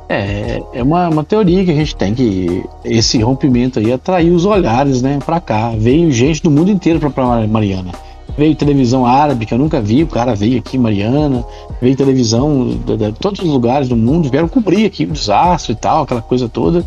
[0.07, 4.45] É, é uma, uma teoria que a gente tem que esse rompimento aí atraiu os
[4.45, 5.71] olhares, né, para cá.
[5.77, 7.91] Veio gente do mundo inteiro para Mariana.
[8.37, 11.43] Veio televisão árabe que eu nunca vi, o cara veio aqui Mariana.
[11.81, 15.75] Veio televisão de, de todos os lugares do mundo vieram cobrir aqui o desastre e
[15.75, 16.85] tal, aquela coisa toda.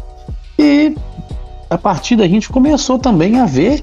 [0.59, 0.95] E
[1.69, 3.83] a partir daí a gente começou também a ver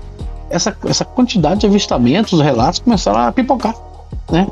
[0.49, 3.75] essa, essa quantidade de avistamentos, os relatos começaram a pipocar,
[4.31, 4.47] né?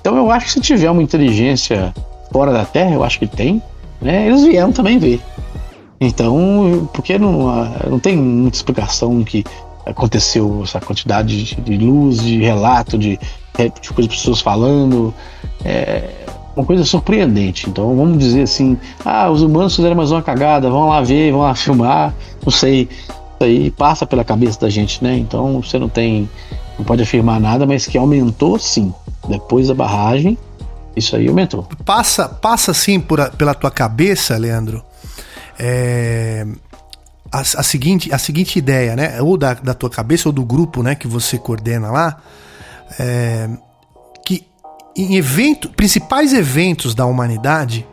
[0.00, 1.92] Então eu acho que se tiver uma inteligência
[2.32, 3.62] fora da Terra, eu acho que tem,
[4.00, 5.20] né, eles vieram também ver.
[6.00, 9.44] Então, porque não, não tem muita explicação que
[9.84, 13.18] aconteceu essa quantidade de, de luz, de relato, de,
[13.80, 15.12] de coisas pessoas falando.
[15.62, 16.08] É
[16.56, 17.68] uma coisa surpreendente.
[17.68, 21.42] Então, vamos dizer assim: ah, os humanos fizeram mais uma cagada, vão lá ver, vão
[21.42, 22.14] lá filmar.
[22.44, 22.88] Não sei.
[23.10, 25.16] Isso aí passa pela cabeça da gente, né?
[25.16, 26.28] Então, você não tem
[26.80, 28.92] não pode afirmar nada, mas que aumentou sim.
[29.28, 30.36] Depois da barragem,
[30.96, 31.68] isso aí aumentou.
[31.84, 34.82] Passa, passa assim por a- pela tua cabeça, Leandro,
[35.58, 36.46] é,
[37.30, 39.20] a, a seguinte, a seguinte ideia, né?
[39.20, 42.16] Ou da, da tua cabeça ou do grupo, né, que você coordena lá,
[42.98, 43.48] é,
[44.24, 44.46] que
[44.96, 47.86] em evento, principais eventos da humanidade,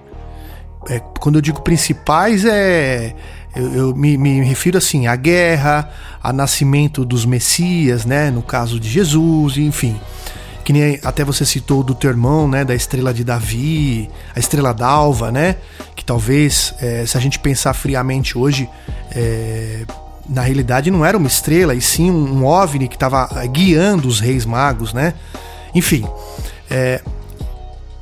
[0.89, 3.13] é, quando eu digo principais é
[3.57, 5.89] eu, eu me, me refiro assim à guerra,
[6.21, 8.29] a nascimento dos Messias, né?
[8.29, 9.99] No caso de Jesus, enfim.
[10.63, 12.63] Que nem até você citou do teu irmão, né?
[12.63, 15.55] Da estrela de Davi, a estrela d'alva, né?
[15.95, 18.69] Que talvez, é, se a gente pensar friamente hoje,
[19.11, 19.85] é,
[20.29, 24.19] na realidade não era uma estrela, e sim um, um OVNI que estava guiando os
[24.19, 25.15] reis magos, né?
[25.73, 26.05] Enfim,
[26.69, 27.01] é,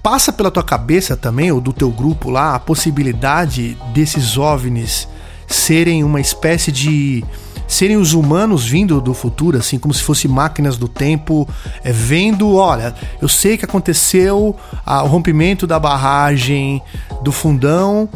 [0.04, 5.08] passa pela tua cabeça também, ou do teu grupo lá, a possibilidade desses OVNIs
[5.48, 7.24] serem uma espécie de.
[7.68, 11.48] serem os humanos vindo do futuro, assim, como se fossem máquinas do tempo,
[11.84, 14.56] é, vendo, olha, eu sei que aconteceu
[14.86, 16.82] a- o rompimento da barragem
[17.24, 18.08] do fundão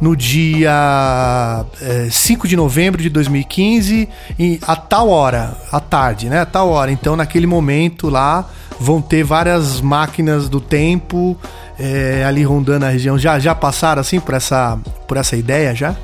[0.00, 4.08] no dia é, 5 de novembro de 2015,
[4.38, 6.40] e a tal hora, à tarde, né?
[6.40, 6.90] A tal hora.
[6.90, 8.48] Então, naquele momento lá,
[8.80, 11.36] vão ter várias máquinas do tempo
[11.78, 13.16] é, ali rondando a região.
[13.18, 15.94] Já, já passaram assim por essa, por essa ideia já?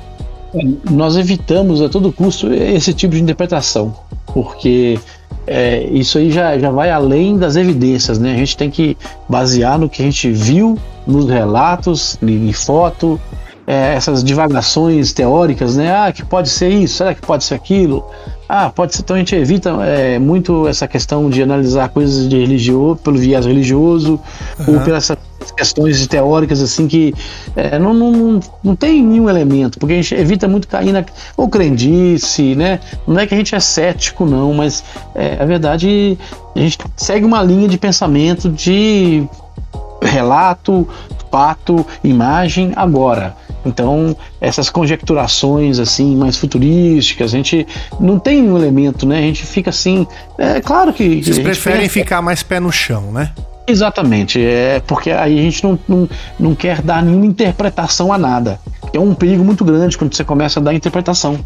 [0.89, 3.95] Nós evitamos a todo custo esse tipo de interpretação,
[4.33, 4.99] porque
[5.47, 8.33] é, isso aí já, já vai além das evidências, né?
[8.33, 8.97] A gente tem que
[9.29, 13.19] basear no que a gente viu nos relatos, em foto,
[13.65, 15.95] é, essas divagações teóricas, né?
[15.95, 18.05] Ah, que pode ser isso, será que pode ser aquilo?
[18.47, 19.01] Ah, pode ser.
[19.01, 23.45] Então a gente evita é, muito essa questão de analisar coisas de religioso, pelo viés
[23.45, 24.19] religioso,
[24.59, 27.13] ou pelas essas questões teóricas assim que
[27.55, 31.03] é, não, não, não, tem nenhum elemento, porque a gente evita muito cair na
[31.35, 32.79] ou crendice, né?
[33.07, 34.83] Não é que a gente é cético, não, mas
[35.15, 36.17] é, a verdade
[36.55, 39.23] a gente segue uma linha de pensamento de
[40.01, 40.87] relato,
[41.31, 43.35] fato, imagem, agora.
[43.65, 47.67] Então, essas conjecturações assim mais futurísticas, a gente
[47.99, 49.19] não tem um elemento, né?
[49.19, 50.07] A gente fica assim,
[50.37, 53.31] é claro que Vocês preferem pensa- ficar mais pé no chão, né?
[53.67, 56.09] Exatamente, é porque aí a gente não, não,
[56.39, 58.59] não quer dar nenhuma interpretação a nada.
[58.93, 61.39] É um perigo muito grande quando você começa a dar interpretação.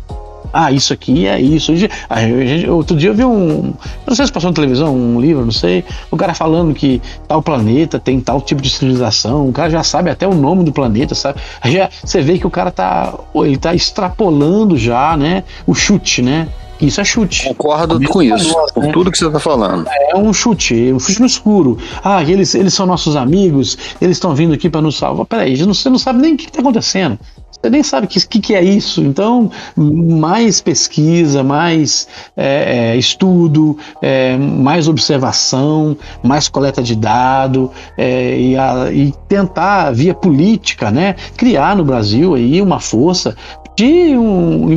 [0.53, 1.71] Ah, isso aqui é isso.
[1.71, 3.73] Eu- gente- Outro dia eu vi um.
[4.05, 5.83] Não sei se passou na televisão, um livro, não sei.
[6.11, 9.47] O cara falando que tal planeta tem tal tipo de civilização.
[9.47, 11.39] O cara já sabe até o nome do planeta, sabe?
[11.65, 13.13] Já, você vê que o cara tá.
[13.35, 15.43] Ele tá extrapolando já, né?
[15.65, 16.47] O chute, né?
[16.81, 17.47] Isso é chute.
[17.47, 18.91] Concordo com isso, nós, com né?
[18.91, 19.87] tudo que você está falando.
[19.89, 21.77] É um chute, um chute no escuro.
[22.03, 25.25] Ah, eles, eles são nossos amigos, eles estão vindo aqui para nos salvar.
[25.25, 27.17] Peraí, você não sabe nem o que está acontecendo.
[27.65, 29.01] Você nem sabe o que, que, que é isso.
[29.01, 38.39] Então, mais pesquisa, mais é, é, estudo, é, mais observação, mais coleta de dado é,
[38.39, 43.35] e, a- e tentar, via política, né, criar no Brasil aí uma força
[43.75, 44.71] de um,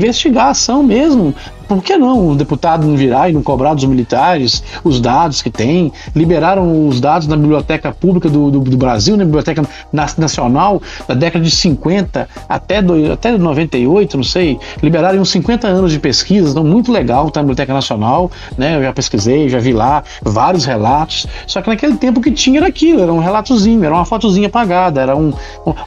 [0.83, 1.35] mesmo.
[1.69, 5.51] Por que não o deputado não virar e não cobrar dos militares os dados que
[5.51, 5.93] tem?
[6.17, 9.63] Liberaram os dados na Biblioteca Pública do, do, do Brasil, na Biblioteca
[9.93, 14.59] Na- Nacional, da década de 50 até, do, até 98, não sei.
[14.83, 18.77] Liberaram uns 50 anos de pesquisa, então muito legal tá na Biblioteca Nacional, né?
[18.77, 21.27] Eu já pesquisei, já vi lá vários relatos.
[21.47, 25.01] Só que naquele tempo que tinha era aquilo, era um relatozinho, era uma fotozinha apagada,
[25.01, 25.33] era um-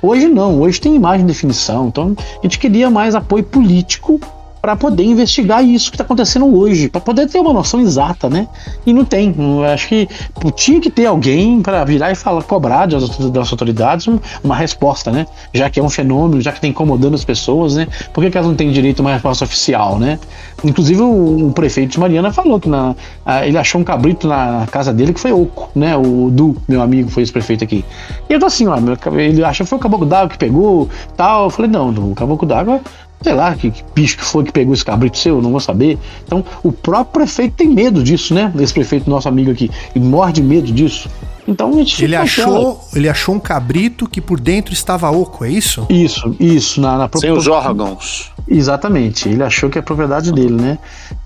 [0.02, 1.88] Hoje não, hoje tem imagem de definição.
[1.88, 4.20] Então a gente queria mais apoio político
[4.62, 8.48] para poder investigar isso que está acontecendo hoje, para poder ter uma noção exata, né?
[8.86, 9.34] E não tem.
[9.38, 10.08] Eu acho que
[10.56, 15.12] tinha que ter alguém para virar e falar, cobrar das, das autoridades um- uma resposta,
[15.12, 15.26] né?
[15.54, 17.88] Já que é um fenômeno, já que está incomodando as pessoas, né?
[18.14, 20.20] Por que, que elas não têm direito a uma resposta oficial, né?
[20.64, 24.68] Inclusive o, o prefeito de Mariana falou que na, ah, ele achou um cabrito na
[24.72, 25.98] casa dele que foi oco, né?
[25.98, 27.84] O Du, meu amigo, foi esse prefeito aqui.
[28.30, 30.88] E eu tô assim, ó, meu, ele acha que foi o caboclo d'água que pegou,
[31.18, 31.46] tal.
[31.46, 32.80] Eu falei, não, o caboclo d'água
[33.22, 35.98] sei lá que, que bicho que foi que pegou esse cabrito seu, não vou saber.
[36.26, 38.52] Então, o próprio prefeito tem medo disso, né?
[38.60, 41.10] Esse prefeito nosso amigo aqui, e morre de medo disso.
[41.48, 45.50] Então a gente Ele achou, ele achou um cabrito que por dentro estava oco, é
[45.50, 45.86] isso?
[45.90, 48.32] Isso, isso, na, na Sem os órgãos.
[48.48, 50.78] Exatamente, ele achou que é propriedade dele, né?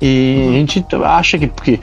[0.02, 1.48] E a gente acha que.
[1.48, 1.80] Porque,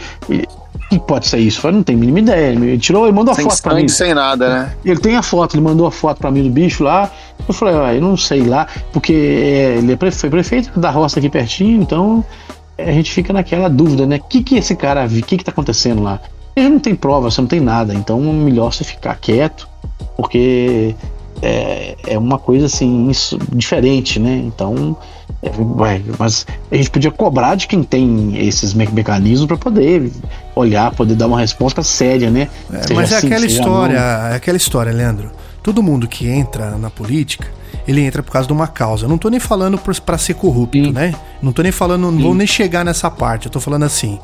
[0.99, 1.67] que pode ser isso?
[1.67, 2.53] Eu não tenho a mínima ideia.
[2.53, 3.89] Ele tirou, ele mandou a Sem foto pra mim.
[3.89, 4.75] sem nada, né?
[4.85, 7.11] Ele tem a foto, ele mandou a foto pra mim do bicho lá.
[7.47, 11.19] Eu falei, ah, eu não sei lá, porque é, ele é foi prefeito da roça
[11.19, 12.25] aqui pertinho, então
[12.77, 14.17] é, a gente fica naquela dúvida, né?
[14.17, 15.23] O que, que esse cara viu?
[15.23, 16.21] O que, que tá acontecendo lá?
[16.55, 19.67] Ele não tem prova, você não tem nada, então é melhor você ficar quieto,
[20.17, 20.95] porque
[21.41, 24.43] é, é uma coisa assim isso, diferente, né?
[24.45, 24.97] Então,
[25.43, 30.13] é, vai, mas a gente podia cobrar de quem tem esses me mecanismos para poder
[30.55, 32.49] olhar, poder dar uma resposta séria, né?
[32.73, 35.33] É, mas é assim, aquela história, é aquela história, Leandro.
[35.61, 37.49] Todo mundo que entra na política,
[37.87, 39.05] ele entra por causa de uma causa.
[39.05, 40.93] Eu não tô nem falando para ser corrupto, Sim.
[40.93, 41.15] né?
[41.41, 42.23] Não tô nem falando, não Sim.
[42.23, 43.47] vou nem chegar nessa parte.
[43.47, 44.19] Eu tô falando assim,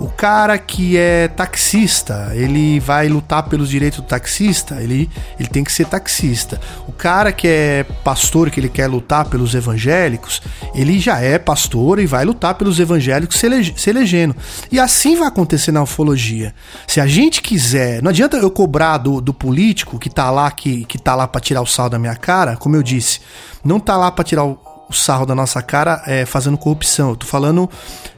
[0.00, 5.64] o cara que é taxista, ele vai lutar pelos direitos do taxista, ele, ele tem
[5.64, 6.60] que ser taxista.
[6.86, 10.40] O cara que é pastor, que ele quer lutar pelos evangélicos,
[10.74, 14.36] ele já é pastor e vai lutar pelos evangélicos se, elege, se elegendo.
[14.70, 16.54] E assim vai acontecer na ufologia.
[16.86, 20.84] Se a gente quiser, não adianta eu cobrar do, do político que tá lá, que,
[20.84, 23.20] que tá lá para tirar o sal da minha cara, como eu disse,
[23.64, 24.58] não tá lá para tirar o,
[24.90, 27.10] sarro da nossa cara é, fazendo corrupção.
[27.10, 27.68] Eu tô falando,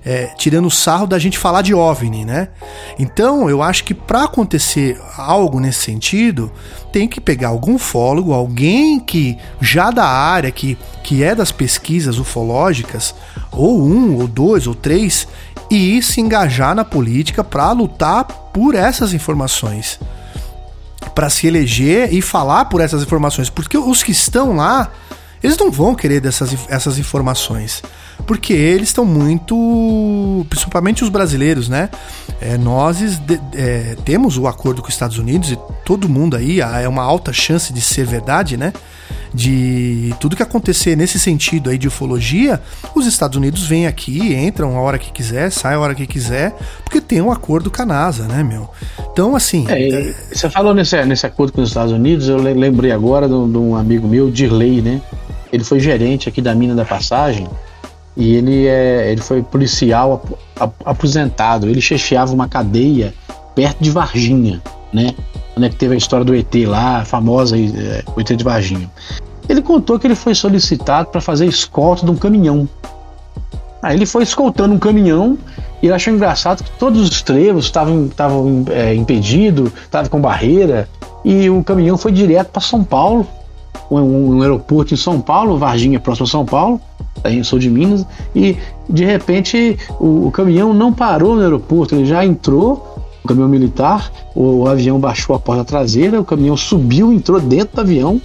[0.05, 2.49] é, tirando o sarro da gente falar de OVNI, né?
[2.97, 6.53] Então, eu acho que para acontecer algo nesse sentido,
[6.93, 12.19] tem que pegar algum fólogo, alguém que já da área, que, que é das pesquisas
[12.19, 13.17] ufológicas,
[13.51, 15.27] ou um, ou dois, ou três,
[15.71, 19.99] e se engajar na política para lutar por essas informações.
[21.15, 23.51] Para se eleger e falar por essas informações.
[23.51, 24.91] Porque os que estão lá
[25.43, 27.83] eles não vão querer dessas essas informações.
[28.27, 30.47] Porque eles estão muito.
[30.49, 31.89] Principalmente os brasileiros, né?
[32.41, 36.61] É, nós de, é, temos o acordo com os Estados Unidos e todo mundo aí
[36.61, 38.73] é uma alta chance de ser verdade, né?
[39.33, 42.61] De tudo que acontecer nesse sentido aí de ufologia,
[42.95, 46.57] os Estados Unidos vêm aqui, entram a hora que quiser, saem a hora que quiser,
[46.83, 48.69] porque tem um acordo com a NASA, né, meu?
[49.13, 49.67] Então, assim.
[49.69, 50.15] É, é...
[50.33, 54.09] Você falou nesse, nesse acordo com os Estados Unidos, eu lembrei agora de um amigo
[54.09, 55.01] meu, Dirley, né?
[55.53, 57.47] Ele foi gerente aqui da mina da passagem
[58.21, 60.23] e ele, é, ele foi policial
[60.85, 61.67] aposentado.
[61.67, 63.15] Ele chefiava uma cadeia
[63.55, 64.61] perto de Varginha,
[64.93, 65.15] né?
[65.57, 68.45] Onde é que teve a história do ET lá, a famosa é, o ET de
[68.45, 68.91] Varginha.
[69.49, 72.69] Ele contou que ele foi solicitado para fazer escolta de um caminhão.
[73.83, 75.39] Aí ele foi escoltando um caminhão
[75.83, 78.11] e ele achou engraçado que todos os trevos estavam
[78.71, 80.87] é, impedidos, estavam com barreira,
[81.25, 83.27] e o caminhão foi direto para São Paulo
[83.91, 86.81] um, um, aeroporto em São Paulo, Varginha, próximo a São Paulo,
[87.25, 88.57] eu sou de Minas, e
[88.89, 94.11] de repente o, o, caminhão não parou no aeroporto, ele já entrou, o caminhão militar,
[94.35, 98.21] o, avião baixou a porta traseira, o caminhão subiu, entrou dentro do avião,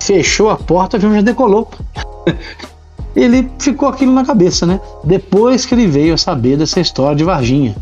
[0.00, 1.68] fechou a porta, o avião já decolou.
[3.16, 4.78] ele ficou aquilo na cabeça, né?
[5.02, 7.74] Depois que ele veio a saber dessa história de Varginha.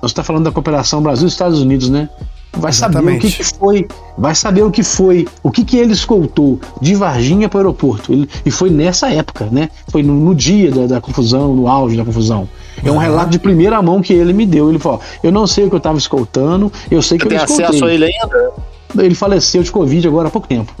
[0.00, 2.08] Nós está falando da cooperação Brasil-Estados Unidos, né?
[2.52, 3.04] Vai Exatamente.
[3.04, 6.58] saber o que, que, foi, vai saber o que foi, o que, que ele escoltou
[6.80, 8.12] de Varginha para o aeroporto.
[8.12, 9.68] Ele, e foi nessa época, né?
[9.88, 12.48] Foi no, no dia da, da, confusão, no auge da confusão.
[12.84, 12.98] É um uhum.
[12.98, 14.68] relato de primeira mão que ele me deu.
[14.68, 17.38] Ele falou: Eu não sei o que eu estava escoltando, eu sei que Você eu
[17.38, 18.52] tem acesso a ele ainda?
[18.98, 20.72] Ele faleceu de Covid agora há pouco tempo.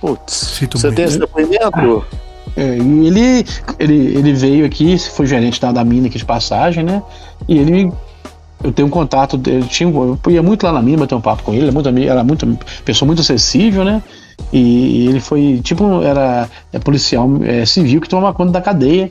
[0.00, 2.04] Putz, você tem esse depoimento?
[2.56, 3.46] É, ele,
[3.78, 7.02] ele, ele veio aqui, foi gerente da, da mina aqui de passagem, né?
[7.48, 7.90] E ele
[8.62, 11.42] eu tenho um contato, eu, tinha, eu ia muito lá na mina bater um papo
[11.42, 14.02] com ele, era muito, era muito pessoa muito acessível, né?
[14.52, 19.10] E ele foi, tipo, era é, policial é, civil que tomava conta da cadeia.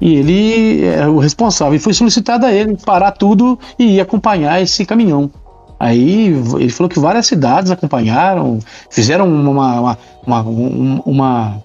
[0.00, 1.74] E ele é o responsável.
[1.74, 5.30] E foi solicitado a ele parar tudo e ir acompanhar esse caminhão.
[5.78, 6.26] Aí
[6.58, 8.58] ele falou que várias cidades acompanharam,
[8.90, 11.64] fizeram uma, uma, uma, uma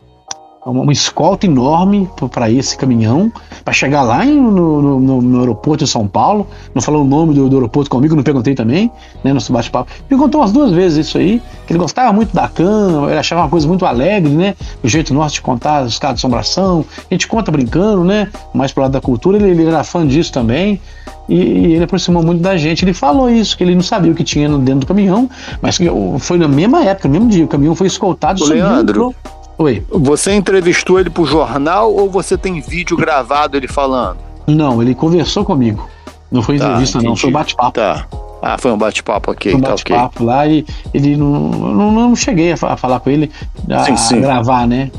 [0.71, 3.31] uma escolta enorme para esse caminhão,
[3.63, 6.47] para chegar lá em, no, no, no, aeroporto de São Paulo.
[6.73, 8.91] Não falou o nome do, do aeroporto comigo, não perguntei também,
[9.23, 9.91] né, no bate-papo.
[10.09, 13.41] Me contou umas duas vezes isso aí, que ele gostava muito da cama, ele achava
[13.41, 14.55] uma coisa muito alegre, né?
[14.83, 16.83] O jeito nosso de contar os casos de assombração.
[16.97, 18.31] A gente conta brincando, né?
[18.53, 20.81] Mais pro lado da cultura, ele, ele era fã disso também.
[21.29, 22.83] E, e, ele aproximou muito da gente.
[22.83, 25.29] Ele falou isso, que ele não sabia o que tinha dentro do caminhão,
[25.61, 25.85] mas que
[26.19, 27.45] foi na mesma época, no mesmo dia.
[27.45, 28.43] O caminhão foi escoltado.
[28.43, 29.15] Ô, Leandro, entrou,
[29.57, 29.83] Oi.
[29.89, 34.17] Você entrevistou ele pro jornal ou você tem vídeo gravado ele falando?
[34.47, 35.89] Não, ele conversou comigo.
[36.31, 37.09] Não foi tá, entrevista, entendi.
[37.09, 37.71] não, foi bate-papo.
[37.71, 38.07] Tá.
[38.41, 39.51] Ah, foi um bate-papo, ok.
[39.51, 40.25] Foi um bate-papo tá, okay.
[40.25, 43.31] lá e ele não, não, não cheguei a, falar com ele,
[43.69, 44.21] a, sim, sim.
[44.21, 44.91] gravar, né?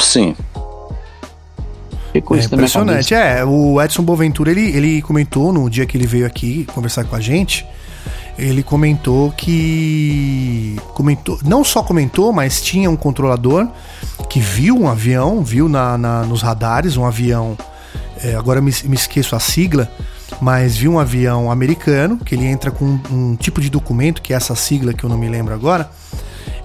[0.00, 0.36] Sim.
[2.12, 3.14] É impressionante.
[3.14, 7.16] É, o Edson Boaventura, ele, ele comentou no dia que ele veio aqui conversar com
[7.16, 7.66] a gente
[8.40, 13.68] ele comentou que comentou, não só comentou, mas tinha um controlador
[14.28, 17.56] que viu um avião, viu na, na nos radares um avião.
[18.22, 19.90] É, agora me, me esqueço a sigla,
[20.40, 24.32] mas viu um avião americano que ele entra com um, um tipo de documento que
[24.32, 25.90] é essa sigla que eu não me lembro agora,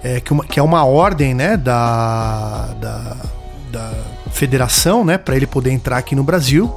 [0.02, 3.16] é, que, uma, que é uma ordem, né, da, da,
[3.70, 3.92] da
[4.32, 6.72] federação, né, para ele poder entrar aqui no Brasil.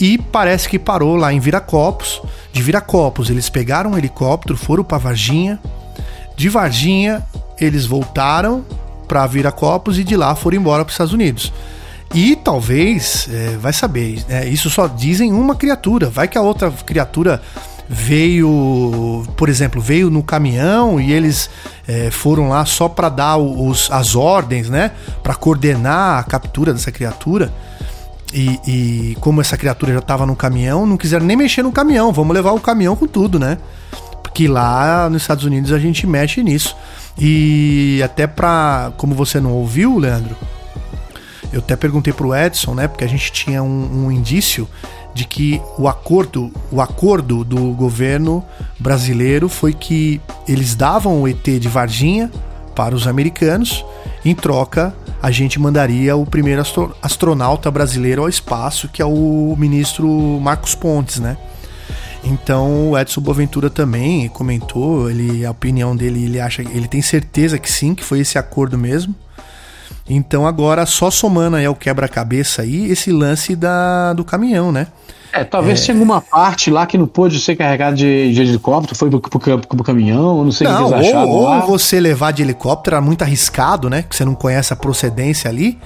[0.00, 2.22] E parece que parou lá em Viracopos.
[2.52, 5.58] De Viracopos, eles pegaram um helicóptero, foram para Varginha.
[6.36, 7.22] De Varginha,
[7.60, 8.64] eles voltaram
[9.08, 11.52] para Viracopos e de lá foram embora para os Estados Unidos.
[12.14, 16.08] E talvez, é, vai saber, né, isso só dizem uma criatura.
[16.08, 17.42] Vai que a outra criatura
[17.88, 21.48] veio, por exemplo, veio no caminhão e eles
[21.86, 24.92] é, foram lá só para dar os, as ordens, né?
[25.22, 27.52] Para coordenar a captura dessa criatura.
[28.32, 32.12] E, e como essa criatura já estava no caminhão, não quiseram nem mexer no caminhão.
[32.12, 33.58] Vamos levar o caminhão com tudo, né?
[34.22, 36.76] Porque lá nos Estados Unidos a gente mexe nisso.
[37.18, 38.92] E até pra.
[38.96, 40.36] Como você não ouviu, Leandro,
[41.52, 42.86] eu até perguntei pro Edson, né?
[42.86, 44.68] Porque a gente tinha um, um indício
[45.14, 48.44] de que o acordo, o acordo do governo
[48.78, 52.30] brasileiro foi que eles davam o ET de Varginha
[52.78, 53.84] para os americanos,
[54.24, 59.56] em troca a gente mandaria o primeiro astro astronauta brasileiro ao espaço, que é o
[59.58, 60.08] ministro
[60.40, 61.36] Marcos Pontes, né?
[62.22, 67.58] Então o Edson Boaventura também comentou, ele a opinião dele, ele acha, ele tem certeza
[67.58, 69.12] que sim, que foi esse acordo mesmo.
[70.08, 74.86] Então agora só somando aí ao quebra-cabeça aí esse lance da, do caminhão, né?
[75.32, 75.86] É, talvez é...
[75.86, 79.38] tenha alguma parte lá que não pôde ser carregado de, de helicóptero, foi pro, pro,
[79.38, 81.28] pro, pro caminhão, não sei o que eles acharam.
[81.28, 84.04] Ou, ou você levar de helicóptero era muito arriscado, né?
[84.08, 85.78] Que você não conhece a procedência ali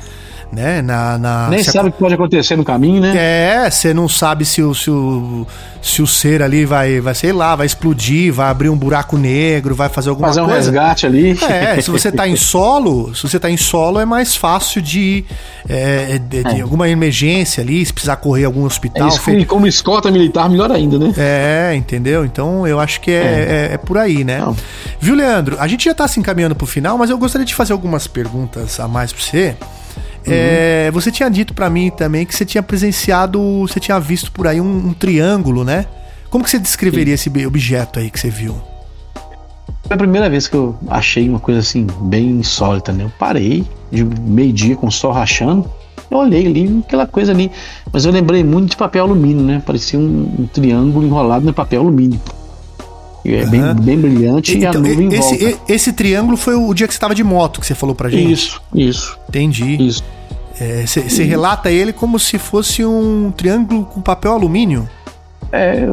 [0.52, 0.82] né?
[0.82, 3.14] Na, na Nem sabe o que pode acontecer no caminho, né?
[3.16, 5.46] É, você não sabe se o, se o,
[5.80, 9.74] se o ser ali vai, vai, sei lá, vai explodir, vai abrir um buraco negro,
[9.74, 10.56] vai fazer alguma fazer coisa.
[10.56, 11.38] Fazer um resgate ali.
[11.42, 15.24] É, se você tá em solo, se você tá em solo é mais fácil de,
[15.66, 16.60] é, de, de é.
[16.60, 19.08] alguma emergência ali, se precisar correr algum hospital.
[19.08, 21.14] É, e como escolta militar, melhor ainda, né?
[21.16, 22.26] É, entendeu?
[22.26, 23.68] Então eu acho que é, é.
[23.70, 24.38] é, é por aí, né?
[24.38, 24.54] Não.
[25.00, 25.56] Viu, Leandro?
[25.58, 28.78] A gente já tá se encaminhando pro final, mas eu gostaria de fazer algumas perguntas
[28.78, 29.56] a mais pra você.
[30.24, 34.46] É, você tinha dito para mim também que você tinha presenciado, você tinha visto por
[34.46, 35.86] aí um, um triângulo, né?
[36.30, 37.30] Como que você descreveria Sim.
[37.30, 38.54] esse objeto aí que você viu?
[39.84, 43.04] Foi a primeira vez que eu achei uma coisa assim, bem insólita, né?
[43.04, 45.68] Eu parei de meio-dia com o sol rachando,
[46.10, 47.50] eu olhei ali, aquela coisa ali.
[47.92, 49.62] Mas eu lembrei muito de papel alumínio, né?
[49.64, 52.20] Parecia um, um triângulo enrolado no papel alumínio.
[53.24, 53.50] É uhum.
[53.50, 55.72] bem, bem brilhante então, e a então, nuvem esse, volta.
[55.72, 58.32] esse triângulo foi o dia que você estava de moto que você falou pra gente?
[58.32, 59.18] Isso, isso.
[59.28, 59.86] Entendi.
[59.86, 60.02] Isso.
[60.86, 64.88] Você é, relata ele como se fosse um triângulo com papel alumínio?
[65.50, 65.86] É,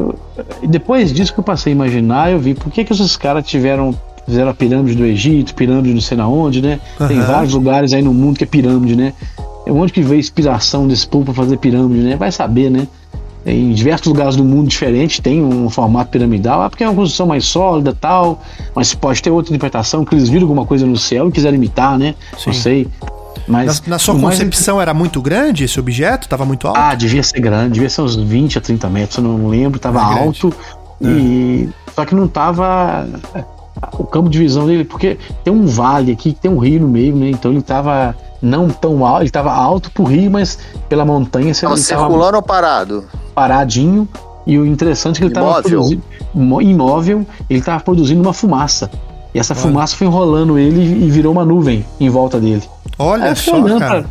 [0.66, 3.94] depois disso que eu passei a imaginar, eu vi por que, que esses caras tiveram
[4.26, 6.78] fizeram a pirâmide do Egito, pirâmide não sei na onde, né?
[6.98, 7.08] Uhum.
[7.08, 9.12] Tem vários lugares aí no mundo que é pirâmide, né?
[9.66, 12.16] É onde que veio inspiração desse povo para fazer pirâmide, né?
[12.16, 12.86] Vai saber, né?
[13.44, 17.26] Em diversos lugares do mundo diferentes tem um formato piramidal, ah, porque é uma construção
[17.26, 18.42] mais sólida tal,
[18.74, 21.98] mas pode ter outra interpretação, que eles viram alguma coisa no céu e quiseram imitar,
[21.98, 22.14] né?
[22.36, 22.44] Sim.
[22.46, 22.88] Não sei.
[23.46, 24.82] Mas na, na sua concepção mais...
[24.82, 26.24] era muito grande esse objeto?
[26.24, 26.78] Estava muito alto?
[26.78, 30.00] Ah, devia ser grande, devia ser uns 20 a 30 metros, eu não lembro, estava
[30.00, 30.52] é alto.
[31.00, 31.68] E...
[31.68, 31.80] É.
[31.94, 33.06] Só que não estava
[33.98, 37.16] o campo de visão dele, porque tem um vale aqui, tem um rio no meio,
[37.16, 37.30] né?
[37.30, 40.58] Então ele estava não tão alto, ele estava alto pro rio, mas
[40.88, 43.04] pela montanha você Tava circulando ou parado?
[43.40, 44.06] Paradinho.
[44.46, 46.02] E o interessante é que ele estava produzindo
[46.62, 48.90] imóvel, ele estava produzindo uma fumaça.
[49.34, 49.62] E essa Olha.
[49.62, 52.62] fumaça foi enrolando ele e virou uma nuvem em volta dele.
[52.98, 54.02] Olha só, cara.
[54.02, 54.04] Pra...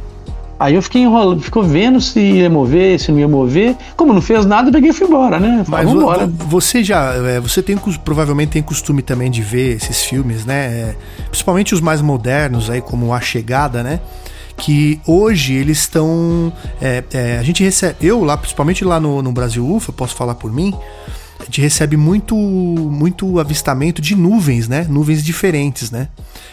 [0.60, 3.76] Aí eu fiquei enrolando, ficou vendo se ia mover, se não ia mover.
[3.96, 5.64] Como não fez nada, eu peguei e fui embora, né?
[5.66, 6.28] Falei, Mas embora.
[6.28, 10.66] você já, é, você tem provavelmente tem costume também de ver esses filmes, né?
[10.66, 10.96] É,
[11.30, 14.00] principalmente os mais modernos aí, como A Chegada, né?
[14.60, 16.54] Que hoje eles estão.
[16.82, 17.96] É, é, a gente recebe.
[18.02, 20.74] Eu lá, principalmente lá no, no Brasil UFA, posso falar por mim.
[21.40, 24.86] A gente recebe muito, muito avistamento de nuvens, né?
[24.90, 26.10] Nuvens diferentes, né?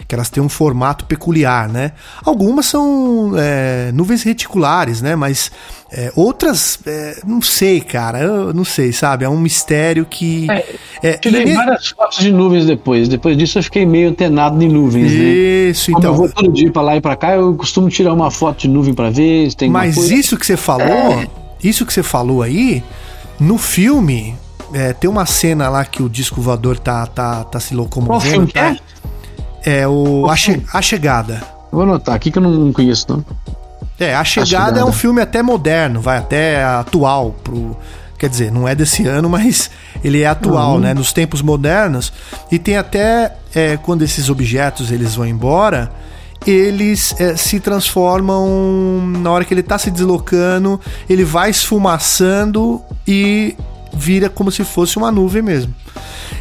[0.07, 1.93] Que elas têm um formato peculiar, né?
[2.25, 5.17] Algumas são é, nuvens reticulares, né?
[5.17, 5.51] Mas
[5.91, 9.25] é, outras, é, não sei, cara, eu não sei, sabe?
[9.25, 10.47] É um mistério que.
[10.51, 13.09] É, é tirei várias fotos de nuvens depois.
[13.09, 15.19] Depois disso eu fiquei meio antenado em nuvens, né?
[15.19, 15.97] Isso, né?
[15.99, 16.13] então.
[16.13, 18.69] eu vou todo dia pra lá e pra cá, eu costumo tirar uma foto de
[18.69, 21.27] nuvem pra ver se tem Mas isso que você falou, é.
[21.63, 22.85] isso que você falou aí,
[23.41, 24.35] no filme,
[24.73, 28.21] é, tem uma cena lá que o disco voador tá, tá, tá se locomovendo.
[28.21, 28.77] Qual filme tá?
[29.65, 31.43] É o a, che a Chegada.
[31.73, 33.25] Vou anotar aqui que eu não conheço, não.
[33.99, 37.77] É, A Chegada, a Chegada, é um filme até moderno, vai até atual pro.
[38.19, 39.71] Quer dizer, não é desse ano, mas
[40.03, 40.81] ele é atual, uhum.
[40.81, 40.95] né?
[40.95, 42.13] Nos tempos modernos.
[42.51, 45.91] E tem até é, quando esses objetos eles vão embora,
[46.47, 53.57] eles é, se transformam na hora que ele está se deslocando, ele vai esfumaçando e
[53.97, 55.75] vira como se fosse uma nuvem mesmo.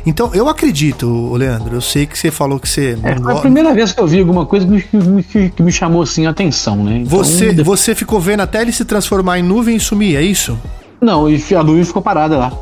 [0.05, 2.97] Então, eu acredito, Leandro, eu sei que você falou que você.
[3.03, 6.03] É, a primeira vez que eu vi alguma coisa que me, que, que me chamou
[6.03, 6.97] assim a atenção, né?
[6.97, 10.57] Então, você, você ficou vendo até ele se transformar em nuvem e sumir, é isso?
[11.01, 12.53] Não, e a nuvem ficou parada lá.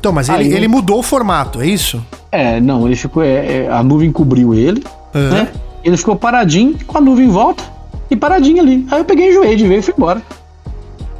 [0.00, 2.04] Então, mas ele, ele mudou o formato, é isso?
[2.30, 3.22] É, não, ele ficou.
[3.22, 4.82] é, é, a nuvem cobriu ele,
[5.14, 5.30] Aham.
[5.30, 5.48] né?
[5.84, 7.62] Ele ficou paradinho, com a nuvem em volta
[8.10, 8.86] e paradinho ali.
[8.90, 10.22] Aí eu peguei, enjoei de ver e fui embora.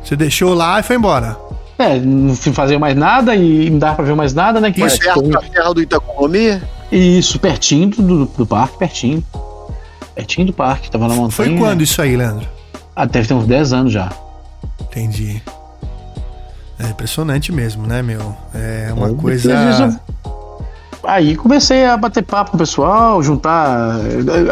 [0.03, 1.37] Você deixou lá e foi embora.
[1.79, 4.73] É, não fui fazer mais nada e não dava pra ver mais nada, né?
[4.73, 6.61] Que Mas mais perto da terra do Itacolomi?
[6.91, 9.23] Isso, pertinho do, do parque, pertinho.
[10.15, 11.31] Pertinho do parque, tava na montanha.
[11.51, 12.49] Foi quando isso aí, Leandro?
[12.95, 14.11] Ah, deve ter uns 10 anos já.
[14.81, 15.43] Entendi.
[16.79, 18.35] É impressionante mesmo, né, meu?
[18.55, 19.87] É uma É, coisa.
[19.87, 20.01] disso,
[21.05, 23.97] Aí comecei a bater papo com o pessoal, juntar.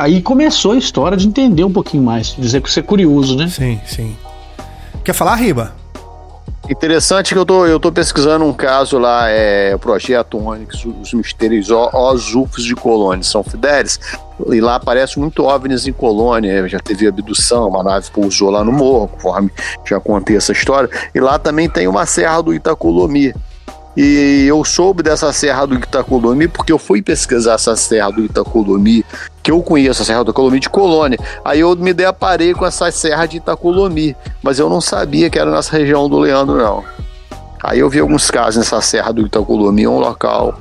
[0.01, 3.49] Aí começou a história de entender um pouquinho mais, dizer que você é curioso, né?
[3.49, 4.15] Sim, sim.
[5.03, 5.73] Quer falar, Riba?
[6.69, 11.13] Interessante que eu tô, eu tô pesquisando um caso lá, é o projeto Onyx, os
[11.13, 14.01] mistérios os UFOs de Colônia São Fidélis,
[14.51, 18.73] e lá aparece muito OVNIs em Colônia, já teve abdução, uma nave pousou lá no
[18.73, 19.51] morro, conforme
[19.85, 23.35] já contei essa história, e lá também tem uma serra do Itacolomi.
[23.97, 29.05] E eu soube dessa serra do Itacolomi porque eu fui pesquisar essa serra do Itacolomi,
[29.43, 31.19] que eu conheço a serra do Itacolomi de Colônia.
[31.45, 35.51] Aí eu me deparei com essa serra de Itacolomi, mas eu não sabia que era
[35.51, 36.83] nessa região do Leandro, não.
[37.63, 40.59] Aí eu vi alguns casos nessa serra do Itacolomi, é um local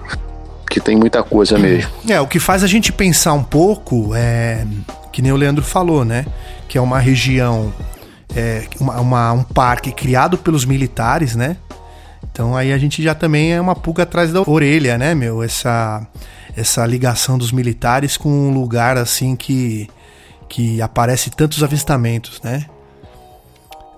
[0.70, 1.92] que tem muita coisa mesmo.
[2.08, 4.66] É, o que faz a gente pensar um pouco é.
[5.12, 6.26] Que nem o Leandro falou, né?
[6.68, 7.72] Que é uma região.
[8.36, 11.58] É, uma, uma- um parque criado pelos militares, né?
[12.34, 15.44] Então aí a gente já também é uma pulga atrás da orelha, né, meu?
[15.44, 16.06] Essa,
[16.58, 19.88] essa ligação dos militares com um lugar assim que,
[20.50, 22.66] que aparece tantos avistamentos, né?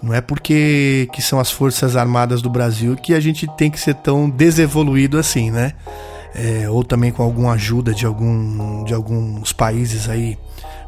[0.03, 3.79] Não é porque que são as Forças Armadas do Brasil que a gente tem que
[3.79, 5.71] ser tão desevoluído assim, né?
[6.35, 10.37] É, ou também com alguma ajuda de, algum, de alguns países aí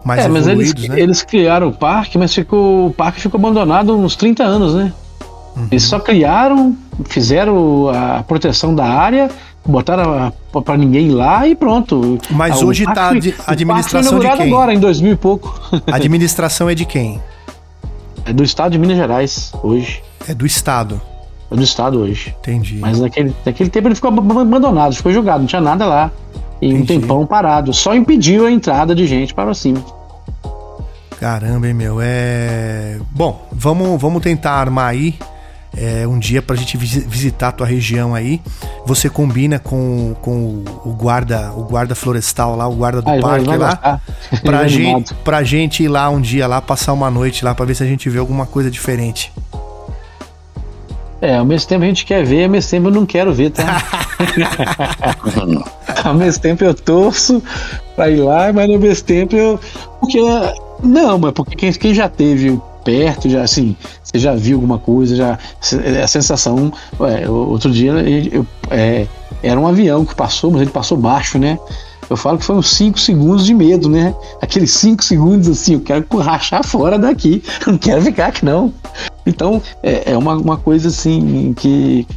[0.04, 1.00] mais é, mas eles, evoluídos, né?
[1.00, 4.92] eles criaram o parque, mas ficou, o parque ficou abandonado uns 30 anos, né?
[5.56, 5.68] Uhum.
[5.72, 9.30] Eles só criaram, fizeram a proteção da área,
[9.66, 12.18] botaram a- pra ninguém lá e pronto.
[12.32, 14.48] Mas Ah, hoje tá o parque administração de quem?
[14.48, 15.60] agora, em 2000 e pouco.
[15.92, 17.22] A administração é de quem?
[18.26, 20.02] É do estado de Minas Gerais, hoje.
[20.28, 21.00] É do Estado.
[21.50, 22.36] É do estado hoje.
[22.42, 22.78] Entendi.
[22.80, 26.12] Mas naquele, naquele tempo ele ficou ab- abandonado, ficou jogado, não tinha nada lá.
[26.62, 27.00] E um Entendi.
[27.02, 27.72] tempão parado.
[27.74, 29.80] Só impediu a entrada de gente para cima.
[31.20, 32.00] Caramba, hein, meu?
[32.02, 32.98] É.
[33.12, 35.16] Bom, vamos, vamos tentar armar aí
[35.78, 38.42] é, um dia pra gente visi- visitar a tua região aí.
[38.86, 43.22] Você combina com, com o guarda o guarda florestal lá, o guarda do Ah, vai,
[43.22, 44.02] parque vai lá.
[44.44, 47.66] Pra vai gente, pra gente ir lá um dia lá, passar uma noite lá, pra
[47.66, 49.32] ver se a gente vê alguma coisa diferente.
[51.20, 53.50] É, ao mesmo tempo a gente quer ver, ao mesmo tempo eu não quero ver,
[53.50, 53.82] tá?
[56.04, 57.42] ao mesmo tempo eu torço
[57.96, 59.60] pra ir lá, mas ao mesmo tempo eu.
[60.00, 60.20] Porque.
[60.84, 65.38] Não, mas porque quem já teve perto, já assim, você já viu alguma coisa, já.
[66.02, 66.72] A sensação.
[66.98, 67.92] Ué, outro dia
[68.32, 69.06] eu- é,
[69.44, 71.60] era um avião que passou, mas ele passou baixo, né?
[72.10, 74.16] Eu falo que uns 5 segundos de medo, né?
[74.42, 78.74] Aqueles 5 segundos assim, eu quero rachar fora daqui, não quero ficar aqui não.
[79.26, 82.08] Então, é, é uma, uma coisa assim que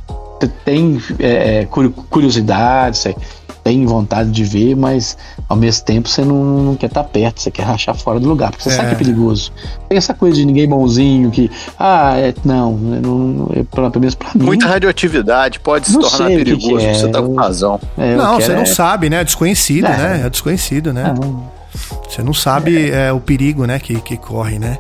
[0.65, 3.17] tem é, curi- curiosidade, você
[3.63, 5.17] tem vontade de ver, mas
[5.49, 8.51] ao mesmo tempo você não, não quer estar perto, você quer rachar fora do lugar,
[8.51, 8.73] porque você É.
[8.77, 9.53] sabe que é perigoso.
[9.89, 14.15] Tem essa coisa de ninguém bonzinho, que, ah, é, não, eu não é, pelo menos
[14.15, 14.45] pra mim.
[14.45, 16.95] Muita radioatividade pode se tornar sei o que perigoso, que é.
[16.95, 17.81] você tá com razão.
[17.99, 19.21] é, eu não, você não é- sabe, né?
[19.21, 19.97] É desconhecido, É.
[19.97, 20.23] né?
[20.27, 21.15] É desconhecido, né?
[21.21, 21.61] não.
[22.09, 24.77] Você não sabe é, o perigo, né, que, que corre, né?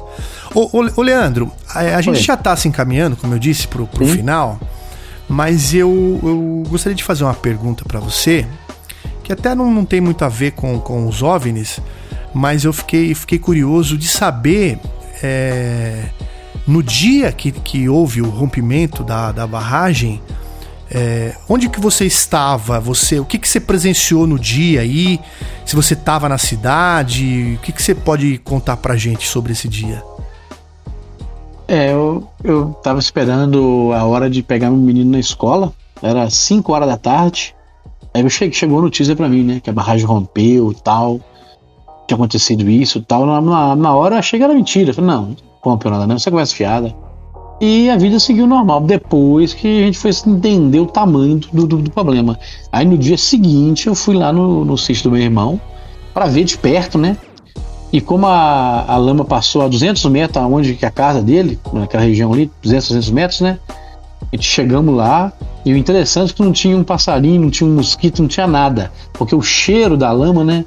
[0.53, 3.87] Ô, ô, ô, Leandro, a, a gente já tá se encaminhando, como eu disse, pro,
[3.87, 4.17] pro Sim.
[4.17, 4.59] final,
[5.29, 8.45] mas eu, eu gostaria de fazer uma pergunta pra você,
[9.31, 11.79] que até não, não tem muito a ver com, com os OVNIs,
[12.35, 14.81] mas eu fiquei, fiquei curioso de saber,
[15.23, 16.07] é,
[16.67, 20.21] no dia que, que houve o rompimento da, da barragem,
[20.91, 22.81] é, onde que você estava?
[22.81, 25.21] Você, o que que você presenciou no dia aí?
[25.65, 29.69] Se você estava na cidade, o que que você pode contar pra gente sobre esse
[29.69, 30.03] dia?
[31.69, 36.73] É, eu, eu tava esperando a hora de pegar meu menino na escola, era 5
[36.73, 37.55] horas da tarde.
[38.13, 39.61] Aí cheguei, chegou a notícia pra mim, né?
[39.61, 41.21] Que a barragem rompeu tal.
[42.07, 43.25] Tinha acontecido isso tal.
[43.25, 44.91] Na, na, hora achei que era mentira.
[44.91, 46.95] Eu falei, não, rompeu nada, não, você conversa fiada.
[47.61, 48.81] E a vida seguiu normal.
[48.81, 52.39] Depois que a gente foi entender o tamanho do, do, do problema.
[52.73, 55.61] Aí no dia seguinte eu fui lá no, no sítio do meu irmão
[56.15, 57.17] pra ver de perto, né?
[57.93, 61.59] E como a, a lama passou a 200 metros aonde que é a casa dele,
[61.73, 63.59] naquela região ali, 200, 300 metros, né?
[64.33, 65.33] A gente chegamos lá
[65.65, 68.47] e o interessante é que não tinha um passarinho, não tinha um mosquito, não tinha
[68.47, 68.93] nada.
[69.13, 70.65] Porque o cheiro da lama, né?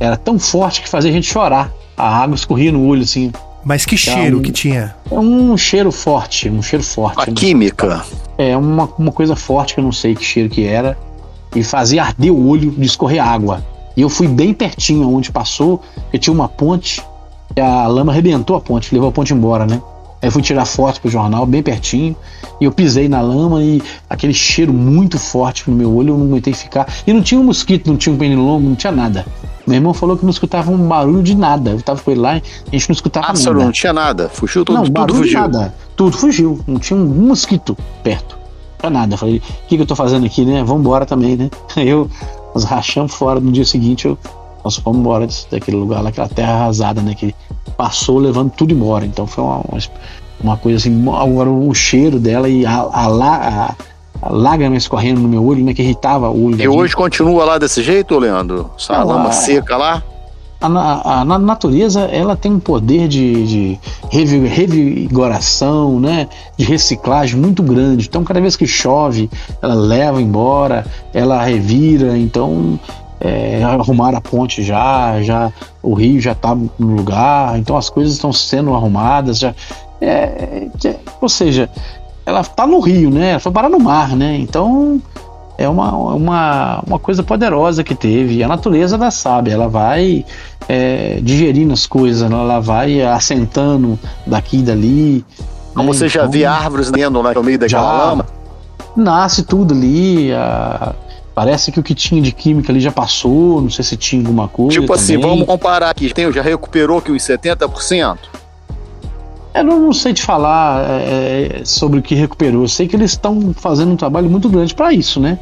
[0.00, 1.72] Era tão forte que fazia a gente chorar.
[1.96, 3.32] A água escorria no olho, assim.
[3.64, 4.94] Mas que cheiro que tinha?
[5.10, 7.30] É um cheiro forte, um cheiro forte.
[7.30, 8.04] A química.
[8.36, 10.98] É uma, uma coisa forte que eu não sei que cheiro que era.
[11.54, 13.64] e fazia arder o olho de escorrer água.
[13.96, 17.02] E eu fui bem pertinho onde passou, porque tinha uma ponte,
[17.56, 19.80] e a lama arrebentou a ponte, levou a ponte embora, né?
[20.24, 22.16] Aí fui tirar foto pro jornal, bem pertinho,
[22.58, 26.24] e eu pisei na lama e aquele cheiro muito forte no meu olho, eu não
[26.24, 26.90] aguentei ficar.
[27.06, 29.26] E não tinha um mosquito, não tinha um pernilongo, não tinha nada.
[29.66, 31.72] Meu irmão falou que não escutava um barulho de nada.
[31.72, 32.40] Eu tava com ele lá, a
[32.72, 33.64] gente não escutava Pássaro, nada.
[33.66, 34.30] não tinha nada.
[34.30, 35.40] Fugiu tudo, não, tudo fugiu.
[35.40, 35.74] nada.
[35.94, 36.58] Tudo fugiu.
[36.66, 38.34] Não tinha um mosquito perto.
[38.34, 39.14] Não tinha nada.
[39.14, 40.64] Eu falei, o que, que eu tô fazendo aqui, né?
[40.64, 41.50] Vamos embora também, né?
[41.76, 42.08] Aí eu,
[42.54, 43.40] nós rachamos fora.
[43.40, 44.16] No dia seguinte, eu,
[44.64, 47.14] nós fomos embora daquele lugar lá, aquela terra arrasada, né?
[47.14, 47.34] Que
[47.76, 49.04] passou levando tudo embora.
[49.04, 49.60] Então foi uma,
[50.42, 51.08] uma, coisa assim.
[51.08, 53.74] Agora o cheiro dela e a, a,
[54.22, 55.74] a, lágrima escorrendo no meu olho, né?
[55.74, 56.54] Que irritava o olho.
[56.54, 56.68] E gente.
[56.68, 58.70] hoje continua lá desse jeito, Leandro?
[58.78, 60.02] Essa Não, lama a- seca lá?
[60.60, 63.80] A, a na- natureza ela tem um poder de, de
[64.10, 66.26] revi- revigoração, né,
[66.56, 68.06] de reciclagem muito grande.
[68.08, 69.28] Então, cada vez que chove,
[69.60, 72.16] ela leva embora, ela revira.
[72.16, 72.80] Então,
[73.24, 75.50] é, arrumaram a ponte já, já
[75.82, 77.58] o rio já está no lugar.
[77.58, 79.38] Então, as coisas estão sendo arrumadas.
[79.38, 79.54] Já,
[80.00, 81.70] é, é, ou seja,
[82.26, 83.30] ela está no rio, né?
[83.30, 84.36] Ela foi parar no mar, né?
[84.38, 85.00] Então
[85.56, 88.42] é uma, uma, uma coisa poderosa que teve.
[88.42, 90.24] A natureza ela sabe, ela vai
[90.68, 95.24] é, digerindo as coisas, ela vai assentando daqui e dali.
[95.74, 95.96] Como né?
[95.98, 98.26] você já Então, via árvores dentro lá no meio daquela já lama?
[98.96, 100.32] Nasce tudo ali.
[100.32, 100.94] a-
[101.34, 104.46] Parece que o que tinha de química ali já passou, não sei se tinha alguma
[104.46, 104.80] coisa.
[104.80, 105.30] Tipo assim, também.
[105.30, 106.14] vamos comparar aqui.
[106.14, 108.18] Tem, já recuperou que uns 70%?
[109.52, 112.62] Eu não, não sei te falar é, sobre o que recuperou.
[112.62, 115.38] Eu sei que eles estão fazendo um trabalho muito grande para isso, né?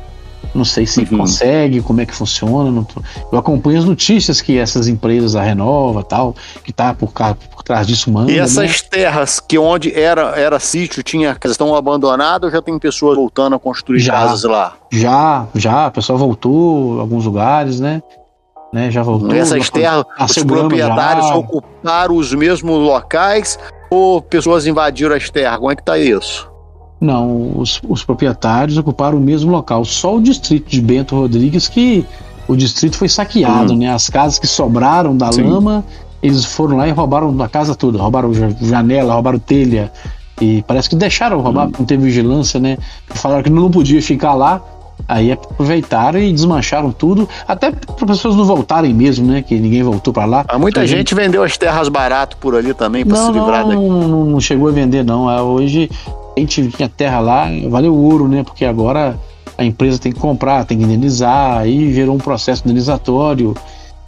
[0.54, 1.18] Não sei se Uhum.
[1.18, 2.84] consegue, como é que funciona.
[2.84, 3.00] tô-
[3.32, 7.62] Eu acompanho as notícias que essas empresas, a Renova tal, que tá por, cá, por
[7.62, 8.30] trás disso manda.
[8.30, 8.42] E né?
[8.42, 13.16] essas terras que onde era, era sítio, tinha casas estão abandonadas ou já tem pessoas
[13.16, 14.12] voltando a construir Já.
[14.12, 14.74] casas lá?
[14.90, 18.02] Já, já, o pessoal voltou em alguns lugares, né?
[18.72, 18.90] né?
[18.90, 19.32] Já voltou.
[19.32, 23.58] Essas terras, os proprietários já- ocuparam os mesmos locais
[23.90, 25.58] ou pessoas invadiram as terras?
[25.58, 26.50] Como é que tá isso?
[27.02, 29.84] Não, os, os proprietários ocuparam o mesmo local.
[29.84, 32.06] Só o distrito de Bento Rodrigues que
[32.46, 33.78] o distrito foi saqueado, Uhum.
[33.80, 33.92] né?
[33.92, 35.42] As casas que sobraram da Sim.
[35.42, 35.84] lama,
[36.22, 37.98] eles foram lá e roubaram a casa toda.
[38.00, 39.90] Roubaram ja- janela, roubaram telha.
[40.40, 42.78] E parece que deixaram roubar, porque não teve vigilância, né?
[43.08, 44.60] Falaram que não podia ficar lá.
[45.08, 49.42] Aí aproveitaram e desmancharam tudo, até para as pessoas não voltarem mesmo, né?
[49.42, 50.44] Que ninguém voltou para lá.
[50.46, 53.68] Ah, Muita Então, gente vendeu as terras barato por ali também para se livrar não,
[53.70, 53.80] daqui.
[53.88, 55.28] não, não chegou a vender, não.
[55.28, 55.90] É, Hoje
[56.36, 58.42] a gente tinha terra lá, valeu ouro, né?
[58.42, 59.18] Porque agora
[59.56, 63.54] a empresa tem que comprar, tem que indenizar, aí gerou um processo indenizatório.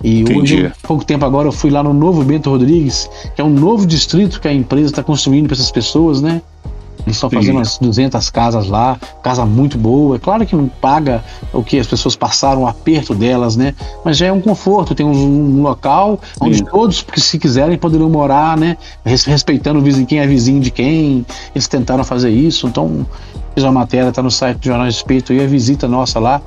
[0.03, 0.41] E Entendi.
[0.41, 3.51] hoje, há pouco tempo agora, eu fui lá no novo Bento Rodrigues, que é um
[3.51, 6.43] novo distrito que a empresa está construindo para essas pessoas, né?
[7.06, 7.36] Eles estão Sim.
[7.36, 10.16] fazendo umas 200 casas lá, casa muito boa.
[10.16, 11.22] É claro que não paga
[11.52, 13.74] o que as pessoas passaram, o aperto delas, né?
[14.05, 15.10] Mas já é um conforto, tem um,
[15.59, 16.64] um local onde Sim.
[16.64, 18.76] todos, que se quiserem, poderão morar, né?
[19.05, 21.26] Res- Respeitando o vizinho, quem é vizinho de quem.
[21.55, 22.66] Eles tentaram fazer isso.
[22.66, 23.06] Então,
[23.55, 26.40] fiz uma matéria, tá no site do Jornal Respeito e a visita nossa lá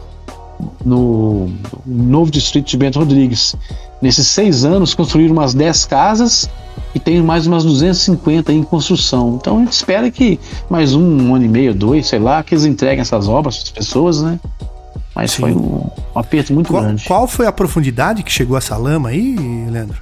[0.86, 1.50] no
[1.86, 3.56] novo distrito de Bento Rodrigues.
[4.02, 6.50] Nesses seis anos, construíram umas 10 casas
[6.94, 9.38] e tem mais umas 250 em construção.
[9.42, 10.40] Então a gente espera que
[10.70, 13.64] mais um, um ano e meio, dois, sei lá, que eles entreguem essas obras para
[13.64, 14.40] as pessoas, né?
[15.16, 15.42] Mas Sim.
[15.42, 17.04] foi um, um aperto muito Qual, grande.
[17.06, 19.36] qual foi a profundidade que chegou essa lama aí,
[19.72, 19.98] Leandro?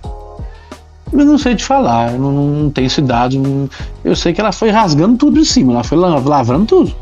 [1.14, 3.70] Eu não sei te falar, eu não, não tenho esse dado.
[4.04, 6.94] Eu sei que ela foi rasgando tudo em cima, ela foi la- lavrando tudo.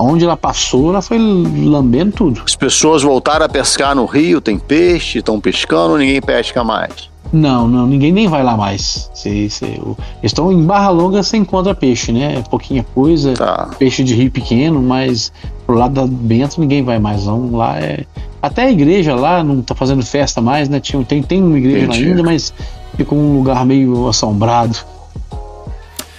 [0.00, 2.40] Aonde ela passou, ela foi lambendo tudo.
[2.46, 7.10] As pessoas voltaram a pescar no rio, tem peixe, estão pescando, ninguém pesca mais.
[7.30, 9.10] Não, não, ninguém nem vai lá mais.
[9.12, 12.36] Se, se, o- estão em Barra Longa, você encontra peixe, né?
[12.38, 13.68] É pouquinha coisa, Tá.
[13.78, 15.30] peixe de rio pequeno, mas
[15.66, 17.54] pro lado da Bento ninguém vai mais, não.
[17.54, 18.04] Lá é.
[18.42, 20.80] Até a igreja lá não tá fazendo festa mais, né?
[20.80, 22.54] Tinha, tem, tem uma igreja lá ainda, mas
[22.96, 24.78] ficou um lugar meio assombrado.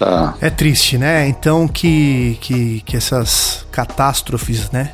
[0.02, 0.34] Tá.
[0.42, 1.28] É triste, né?
[1.28, 4.92] Então que, que, que essas catástrofes, né?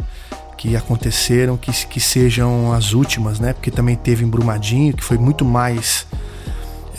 [0.58, 3.54] Que aconteceram, que, que sejam as últimas, né?
[3.54, 6.06] Porque também teve em Brumadinho, que foi muito mais.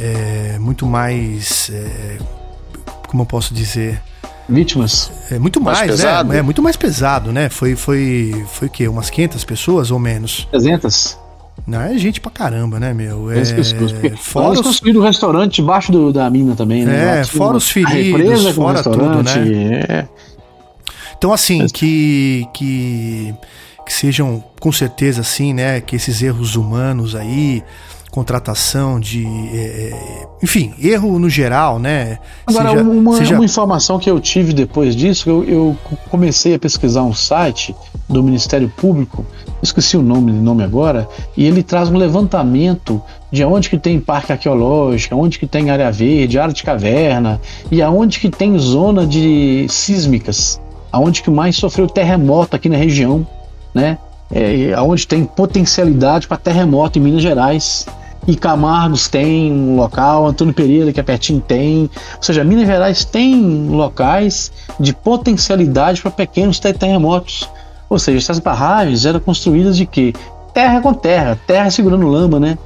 [0.01, 1.68] é, muito mais.
[1.70, 2.16] é,
[3.09, 4.01] como eu posso dizer?
[4.48, 5.12] Vítimas?
[5.30, 6.30] É muito Mais mais, pesado?
[6.30, 6.39] né?
[6.39, 7.51] É muito mais pesado, né?
[7.51, 8.89] Foi, foi, foi o quê?
[8.89, 10.48] Umas 500 pessoas ou menos?
[10.51, 11.18] 300?
[11.69, 13.31] Não, é gente pra caramba, né, meu?
[13.31, 13.93] É, 300 pessoas.
[13.93, 17.20] Porque fora eles os, construíram um restaurante debaixo do- da mina também, né?
[17.20, 19.85] É, fora os feridos, represa fora tudo, né?
[19.86, 20.09] é.
[21.19, 23.35] Então, assim, Mas- que, que,
[23.85, 25.81] que sejam, com certeza, assim, né?
[25.82, 27.62] Que esses erros humanos aí,
[28.11, 29.27] contratação, de.
[29.53, 32.19] É, enfim, erro no geral, né?
[32.47, 33.35] Agora, seja, uma, seja...
[33.35, 35.77] uma, informação que eu tive depois disso, eu, eu,
[36.09, 37.74] comecei a pesquisar um site
[38.09, 39.24] do Ministério Público,
[39.62, 44.32] esqueci o nome, nome agora, e ele traz um levantamento de onde que tem parque
[44.32, 47.40] arqueológico, onde que tem área verde, área de caverna,
[47.70, 50.60] e aonde que tem zona de sísmicas,
[50.90, 53.26] aonde que mais sofreu terremoto aqui na região,
[53.74, 53.98] né?
[54.30, 57.86] É, aonde tem potencialidade para terremoto em Minas Gerais.
[58.26, 61.82] E Camargos tem um local, Antônio Pereira, que é pertinho, tem.
[62.16, 67.48] Ou seja, Minas Gerais tem locais de potencialidade para pequenos terremotos.
[67.89, 70.12] Ou seja, essas barragens eram construídas de quê?
[70.52, 72.59] Terra com terra, terra segurando lama, né?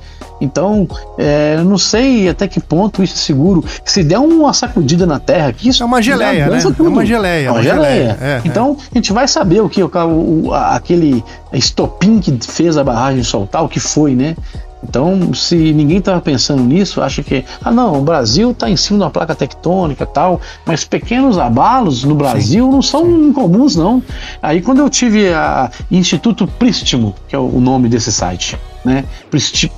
[0.43, 3.65] Então, é, não sei até que ponto isso é seguro.
[3.85, 6.61] Se der uma sacudida na terra, aqui isso é uma geleia, né?
[6.61, 6.87] Tudo.
[6.87, 7.47] É uma geleia.
[7.47, 8.19] É uma geleia.
[8.21, 11.23] É, é, então, a gente vai saber o que o, o, aquele
[11.53, 14.35] estopim que fez a barragem soltar, o que foi, né?
[14.83, 18.99] Então, se ninguém estava pensando nisso, acha que, ah, não, o Brasil está em cima
[18.99, 22.71] de uma placa tectônica tal, mas pequenos abalos no Brasil Sim.
[22.71, 23.29] não são Sim.
[23.29, 24.03] incomuns, não.
[24.43, 29.05] Aí, quando eu tive a Instituto Prístimo, que é o nome desse site, né?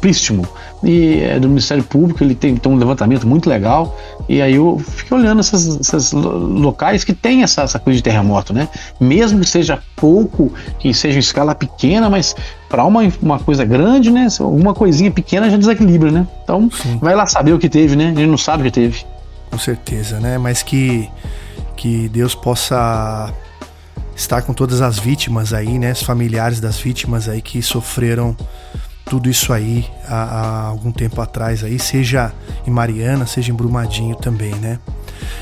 [0.00, 0.46] Prístimo,
[0.82, 3.96] e é do Ministério Público, ele tem, tem, um levantamento muito legal,
[4.28, 8.68] e aí eu fiquei olhando esses, locais que tem essa, essa, coisa de terremoto, né?
[8.98, 12.34] Mesmo que seja pouco, que seja em escala pequena, mas
[12.68, 14.26] para uma, uma coisa grande, né?
[14.40, 16.26] Uma coisinha pequena já desequilibra, né?
[16.42, 16.98] Então, Sim.
[16.98, 18.06] vai lá saber o que teve, né?
[18.06, 19.04] A gente não sabe o que teve.
[19.50, 20.38] Com certeza, né?
[20.38, 21.08] Mas que,
[21.76, 23.32] que Deus possa
[24.16, 25.92] estar com todas as vítimas aí, né?
[25.92, 28.34] Os familiares das vítimas aí que sofreram
[29.04, 32.32] tudo isso aí há, há, algum tempo atrás aí, seja
[32.66, 34.78] em Mariana, seja em Brumadinho também, né?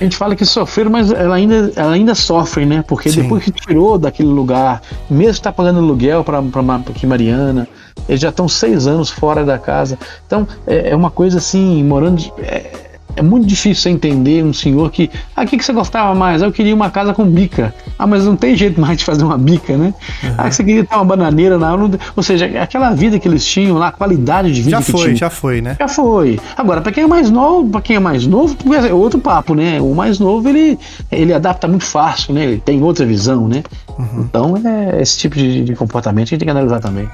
[0.00, 2.84] A gente fala que sofreram, mas ela ainda, ela ainda sofre, né?
[2.86, 3.22] Porque Sim.
[3.22, 7.68] depois que tirou daquele lugar, mesmo está pagando aluguel para aqui Mariana,
[8.08, 9.98] eles já estão seis anos fora da casa.
[10.26, 12.16] Então é, é uma coisa assim, morando.
[12.16, 15.10] De, é, é muito difícil você entender um senhor que.
[15.34, 16.42] Ah, o que, que você gostava mais?
[16.42, 17.74] Eu queria uma casa com bica.
[17.98, 19.94] Ah, mas não tem jeito mais de fazer uma bica, né?
[20.22, 20.34] Uhum.
[20.38, 21.72] Ah, você queria ter uma bananeira na.
[21.74, 25.02] Ou seja, aquela vida que eles tinham lá, a qualidade de vida já que foi,
[25.02, 25.16] tinham.
[25.16, 25.76] Já foi, né?
[25.78, 26.40] Já foi.
[26.56, 29.80] Agora, para quem é mais novo, para quem é mais novo, é outro papo, né?
[29.80, 30.78] O mais novo, ele,
[31.10, 32.44] ele adapta muito fácil, né?
[32.44, 33.62] Ele tem outra visão, né?
[33.98, 34.26] Uhum.
[34.28, 37.08] Então, é esse tipo de, de comportamento a gente tem que analisar também.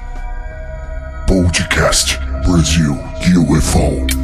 [1.27, 2.97] Podcast Brasil
[3.37, 4.18] UFO.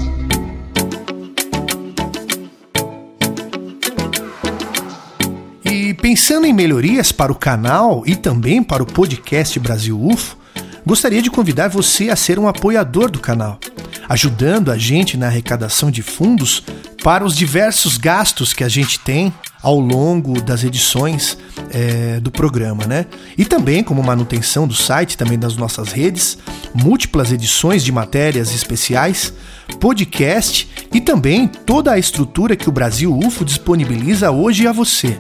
[6.06, 10.38] Pensando em melhorias para o canal e também para o podcast Brasil UFO,
[10.86, 13.60] gostaria de convidar você a ser um apoiador do canal,
[14.08, 16.62] ajudando a gente na arrecadação de fundos
[17.04, 19.34] para os diversos gastos que a gente tem
[19.64, 21.40] ao longo das edições
[21.72, 23.08] é, do programa, né?
[23.36, 26.38] E também como manutenção do site, também das nossas redes,
[26.72, 29.34] múltiplas edições de matérias especiais,
[29.80, 35.18] podcast e também toda a estrutura que o Brasil UFO disponibiliza hoje a você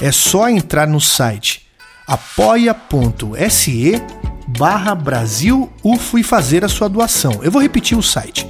[0.00, 1.66] é só entrar no site
[2.06, 4.02] apoia.se
[4.46, 7.40] barra Brasil UFO e fazer a sua doação.
[7.42, 8.46] Eu vou repetir o site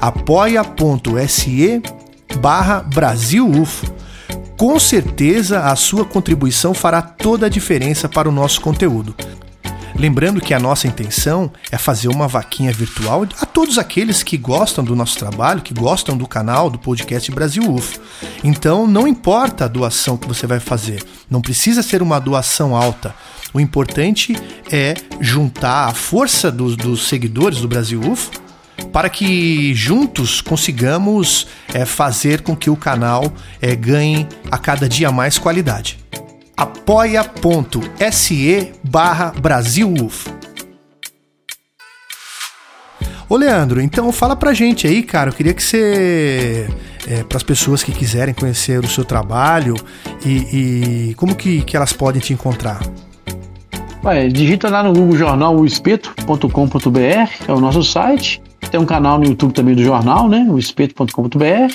[0.00, 1.82] apoia.se
[2.40, 3.94] barra Brasil UFO.
[4.56, 9.14] Com certeza a sua contribuição fará toda a diferença para o nosso conteúdo.
[9.98, 14.84] Lembrando que a nossa intenção é fazer uma vaquinha virtual a todos aqueles que gostam
[14.84, 17.98] do nosso trabalho, que gostam do canal, do podcast Brasil UFO.
[18.44, 23.14] Então, não importa a doação que você vai fazer, não precisa ser uma doação alta.
[23.54, 24.36] O importante
[24.70, 28.32] é juntar a força dos, dos seguidores do Brasil UFO
[28.92, 33.32] para que juntos consigamos é, fazer com que o canal
[33.62, 35.98] é, ganhe a cada dia mais qualidade
[36.56, 38.12] apoia.se
[38.82, 40.34] barra BrasilUFO.
[43.28, 45.30] Ô Leandro, então fala pra gente aí, cara.
[45.30, 46.68] Eu queria que você.
[47.08, 49.76] É, para as pessoas que quiserem conhecer o seu trabalho
[50.24, 52.80] e, e como que, que elas podem te encontrar.
[54.04, 56.98] Ué, digita lá no Google Jornal espeto.com.br,
[57.48, 58.42] é o nosso site.
[58.70, 60.46] Tem um canal no YouTube também do jornal, né?
[60.48, 61.72] O espeto.com.br.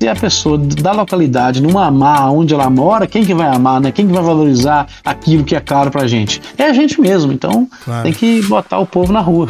[0.00, 3.92] se a pessoa da localidade não amar onde ela mora, quem que vai amar, né?
[3.92, 6.40] Quem que vai valorizar aquilo que é caro pra gente?
[6.56, 8.04] É a gente mesmo, então claro.
[8.04, 9.46] tem que botar o povo na rua.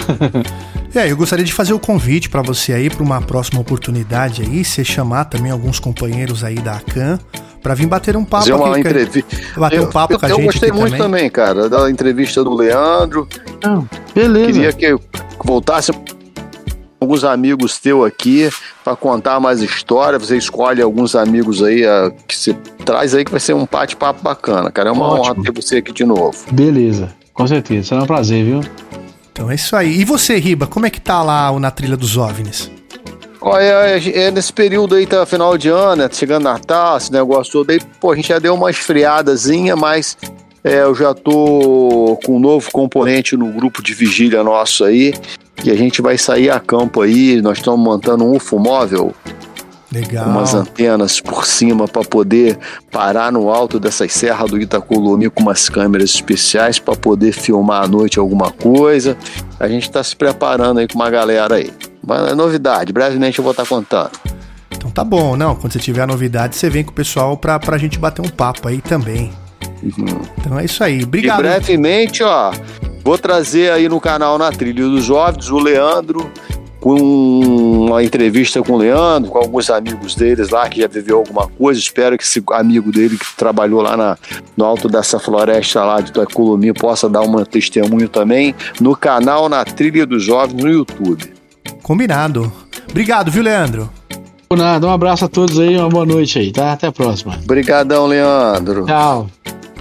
[0.92, 4.64] É, eu gostaria de fazer o convite para você aí para uma próxima oportunidade aí,
[4.64, 7.16] você chamar também alguns companheiros aí da ACAN
[7.62, 9.36] para vir bater um papo uma aqui, entrevista.
[9.56, 11.30] bater um papo eu, com a eu gente gostei aqui muito também.
[11.30, 13.28] cara, da entrevista do Leandro.
[13.62, 14.52] Não, beleza.
[14.52, 14.96] Queria que
[15.44, 15.92] voltasse
[17.00, 18.50] alguns amigos teu aqui
[18.84, 20.18] para contar mais história.
[20.18, 22.54] Você escolhe alguns amigos aí a, que você
[22.84, 24.90] traz aí que vai ser um bate-papo bacana, cara.
[24.90, 25.22] É uma Ótimo.
[25.22, 26.36] honra ter você aqui de novo.
[26.52, 27.88] Beleza, com certeza.
[27.88, 28.60] Será um prazer, viu?
[29.32, 30.00] Então é isso aí.
[30.00, 32.70] E você, Riba, como é que tá lá o na trilha dos OVNIs?
[33.40, 36.10] Olha, é, é nesse período aí, tá final de ano, né?
[36.12, 40.14] Chegando Natal, esse negócio todo aí, pô, a gente já deu uma esfriadazinha, mas
[40.62, 45.14] é, eu já tô com um novo componente no grupo de vigília nosso aí,
[45.64, 49.14] e a gente vai sair a campo aí, nós estamos montando um UFO móvel,
[49.92, 50.28] Legal.
[50.28, 52.58] umas antenas por cima para poder
[52.90, 57.88] parar no alto dessas serras do Itacolomi com umas câmeras especiais para poder filmar à
[57.88, 59.16] noite alguma coisa.
[59.58, 61.72] A gente está se preparando aí com uma galera aí.
[62.06, 64.12] Mas é novidade, brevemente eu vou estar contando.
[64.70, 65.56] Então tá bom, não.
[65.56, 68.30] Quando você tiver a novidade, você vem com o pessoal pra, pra gente bater um
[68.30, 69.30] papo aí também.
[69.82, 71.02] Então é isso aí.
[71.02, 71.40] Obrigado.
[71.40, 72.52] E brevemente, ó,
[73.04, 76.30] vou trazer aí no canal Na Trilha dos OVNIs o Leandro
[76.80, 81.46] com uma entrevista com o Leandro, com alguns amigos deles lá que já viveu alguma
[81.46, 81.78] coisa.
[81.78, 84.16] Espero que esse amigo dele que trabalhou lá na,
[84.56, 89.64] no alto dessa floresta lá de Tuaculumi possa dar um testemunho também no canal Na
[89.64, 91.34] Trilha dos OVNIs no YouTube.
[91.82, 92.50] Combinado.
[92.88, 93.90] Obrigado, viu, Leandro?
[94.48, 96.72] Por nada, um abraço a todos aí, uma boa noite aí, tá?
[96.72, 97.38] Até a próxima.
[97.44, 98.84] Obrigadão, Leandro.
[98.86, 99.28] Tchau.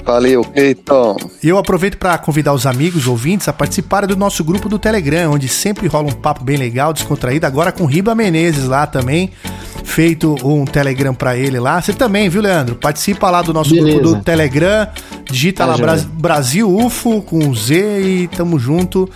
[0.03, 1.17] Valeu, Cleiton.
[1.43, 5.31] E eu aproveito para convidar os amigos ouvintes a participarem do nosso grupo do Telegram,
[5.33, 9.31] onde sempre rola um papo bem legal, descontraído, agora com Riba Menezes lá também.
[9.83, 11.81] Feito um Telegram para ele lá.
[11.81, 12.75] Você também, viu, Leandro?
[12.75, 13.99] Participa lá do nosso Beleza.
[13.99, 14.87] grupo do Telegram.
[15.29, 15.85] Digita Tá lá joia.
[15.87, 19.09] Bras- Brasil UFO com Z e tamo junto.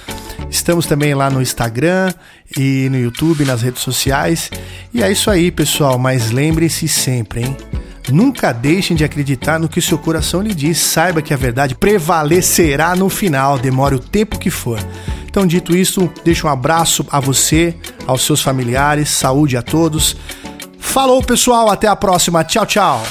[0.50, 2.12] Estamos também lá no Instagram
[2.58, 4.50] e no YouTube, nas redes sociais.
[4.94, 5.98] E é isso aí, pessoal.
[6.00, 7.58] Mas lembrem-se sempre, hein?
[8.12, 10.78] Nunca deixem de acreditar no que o seu coração lhe diz.
[10.78, 14.80] Saiba que a verdade prevalecerá no final, demore o tempo que for.
[15.26, 17.76] Então, dito isso, deixo um abraço a você,
[18.06, 20.16] aos seus familiares, saúde a todos.
[20.78, 22.44] Falou, pessoal, até a próxima.
[22.44, 23.04] Tchau, tchau.